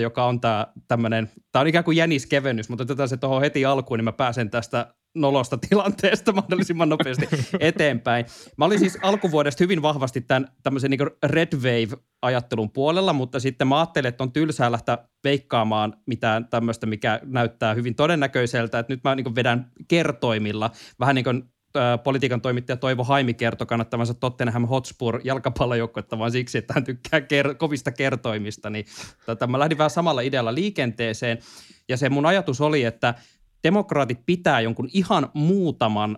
joka 0.01 0.25
on 0.25 0.41
tämä 0.41 0.67
tämmöinen, 0.87 1.31
tämä 1.51 1.61
on 1.61 1.67
ikään 1.67 1.85
kuin 1.85 1.97
jäniskevennys, 1.97 2.69
mutta 2.69 2.83
otetaan 2.83 3.09
se 3.09 3.17
tuohon 3.17 3.41
heti 3.41 3.65
alkuun, 3.65 3.97
niin 3.97 4.05
mä 4.05 4.11
pääsen 4.11 4.49
tästä 4.49 4.93
nolosta 5.22 5.57
tilanteesta 5.70 6.32
mahdollisimman 6.32 6.89
nopeasti 6.89 7.28
eteenpäin. 7.59 8.26
Mä 8.57 8.65
olin 8.65 8.80
siis 8.80 8.97
alkuvuodesta 9.01 9.63
hyvin 9.63 9.82
vahvasti 9.82 10.22
tämän 10.22 10.47
tämmöisen 10.63 10.91
niin 10.91 10.99
red 11.24 11.53
wave-ajattelun 11.55 12.72
puolella, 12.72 13.13
mutta 13.13 13.39
sitten 13.39 13.68
mä 13.68 13.80
ajattelin, 13.80 14.09
että 14.09 14.24
on 14.24 14.32
tylsää 14.32 14.72
lähteä 14.72 14.97
veikkaamaan 15.24 15.93
mitään 16.05 16.47
tämmöistä, 16.47 16.86
mikä 16.86 17.20
näyttää 17.24 17.74
hyvin 17.74 17.95
todennäköiseltä, 17.95 18.80
että 18.80 18.93
nyt 18.93 19.03
mä 19.03 19.15
niin 19.15 19.36
vedän 19.36 19.72
kertoimilla, 19.88 20.72
vähän 20.99 21.15
niin 21.15 21.24
kuin 21.24 21.43
politiikan 22.03 22.41
toimittaja 22.41 22.78
Toivo 22.78 23.03
Haimi 23.03 23.34
kertoi 23.34 23.68
kannattavansa 23.68 24.13
Tottenham 24.13 24.65
Hotspur 24.65 25.22
jalkapallojoukkuetta, 25.24 26.20
vaan 26.20 26.32
siksi, 26.32 26.57
että 26.57 26.74
hän 26.74 26.84
tykkää 26.84 27.20
ker- 27.20 27.55
kovista 27.57 27.91
kertoimista. 27.91 28.70
Niin, 28.70 28.86
tota, 29.26 29.47
mä 29.47 29.59
lähdin 29.59 29.78
vähän 29.78 29.89
samalla 29.89 30.22
idealla 30.22 30.55
liikenteeseen. 30.55 31.38
Ja 31.89 31.97
se 31.97 32.09
mun 32.09 32.26
ajatus 32.26 32.61
oli, 32.61 32.84
että 32.84 33.13
demokraatit 33.63 34.25
pitää 34.25 34.61
jonkun 34.61 34.89
ihan 34.93 35.29
muutaman 35.33 36.17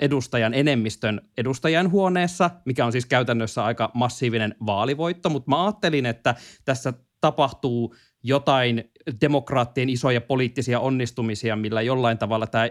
edustajan 0.00 0.54
enemmistön 0.54 1.20
edustajan 1.38 1.90
huoneessa, 1.90 2.50
mikä 2.64 2.86
on 2.86 2.92
siis 2.92 3.06
käytännössä 3.06 3.64
aika 3.64 3.90
massiivinen 3.94 4.54
vaalivoitto, 4.66 5.30
mutta 5.30 5.50
mä 5.50 5.64
ajattelin, 5.64 6.06
että 6.06 6.34
tässä 6.64 6.92
tapahtuu 7.20 7.94
jotain 8.22 8.84
demokraattien 9.20 9.88
isoja 9.88 10.20
poliittisia 10.20 10.80
onnistumisia, 10.80 11.56
millä 11.56 11.82
jollain 11.82 12.18
tavalla 12.18 12.46
tämä 12.46 12.68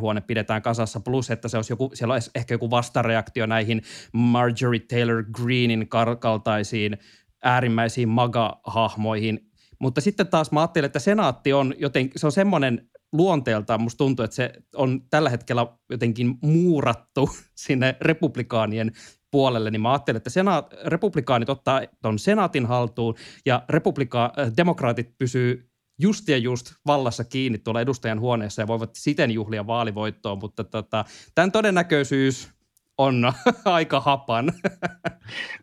huone 0.00 0.20
pidetään 0.20 0.62
kasassa, 0.62 1.00
plus 1.00 1.30
että 1.30 1.48
se 1.48 1.56
olisi 1.56 1.72
joku, 1.72 1.90
siellä 1.94 2.14
olisi 2.14 2.30
ehkä 2.34 2.54
joku 2.54 2.70
vastareaktio 2.70 3.46
näihin 3.46 3.82
Marjorie 4.12 4.80
Taylor 4.80 5.24
Greenin 5.32 5.88
kaltaisiin 6.20 6.98
äärimmäisiin 7.42 8.08
maga-hahmoihin. 8.08 9.50
Mutta 9.78 10.00
sitten 10.00 10.26
taas 10.26 10.52
mä 10.52 10.60
ajattelin, 10.60 10.86
että 10.86 10.98
senaatti 10.98 11.52
on 11.52 11.74
joten, 11.78 12.10
se 12.16 12.26
on 12.26 12.32
semmoinen 12.32 12.90
luonteeltaan 13.12 13.80
musta 13.80 13.98
tuntuu, 13.98 14.24
että 14.24 14.36
se 14.36 14.52
on 14.74 15.00
tällä 15.10 15.30
hetkellä 15.30 15.66
jotenkin 15.90 16.34
muurattu 16.42 17.30
sinne 17.66 17.96
republikaanien 18.00 18.92
puolelle, 19.30 19.70
niin 19.70 19.80
mä 19.80 19.92
ajattelin, 19.92 20.16
että 20.16 20.30
senaat, 20.30 20.74
republikaanit 20.84 21.50
ottaa 21.50 21.82
tuon 22.02 22.18
senaatin 22.18 22.66
haltuun 22.66 23.14
ja 23.46 23.62
republika- 23.68 24.32
äh, 24.38 24.52
demokraatit 24.56 25.18
pysyy 25.18 25.70
just 25.98 26.28
ja 26.28 26.36
just 26.36 26.74
vallassa 26.86 27.24
kiinni 27.24 27.58
tuolla 27.58 27.80
edustajan 27.80 28.20
huoneessa 28.20 28.62
ja 28.62 28.66
voivat 28.66 28.90
siten 28.94 29.30
juhlia 29.30 29.66
vaalivoittoa, 29.66 30.34
mutta 30.34 30.64
tota, 30.64 31.04
tämän 31.34 31.52
todennäköisyys 31.52 32.56
on 32.98 33.32
aika 33.64 34.00
hapan. 34.00 34.52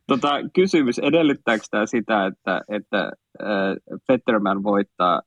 Tota, 0.07 0.29
kysymys, 0.53 0.99
edellyttääkö 0.99 1.63
tämä 1.71 1.85
sitä, 1.85 2.25
että, 2.25 2.61
että 2.67 3.11
äh, 3.41 3.97
Fetterman 4.07 4.63
voittaa 4.63 5.21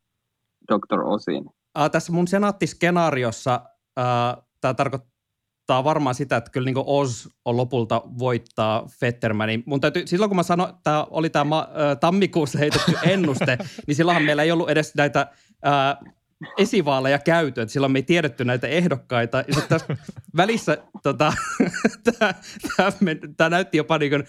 Dr. 0.72 1.00
Osin? 1.00 1.44
Äh, 1.78 1.90
tässä 1.90 2.12
mun 2.12 2.28
senaattiskenaariossa 2.28 3.60
äh, 3.98 4.44
tämä 4.60 4.74
tarkoittaa 4.74 5.84
varmaan 5.84 6.14
sitä, 6.14 6.36
että 6.36 6.50
kyllä 6.50 6.64
niin 6.64 6.84
Oz 6.86 7.26
on 7.44 7.56
lopulta 7.56 8.02
voittaa 8.18 8.86
Fettermanin. 9.00 9.62
Mun 9.66 9.80
täytyy, 9.80 10.06
silloin 10.06 10.30
kun 10.30 10.36
mä 10.36 10.42
sanoin, 10.42 10.70
että 10.70 11.06
oli 11.10 11.30
tämä 11.30 11.58
äh, 11.58 11.66
tammikuussa 12.00 12.58
heitetty 12.58 12.92
ennuste, 13.02 13.58
niin 13.86 13.94
silloinhan 13.94 14.24
meillä 14.24 14.42
ei 14.42 14.52
ollut 14.52 14.70
edes 14.70 14.94
näitä 14.94 15.20
äh, 15.66 16.12
esivaaleja 16.58 17.18
käyty, 17.18 17.60
että 17.60 17.72
silloin 17.72 17.92
me 17.92 17.98
ei 17.98 18.02
tiedetty 18.02 18.44
näitä 18.44 18.66
ehdokkaita. 18.66 19.38
Ja 19.38 19.54
sitten 19.54 19.68
tässä 19.68 19.96
välissä 20.36 20.78
tota, 21.02 21.32
tämä 23.36 23.50
näytti 23.50 23.76
jopa 23.76 23.98
niin 23.98 24.10
kuin 24.10 24.24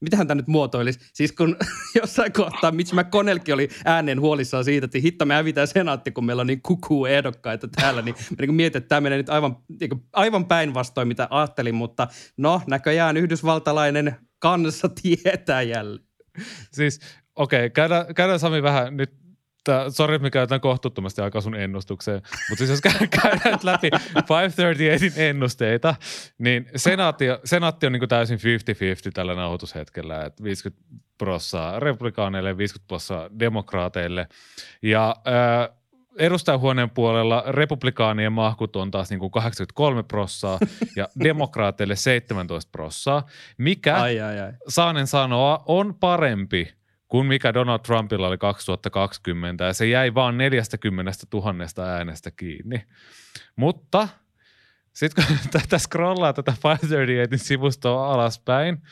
mitähän 0.00 0.26
tämä 0.26 0.36
nyt 0.36 0.46
muotoilisi? 0.46 1.00
Siis 1.12 1.32
kun 1.32 1.56
jossain 2.00 2.32
kohtaa 2.32 2.70
Mitch 2.70 2.94
McConnellkin 2.94 3.54
oli 3.54 3.68
ääneen 3.84 4.20
huolissaan 4.20 4.64
siitä, 4.64 4.84
että 4.84 4.98
hitto 4.98 5.24
me 5.24 5.34
hävitään 5.34 5.68
senaatti, 5.68 6.12
kun 6.12 6.24
meillä 6.24 6.40
on 6.40 6.46
niin 6.46 6.62
kukuu 6.62 7.06
ehdokkaita 7.06 7.68
täällä, 7.68 8.02
niin 8.02 8.14
mä 8.30 8.36
niin 8.38 8.54
mietin, 8.54 8.78
että 8.78 8.88
tämä 8.88 9.00
menee 9.00 9.18
nyt 9.18 9.28
aivan, 9.28 9.56
niin 9.80 9.90
aivan 10.12 10.44
päinvastoin, 10.44 11.08
mitä 11.08 11.28
ajattelin, 11.30 11.74
mutta 11.74 12.08
no 12.36 12.62
näköjään 12.66 13.16
yhdysvaltalainen 13.16 14.16
kansa 14.38 14.88
tietää 15.02 15.62
jälleen. 15.62 16.06
Siis 16.72 17.00
okei, 17.36 17.58
okay, 17.58 17.70
käydään, 17.70 18.14
käydään 18.14 18.40
Sami 18.40 18.62
vähän 18.62 18.96
nyt 18.96 19.25
sori, 19.90 20.18
me 20.18 20.30
käytän 20.30 20.60
kohtuuttomasti 20.60 21.22
aikaa 21.22 21.40
sun 21.40 21.54
ennustukseen, 21.54 22.22
mutta 22.50 22.66
siis 22.66 22.70
jos 22.70 22.80
käydään 23.22 23.58
läpi 23.62 23.90
538 24.14 25.22
ennusteita, 25.22 25.94
niin 26.38 26.70
senaatti, 26.76 27.24
senaatti 27.44 27.86
on 27.86 27.92
niin 27.92 28.08
täysin 28.08 28.38
50-50 28.38 28.40
tällä 29.14 29.34
nauhoitushetkellä, 29.34 30.24
että 30.24 30.42
50 30.44 30.82
prossaa 31.18 31.80
republikaaneille, 31.80 32.56
50 32.56 32.88
prossaa 32.88 33.30
demokraateille. 33.38 34.28
Ja 34.82 35.16
äh, 35.26 35.76
edustajahuoneen 36.18 36.90
puolella 36.90 37.44
republikaanien 37.46 38.32
mahkut 38.32 38.76
on 38.76 38.90
taas 38.90 39.10
niin 39.10 39.20
kuin 39.20 39.30
83 39.30 40.02
prossaa 40.02 40.58
ja 40.96 41.08
demokraateille 41.24 41.96
17 41.96 42.70
prossaa, 42.72 43.26
mikä 43.58 43.96
ai, 43.96 44.20
ai, 44.20 44.40
ai. 44.40 44.52
saanen 44.68 45.06
sanoa 45.06 45.62
on 45.66 45.94
parempi– 45.94 46.68
kuin 47.08 47.26
mikä 47.26 47.54
Donald 47.54 47.80
Trumpilla 47.80 48.26
oli 48.28 48.38
2020, 48.38 49.64
ja 49.64 49.72
se 49.72 49.86
jäi 49.86 50.14
vaan 50.14 50.38
40 50.38 51.12
000 51.34 51.88
äänestä 51.92 52.30
kiinni. 52.30 52.86
Mutta 53.56 54.08
sitten 54.92 55.24
kun 55.26 55.36
tätä 55.60 55.78
scrollaa 55.78 56.32
tätä 56.32 56.52
538 56.64 57.38
sivustoa 57.38 58.14
alaspäin, 58.14 58.82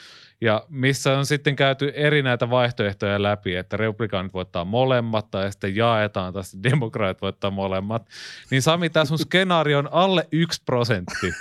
ja 0.45 0.65
missä 0.69 1.19
on 1.19 1.27
sitten 1.27 1.57
käyty 1.57 1.93
eri 1.95 2.23
näitä 2.23 2.51
vaihtoehtoja 2.51 3.23
läpi, 3.23 3.57
että 3.57 3.77
republikaanit 3.77 4.35
voittaa 4.35 4.65
molemmat 4.65 5.31
tai 5.31 5.53
sitten 5.53 5.77
jaetaan 5.77 6.33
tai 6.33 6.45
sitten 6.45 6.73
demokraatit 6.73 7.23
voittaa 7.23 7.51
molemmat, 7.51 8.09
niin 8.51 8.63
Sami, 8.63 8.91
tämä 8.91 9.05
sun 9.05 9.19
skenaario 9.19 9.79
on 9.79 9.89
alle 9.93 10.29
yksi 10.33 10.63
prosentti. 10.67 11.35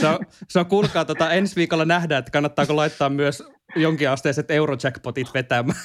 se, 0.00 0.08
on, 0.08 0.18
se 0.48 0.58
on 0.58 0.66
kuulkaa, 0.66 1.04
tota, 1.04 1.32
ensi 1.32 1.56
viikolla 1.56 1.84
nähdään, 1.84 2.18
että 2.18 2.30
kannattaako 2.30 2.76
laittaa 2.76 3.08
myös 3.08 3.42
jonkinasteiset 3.76 4.50
eurojackpotit 4.50 5.34
vetämään. 5.34 5.78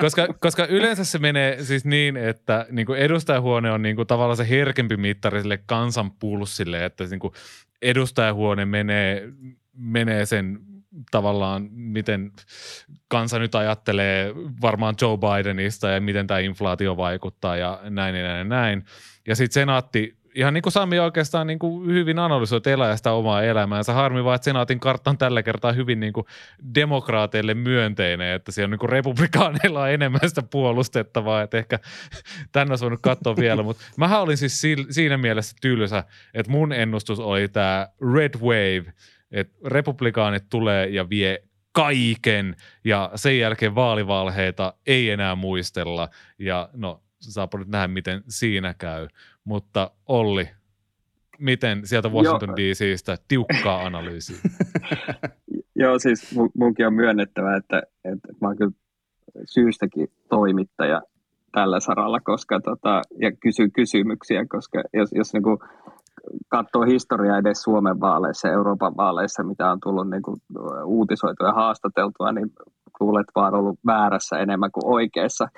koska, 0.00 0.28
koska 0.40 0.66
yleensä 0.66 1.04
se 1.04 1.18
menee 1.18 1.64
siis 1.64 1.84
niin, 1.84 2.16
että 2.16 2.66
niin 2.70 2.86
kuin 2.86 2.98
edustajahuone 2.98 3.70
on 3.70 3.82
niin 3.82 3.96
kuin 3.96 4.06
tavallaan 4.06 4.36
se 4.36 4.48
herkempi 4.48 4.96
mittari 4.96 5.40
sille 5.40 5.58
kansan 5.66 6.10
pulssille, 6.10 6.84
että 6.84 7.04
niin 7.04 7.20
kuin 7.20 7.32
edustajahuone 7.84 8.64
menee, 8.64 9.28
menee 9.76 10.26
sen 10.26 10.58
tavallaan, 11.10 11.68
miten 11.72 12.32
kansa 13.08 13.38
nyt 13.38 13.54
ajattelee 13.54 14.34
varmaan 14.62 14.94
Joe 15.00 15.18
Bidenista 15.18 15.88
ja 15.88 16.00
miten 16.00 16.26
tämä 16.26 16.40
inflaatio 16.40 16.96
vaikuttaa 16.96 17.56
ja 17.56 17.80
näin 17.90 18.14
ja 18.14 18.22
näin 18.22 18.38
ja 18.38 18.44
näin. 18.44 18.84
Ja 19.26 19.36
sitten 19.36 19.54
senaatti 19.54 20.16
ihan 20.34 20.54
niin 20.54 20.62
kuin 20.62 20.72
Sami 20.72 20.98
oikeastaan 20.98 21.46
niin 21.46 21.58
kuin 21.58 21.86
hyvin 21.94 22.18
analysoi 22.18 22.60
elää 22.66 22.96
sitä 22.96 23.12
omaa 23.12 23.42
elämäänsä. 23.42 23.92
Harmi 23.92 24.24
vaan, 24.24 24.34
että 24.34 24.44
senaatin 24.44 24.80
kartta 24.80 25.10
on 25.10 25.18
tällä 25.18 25.42
kertaa 25.42 25.72
hyvin 25.72 26.00
niin 26.00 26.12
kuin 26.12 26.26
demokraateille 26.74 27.54
myönteinen, 27.54 28.34
että 28.34 28.52
siellä 28.52 28.70
niin 28.70 28.78
kuin 28.78 28.90
republikaaneilla 28.90 29.82
on 29.82 29.90
enemmän 29.90 30.28
sitä 30.28 30.42
puolustettavaa, 30.42 31.42
että 31.42 31.58
ehkä 31.58 31.78
tänne 32.52 32.72
olisi 32.72 32.82
voinut 32.82 33.00
katsoa 33.02 33.36
vielä, 33.36 33.62
mutta 33.62 33.84
mä 33.96 34.20
olin 34.20 34.36
siis 34.36 34.62
siinä 34.90 35.18
mielessä 35.18 35.56
tylsä, 35.60 36.04
että 36.34 36.52
mun 36.52 36.72
ennustus 36.72 37.20
oli 37.20 37.48
tämä 37.48 37.88
Red 38.14 38.34
Wave, 38.40 38.92
että 39.30 39.58
republikaanit 39.66 40.44
tulee 40.50 40.88
ja 40.88 41.08
vie 41.08 41.42
kaiken 41.72 42.56
ja 42.84 43.10
sen 43.14 43.38
jälkeen 43.38 43.74
vaalivalheita 43.74 44.74
ei 44.86 45.10
enää 45.10 45.34
muistella 45.34 46.08
ja 46.38 46.68
no 46.72 47.02
saapa 47.20 47.58
nyt 47.58 47.68
nähdä, 47.68 47.88
miten 47.88 48.22
siinä 48.28 48.74
käy. 48.74 49.08
Mutta 49.44 49.90
Olli, 50.06 50.48
miten 51.38 51.86
sieltä 51.86 52.08
Washington 52.08 52.56
DCstä 52.56 53.16
tiukkaa 53.28 53.80
analyysiä? 53.86 54.36
Joo, 55.82 55.98
siis 55.98 56.34
munkin 56.54 56.86
on 56.86 56.94
myönnettävä, 56.94 57.56
että, 57.56 57.82
että 58.04 58.28
mä 58.40 58.48
oon 58.48 58.56
kyllä 58.56 58.72
syystäkin 59.44 60.08
toimittaja 60.28 61.02
tällä 61.52 61.80
saralla, 61.80 62.20
koska 62.20 62.60
tota, 62.60 63.02
ja 63.20 63.32
kysy 63.32 63.68
kysymyksiä, 63.68 64.46
koska 64.48 64.82
jos, 64.92 65.08
jos 65.12 65.32
niin 65.32 65.42
kuin 65.42 65.58
katsoo 66.48 66.82
historiaa 66.82 67.38
edes 67.38 67.62
Suomen 67.62 68.00
vaaleissa 68.00 68.48
ja 68.48 68.54
Euroopan 68.54 68.96
vaaleissa, 68.96 69.42
mitä 69.42 69.70
on 69.70 69.78
tullut 69.82 70.10
niin 70.10 70.22
kuin 70.22 70.36
uutisoitua 70.84 71.46
ja 71.46 71.52
haastateltua, 71.52 72.32
niin 72.32 72.50
kuulet 72.98 73.26
vaan 73.34 73.54
ollut 73.54 73.78
väärässä 73.86 74.38
enemmän 74.38 74.70
kuin 74.72 74.86
oikeassa. 74.86 75.48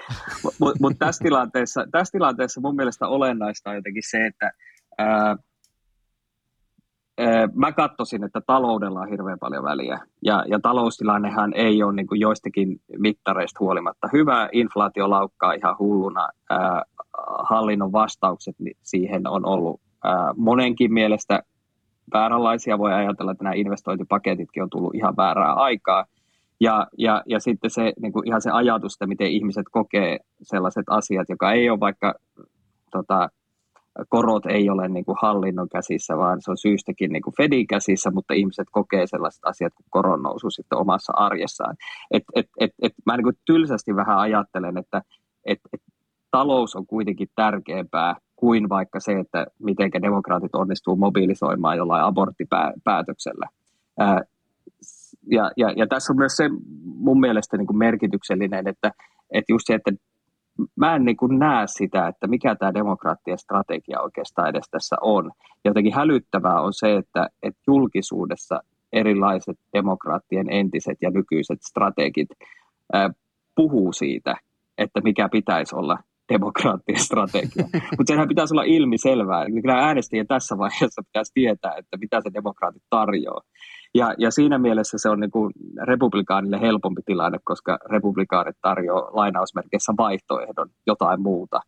Mutta 0.61 0.78
mut 0.80 0.93
tässä, 0.99 1.24
tilanteessa, 1.24 1.84
tässä 1.91 2.12
tilanteessa 2.12 2.61
mun 2.61 2.76
mielestä 2.76 3.09
olennaista 3.09 3.70
on 3.70 3.76
jotenkin 3.76 4.03
se, 4.11 4.26
että 4.26 4.53
ää, 4.99 5.37
mä 7.55 7.72
katsoisin, 7.72 8.24
että 8.24 8.41
taloudella 8.47 9.01
on 9.01 9.09
hirveän 9.09 9.39
paljon 9.39 9.64
väliä. 9.64 9.99
Ja, 10.24 10.45
ja 10.49 10.59
taloustilannehan 10.61 11.53
ei 11.55 11.82
ole 11.82 11.93
niin 11.93 12.07
kuin 12.07 12.20
joistakin 12.20 12.80
mittareista 12.99 13.61
huolimatta 13.61 14.09
hyvä. 14.12 14.49
Inflaatio 14.53 15.11
laukkaa 15.11 15.53
ihan 15.53 15.76
hulluna. 15.78 16.28
Ää, 16.51 16.82
hallinnon 17.49 17.93
vastaukset 17.93 18.57
siihen 18.82 19.28
on 19.28 19.47
ollut 19.47 19.80
ää, 20.05 20.34
monenkin 20.37 20.93
mielestä 20.93 21.43
vääränlaisia. 22.12 22.78
Voi 22.78 22.93
ajatella, 22.93 23.32
että 23.32 23.45
nämä 23.45 23.55
investointipaketitkin 23.55 24.62
on 24.62 24.70
tullut 24.70 24.95
ihan 24.95 25.16
väärää 25.16 25.53
aikaa. 25.53 26.05
Ja, 26.61 26.87
ja, 26.99 27.23
ja 27.27 27.41
sitten 27.41 27.71
se, 27.71 27.93
niin 28.01 28.13
kuin 28.13 28.29
ihan 28.29 28.43
se 28.43 28.51
ajatus, 28.51 28.95
että 28.95 29.07
miten 29.07 29.31
ihmiset 29.31 29.67
kokee 29.71 30.19
sellaiset 30.43 30.85
asiat, 30.91 31.29
joka 31.29 31.53
ei 31.53 31.71
ole 31.71 31.81
vaikka 31.81 32.15
tota, 32.91 33.29
korot 34.09 34.47
ei 34.47 34.71
ole 34.71 34.89
niin 34.89 35.05
kuin 35.05 35.19
hallinnon 35.23 35.69
käsissä, 35.69 36.17
vaan 36.17 36.43
se 36.43 36.51
on 36.51 36.59
syystäkin 36.59 37.13
niin 37.13 37.23
kuin 37.23 37.35
Fedin 37.37 37.67
käsissä, 37.67 38.11
mutta 38.11 38.35
ihmiset 38.35 38.67
kokee 38.71 39.07
sellaiset 39.07 39.45
asiat 39.45 39.75
kuin 39.75 39.87
koron 39.91 40.23
nousu 40.23 40.51
sitten 40.51 40.79
omassa 40.79 41.13
arjessaan. 41.17 41.77
Et, 42.11 42.23
et, 42.35 42.47
et, 42.61 42.71
et, 42.83 42.93
mä 43.07 43.17
niin 43.17 43.25
kuin 43.25 43.39
tylsästi 43.47 43.97
vähän 43.97 44.19
ajattelen, 44.19 44.79
että 44.79 45.03
et, 45.45 45.59
et, 45.73 45.81
talous 46.31 46.77
on 46.77 46.87
kuitenkin 46.87 47.29
tärkeämpää 47.35 48.17
kuin 48.37 48.69
vaikka 48.69 49.01
se, 49.01 49.13
että 49.13 49.47
miten 49.59 49.91
demokraatit 50.03 50.55
onnistuu 50.55 50.97
mobilisoimaan 50.97 51.77
jollain 51.77 52.05
aborttipäätöksellä 52.05 53.49
ja, 55.31 55.51
ja, 55.57 55.73
ja 55.77 55.87
tässä 55.87 56.12
on 56.12 56.17
myös 56.17 56.37
se 56.37 56.45
mun 56.85 57.21
mielestä 57.21 57.57
niin 57.57 57.67
kuin 57.67 57.79
merkityksellinen, 57.79 58.69
että, 58.69 58.93
että 59.31 59.53
just 59.53 59.67
se, 59.67 59.75
että 59.75 59.91
mä 60.77 60.97
en 60.97 61.05
niin 61.05 61.17
kuin 61.17 61.39
näe 61.39 61.67
sitä, 61.67 62.09
että 62.09 62.27
mikä 62.27 62.57
tämä 62.57 62.75
demokraattien 62.75 63.39
strategia 63.39 64.01
oikeastaan 64.01 64.49
edes 64.49 64.64
tässä 64.71 64.97
on. 65.01 65.31
Jotenkin 65.64 65.95
hälyttävää 65.95 66.61
on 66.61 66.73
se, 66.73 66.97
että, 66.97 67.29
että 67.43 67.61
julkisuudessa 67.67 68.61
erilaiset 68.93 69.59
demokraattien 69.73 70.51
entiset 70.51 70.99
ja 71.01 71.11
nykyiset 71.11 71.59
strategit 71.62 72.29
ää, 72.93 73.11
puhuu 73.55 73.93
siitä, 73.93 74.37
että 74.79 75.01
mikä 75.01 75.29
pitäisi 75.29 75.77
olla 75.77 75.99
demokraattien 76.33 76.99
strategia. 76.99 77.64
Mutta 77.99 78.07
senhän 78.07 78.29
pitäisi 78.29 78.55
olla 78.55 78.62
ilmiselvää. 78.62 79.47
Kyllä 79.62 79.75
äänestäjien 79.75 80.27
tässä 80.27 80.59
vaiheessa 80.59 81.03
pitäisi 81.03 81.33
tietää, 81.35 81.75
että 81.79 81.97
mitä 81.97 82.21
se 82.21 82.31
demokraatit 82.35 82.83
tarjoaa. 82.91 83.41
Ja, 83.97 84.14
ja 84.18 84.30
siinä 84.30 84.59
mielessä 84.59 84.99
se 84.99 85.09
on 85.09 85.20
niin 85.20 85.30
kuin 85.30 85.53
republikaanille 85.82 86.61
helpompi 86.61 87.03
tilanne, 87.07 87.38
koska 87.44 87.78
republikaanit 87.90 88.57
tarjoaa 88.62 89.11
lainausmerkeissä 89.12 89.92
vaihtoehdon 89.99 90.70
jotain 90.86 91.20
muuta. 91.22 91.61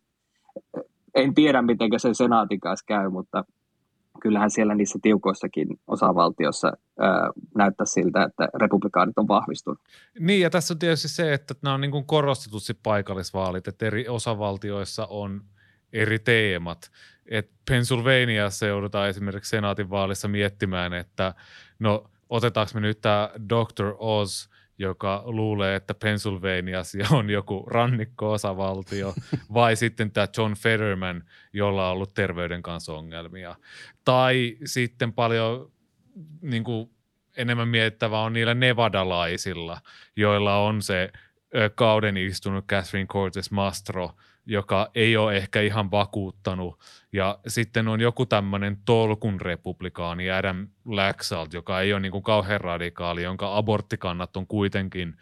En 1.15 1.33
tiedä, 1.33 1.61
miten 1.61 1.89
se 1.97 2.13
senaatin 2.13 2.59
kanssa 2.59 2.85
käy, 2.87 3.09
mutta 3.09 3.45
kyllähän 4.21 4.51
siellä 4.51 4.75
niissä 4.75 4.99
tiukoissakin 5.01 5.67
osavaltiossa 5.87 6.71
ää, 6.99 7.29
näyttää 7.55 7.85
siltä, 7.85 8.23
että 8.23 8.47
republikaanit 8.55 9.17
on 9.17 9.27
vahvistunut. 9.27 9.79
Niin, 10.19 10.41
ja 10.41 10.49
tässä 10.49 10.73
on 10.73 10.79
tietysti 10.79 11.07
se, 11.07 11.33
että 11.33 11.53
nämä 11.61 11.73
on 11.73 11.81
niin 11.81 12.05
korostetusti 12.05 12.73
paikallisvaalit, 12.83 13.67
että 13.67 13.85
eri 13.85 14.07
osavaltioissa 14.07 15.05
on 15.05 15.41
eri 15.93 16.19
teemat. 16.19 16.91
Et 17.25 17.49
Pennsylvaniassa 17.69 18.65
joudutaan 18.65 19.09
esimerkiksi 19.09 19.49
senaatin 19.49 19.89
vaalissa 19.89 20.27
miettimään, 20.27 20.93
että 20.93 21.33
no– 21.79 22.03
otetaanko 22.29 22.71
me 22.73 22.79
nyt 22.79 23.01
tämä 23.01 23.29
Dr. 23.49 23.95
Oz, 23.97 24.47
joka 24.77 25.23
luulee, 25.25 25.75
että 25.75 25.93
Pennsylvaniassa 25.93 26.97
on 27.11 27.29
joku 27.29 27.65
rannikko-osavaltio, 27.67 29.13
vai 29.53 29.75
sitten 29.75 30.11
tämä 30.11 30.27
John 30.37 30.53
Fetterman, 30.53 31.23
jolla 31.53 31.87
on 31.87 31.93
ollut 31.93 32.13
terveyden 32.13 32.61
kanssa 32.61 32.93
ongelmia. 32.93 33.55
Tai 34.05 34.57
sitten 34.65 35.13
paljon 35.13 35.71
niin 36.41 36.63
kuin, 36.63 36.89
enemmän 37.37 37.67
mietittävää 37.67 38.21
on 38.21 38.33
niillä 38.33 38.53
nevadalaisilla, 38.53 39.81
joilla 40.15 40.57
on 40.57 40.81
se 40.81 41.11
kauden 41.75 42.17
istunut 42.17 42.65
Catherine 42.65 43.07
Cortez 43.07 43.51
Mastro 43.51 44.11
joka 44.45 44.91
ei 44.95 45.17
ole 45.17 45.37
ehkä 45.37 45.61
ihan 45.61 45.91
vakuuttanut. 45.91 46.79
Ja 47.13 47.39
sitten 47.47 47.87
on 47.87 48.01
joku 48.01 48.25
tämmöinen 48.25 48.77
tolkun 48.85 49.41
republikaani 49.41 50.31
Adam 50.31 50.67
Laxalt, 50.85 51.53
joka 51.53 51.81
ei 51.81 51.93
ole 51.93 51.99
niin 51.99 52.11
kuin 52.11 52.23
kauhean 52.23 52.61
radikaali, 52.61 53.23
jonka 53.23 53.57
aborttikannat 53.57 54.37
on 54.37 54.47
kuitenkin 54.47 55.17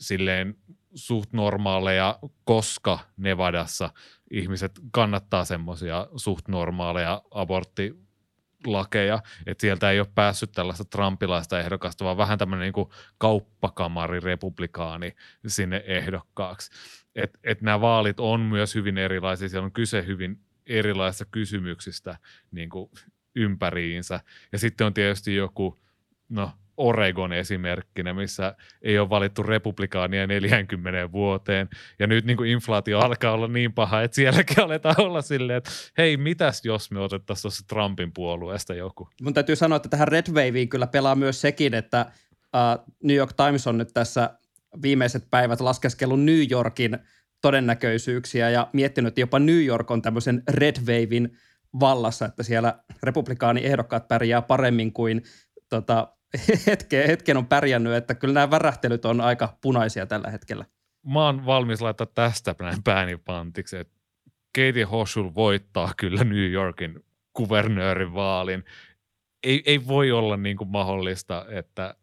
silleen 0.00 0.56
suht 0.94 1.32
normaaleja, 1.32 2.18
koska 2.44 2.98
Nevadassa 3.16 3.90
ihmiset 4.30 4.80
kannattaa 4.90 5.44
semmoisia 5.44 6.06
suht 6.16 6.48
normaaleja 6.48 7.22
abortti 7.30 8.04
lakeja, 8.66 9.22
että 9.46 9.60
sieltä 9.60 9.90
ei 9.90 10.00
ole 10.00 10.08
päässyt 10.14 10.52
tällaista 10.52 10.84
trumpilaista 10.84 11.60
ehdokasta, 11.60 12.04
vaan 12.04 12.16
vähän 12.16 12.38
tämmöinen 12.38 12.72
niin 12.72 12.86
kauppakamari 13.18 14.20
republikaani 14.20 15.12
sinne 15.46 15.84
ehdokkaaksi. 15.86 16.70
Että 17.14 17.38
et 17.44 17.62
nämä 17.62 17.80
vaalit 17.80 18.20
on 18.20 18.40
myös 18.40 18.74
hyvin 18.74 18.98
erilaisia, 18.98 19.48
siellä 19.48 19.66
on 19.66 19.72
kyse 19.72 20.06
hyvin 20.06 20.40
erilaisista 20.66 21.24
kysymyksistä 21.24 22.18
niin 22.50 22.68
kuin 22.68 22.90
ympäriinsä. 23.36 24.20
Ja 24.52 24.58
sitten 24.58 24.86
on 24.86 24.94
tietysti 24.94 25.34
joku, 25.34 25.78
no 26.28 26.52
Oregon 26.76 27.32
esimerkkinä, 27.32 28.14
missä 28.14 28.54
ei 28.82 28.98
ole 28.98 29.10
valittu 29.10 29.42
republikaania 29.42 30.26
40 30.26 31.12
vuoteen. 31.12 31.68
Ja 31.98 32.06
nyt 32.06 32.24
niin 32.24 32.36
kuin 32.36 32.50
inflaatio 32.50 32.98
alkaa 32.98 33.32
olla 33.32 33.48
niin 33.48 33.72
paha, 33.72 34.02
että 34.02 34.14
sielläkin 34.14 34.60
aletaan 34.60 35.00
olla 35.00 35.22
silleen, 35.22 35.56
että 35.56 35.70
hei, 35.98 36.16
mitäs 36.16 36.64
jos 36.64 36.90
me 36.90 37.00
otettaisiin 37.00 37.42
tuossa 37.42 37.64
Trumpin 37.68 38.12
puolueesta 38.12 38.74
joku? 38.74 39.08
Mun 39.22 39.34
täytyy 39.34 39.56
sanoa, 39.56 39.76
että 39.76 39.88
tähän 39.88 40.08
Red 40.08 40.26
Waveen 40.28 40.68
kyllä 40.68 40.86
pelaa 40.86 41.14
myös 41.14 41.40
sekin, 41.40 41.74
että 41.74 42.06
uh, 42.32 42.94
New 43.02 43.16
York 43.16 43.32
Times 43.32 43.66
on 43.66 43.78
nyt 43.78 43.90
tässä 43.94 44.30
viimeiset 44.82 45.24
päivät 45.30 45.60
laskeskellut 45.60 46.22
New 46.22 46.50
Yorkin 46.50 46.98
todennäköisyyksiä 47.40 48.50
ja 48.50 48.68
miettinyt, 48.72 49.08
että 49.08 49.20
jopa 49.20 49.38
New 49.38 49.64
York 49.64 49.90
on 49.90 50.02
tämmöisen 50.02 50.42
Red 50.50 50.76
Wavein 50.80 51.36
vallassa, 51.80 52.24
että 52.24 52.42
siellä 52.42 52.78
republikaaniehdokkaat 53.02 54.08
pärjää 54.08 54.42
paremmin 54.42 54.92
kuin 54.92 55.22
tota, 55.68 56.08
hetken, 56.66 57.06
hetken 57.06 57.36
on 57.36 57.46
pärjännyt, 57.46 57.92
että 57.92 58.14
kyllä 58.14 58.34
nämä 58.34 58.50
värähtelyt 58.50 59.04
on 59.04 59.20
aika 59.20 59.58
punaisia 59.62 60.06
tällä 60.06 60.30
hetkellä. 60.30 60.64
Mä 61.06 61.26
oon 61.26 61.46
valmis 61.46 61.80
laittaa 61.80 62.06
tästä 62.06 62.54
näin 62.60 62.82
pääni 62.82 63.16
pantiksi, 63.16 63.76
että 63.76 63.94
Katie 64.56 64.84
Hoshul 64.84 65.30
voittaa 65.34 65.92
kyllä 65.96 66.24
New 66.24 66.50
Yorkin 66.50 67.04
kuvernöörin 67.32 68.14
vaalin. 68.14 68.64
Ei, 69.42 69.62
ei 69.66 69.86
voi 69.86 70.12
olla 70.12 70.36
niin 70.36 70.56
kuin 70.56 70.70
mahdollista, 70.70 71.46
että 71.48 71.94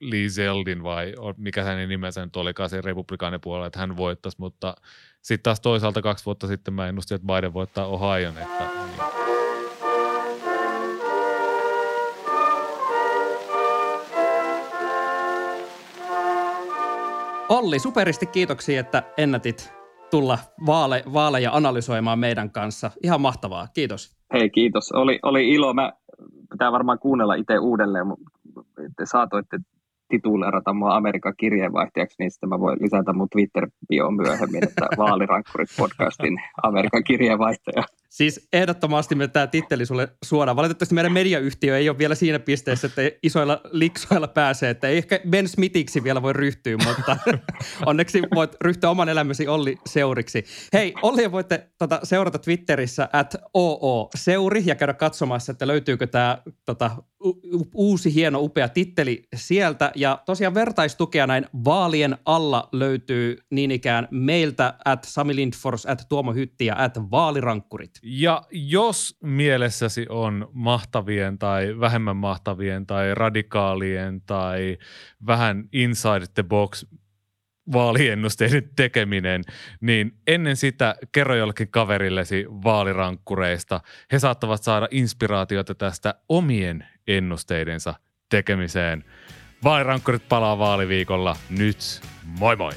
Lee 0.00 0.28
Zeldin 0.28 0.82
vai 0.82 1.12
mikä 1.36 1.64
hänen 1.64 1.88
nimensä 1.88 2.24
nyt 2.24 2.36
olikaan 2.36 2.70
se 2.70 2.80
republikaanipuolella, 2.80 3.66
että 3.66 3.78
hän 3.78 3.96
voittaisi, 3.96 4.36
mutta 4.40 4.74
sitten 5.22 5.42
taas 5.42 5.60
toisaalta 5.60 6.02
kaksi 6.02 6.26
vuotta 6.26 6.46
sitten 6.46 6.74
mä 6.74 6.88
ennustin, 6.88 7.14
että 7.14 7.26
Biden 7.26 7.54
voittaa 7.54 7.86
Ohioon, 7.86 8.38
että 8.38 8.64
niin 8.64 9.26
Olli, 17.48 17.78
superisti 17.78 18.26
kiitoksia, 18.26 18.80
että 18.80 19.02
ennätit 19.16 19.72
tulla 20.10 20.38
vaale, 20.66 21.02
vaaleja 21.12 21.50
analysoimaan 21.52 22.18
meidän 22.18 22.50
kanssa. 22.50 22.90
Ihan 23.02 23.20
mahtavaa, 23.20 23.68
kiitos. 23.74 24.16
Hei, 24.32 24.50
kiitos. 24.50 24.92
Oli, 24.92 25.18
oli 25.22 25.48
ilo. 25.48 25.74
Mä 25.74 25.92
pitää 26.50 26.72
varmaan 26.72 26.98
kuunnella 26.98 27.34
itse 27.34 27.58
uudelleen, 27.58 28.06
mutta 28.06 28.30
te 28.96 29.06
saatoitte 29.06 29.58
tituleerata 30.08 30.72
mua 30.72 30.96
Amerikan 30.96 31.34
kirjeenvaihtajaksi, 31.36 32.16
niin 32.18 32.30
sitten 32.30 32.48
mä 32.48 32.60
voin 32.60 32.78
lisätä 32.80 33.12
mun 33.12 33.28
Twitter-bioon 33.28 34.16
myöhemmin, 34.16 34.64
että 34.64 34.86
Vaalirankkurit 34.98 35.68
podcastin 35.76 36.36
Amerikan 36.62 37.04
kirjeenvaihtaja. 37.04 37.82
Siis 38.10 38.48
ehdottomasti 38.52 39.14
me 39.14 39.28
tämä 39.28 39.46
titteli 39.46 39.86
sulle 39.86 40.08
suodaan. 40.24 40.56
Valitettavasti 40.56 40.94
meidän 40.94 41.12
mediayhtiö 41.12 41.78
ei 41.78 41.88
ole 41.88 41.98
vielä 41.98 42.14
siinä 42.14 42.38
pisteessä, 42.38 42.86
että 42.86 43.02
isoilla 43.22 43.60
liksoilla 43.70 44.28
pääsee, 44.28 44.70
että 44.70 44.88
ei 44.88 44.98
ehkä 44.98 45.20
Ben 45.30 45.48
Smithiksi 45.48 46.04
vielä 46.04 46.22
voi 46.22 46.32
ryhtyä, 46.32 46.76
mutta 46.86 47.16
onneksi 47.86 48.22
voit 48.34 48.56
ryhtyä 48.60 48.90
oman 48.90 49.08
elämäsi 49.08 49.48
Olli 49.48 49.78
Seuriksi. 49.86 50.44
Hei, 50.72 50.94
Olli 51.02 51.32
voitte 51.32 51.68
tota, 51.78 52.00
seurata 52.02 52.38
Twitterissä 52.38 53.08
at 53.12 53.34
OO 53.54 54.10
Seuri 54.14 54.62
ja 54.66 54.74
käydä 54.74 54.94
katsomassa, 54.94 55.52
että 55.52 55.66
löytyykö 55.66 56.06
tämä 56.06 56.38
tota, 56.64 56.90
uusi 57.74 58.14
hieno 58.14 58.40
upea 58.40 58.68
titteli 58.68 59.28
sieltä. 59.36 59.92
Ja 59.94 60.22
tosiaan 60.26 60.54
vertaistukea 60.54 61.26
näin 61.26 61.46
vaalien 61.64 62.18
alla 62.24 62.68
löytyy 62.72 63.38
niin 63.50 63.70
ikään 63.70 64.08
meiltä 64.10 64.74
at 64.84 65.04
Sami 65.04 65.36
Lindfors, 65.36 65.86
at 65.86 66.06
Tuomo 66.08 66.32
Hytti 66.32 66.66
ja 66.66 66.74
at 66.78 66.98
Vaalirankkurit. 67.10 67.90
Ja 68.02 68.42
jos 68.50 69.16
mielessäsi 69.22 70.06
on 70.08 70.48
mahtavien 70.52 71.38
tai 71.38 71.80
vähemmän 71.80 72.16
mahtavien 72.16 72.86
tai 72.86 73.14
radikaalien 73.14 74.20
tai 74.20 74.78
vähän 75.26 75.64
inside 75.72 76.26
the 76.34 76.42
box 76.42 76.84
vaaliennusteiden 77.72 78.70
tekeminen, 78.76 79.42
niin 79.80 80.12
ennen 80.26 80.56
sitä 80.56 80.96
kerro 81.12 81.34
jollekin 81.34 81.68
kaverillesi 81.68 82.46
vaalirankkureista. 82.48 83.80
He 84.12 84.18
saattavat 84.18 84.62
saada 84.62 84.88
inspiraatiota 84.90 85.74
tästä 85.74 86.14
omien 86.28 86.86
ennusteidensa 87.06 87.94
tekemiseen. 88.28 89.04
Vaalirankkurit 89.64 90.28
palaa 90.28 90.58
vaaliviikolla 90.58 91.36
nyt. 91.50 92.00
Moi 92.38 92.56
moi! 92.56 92.72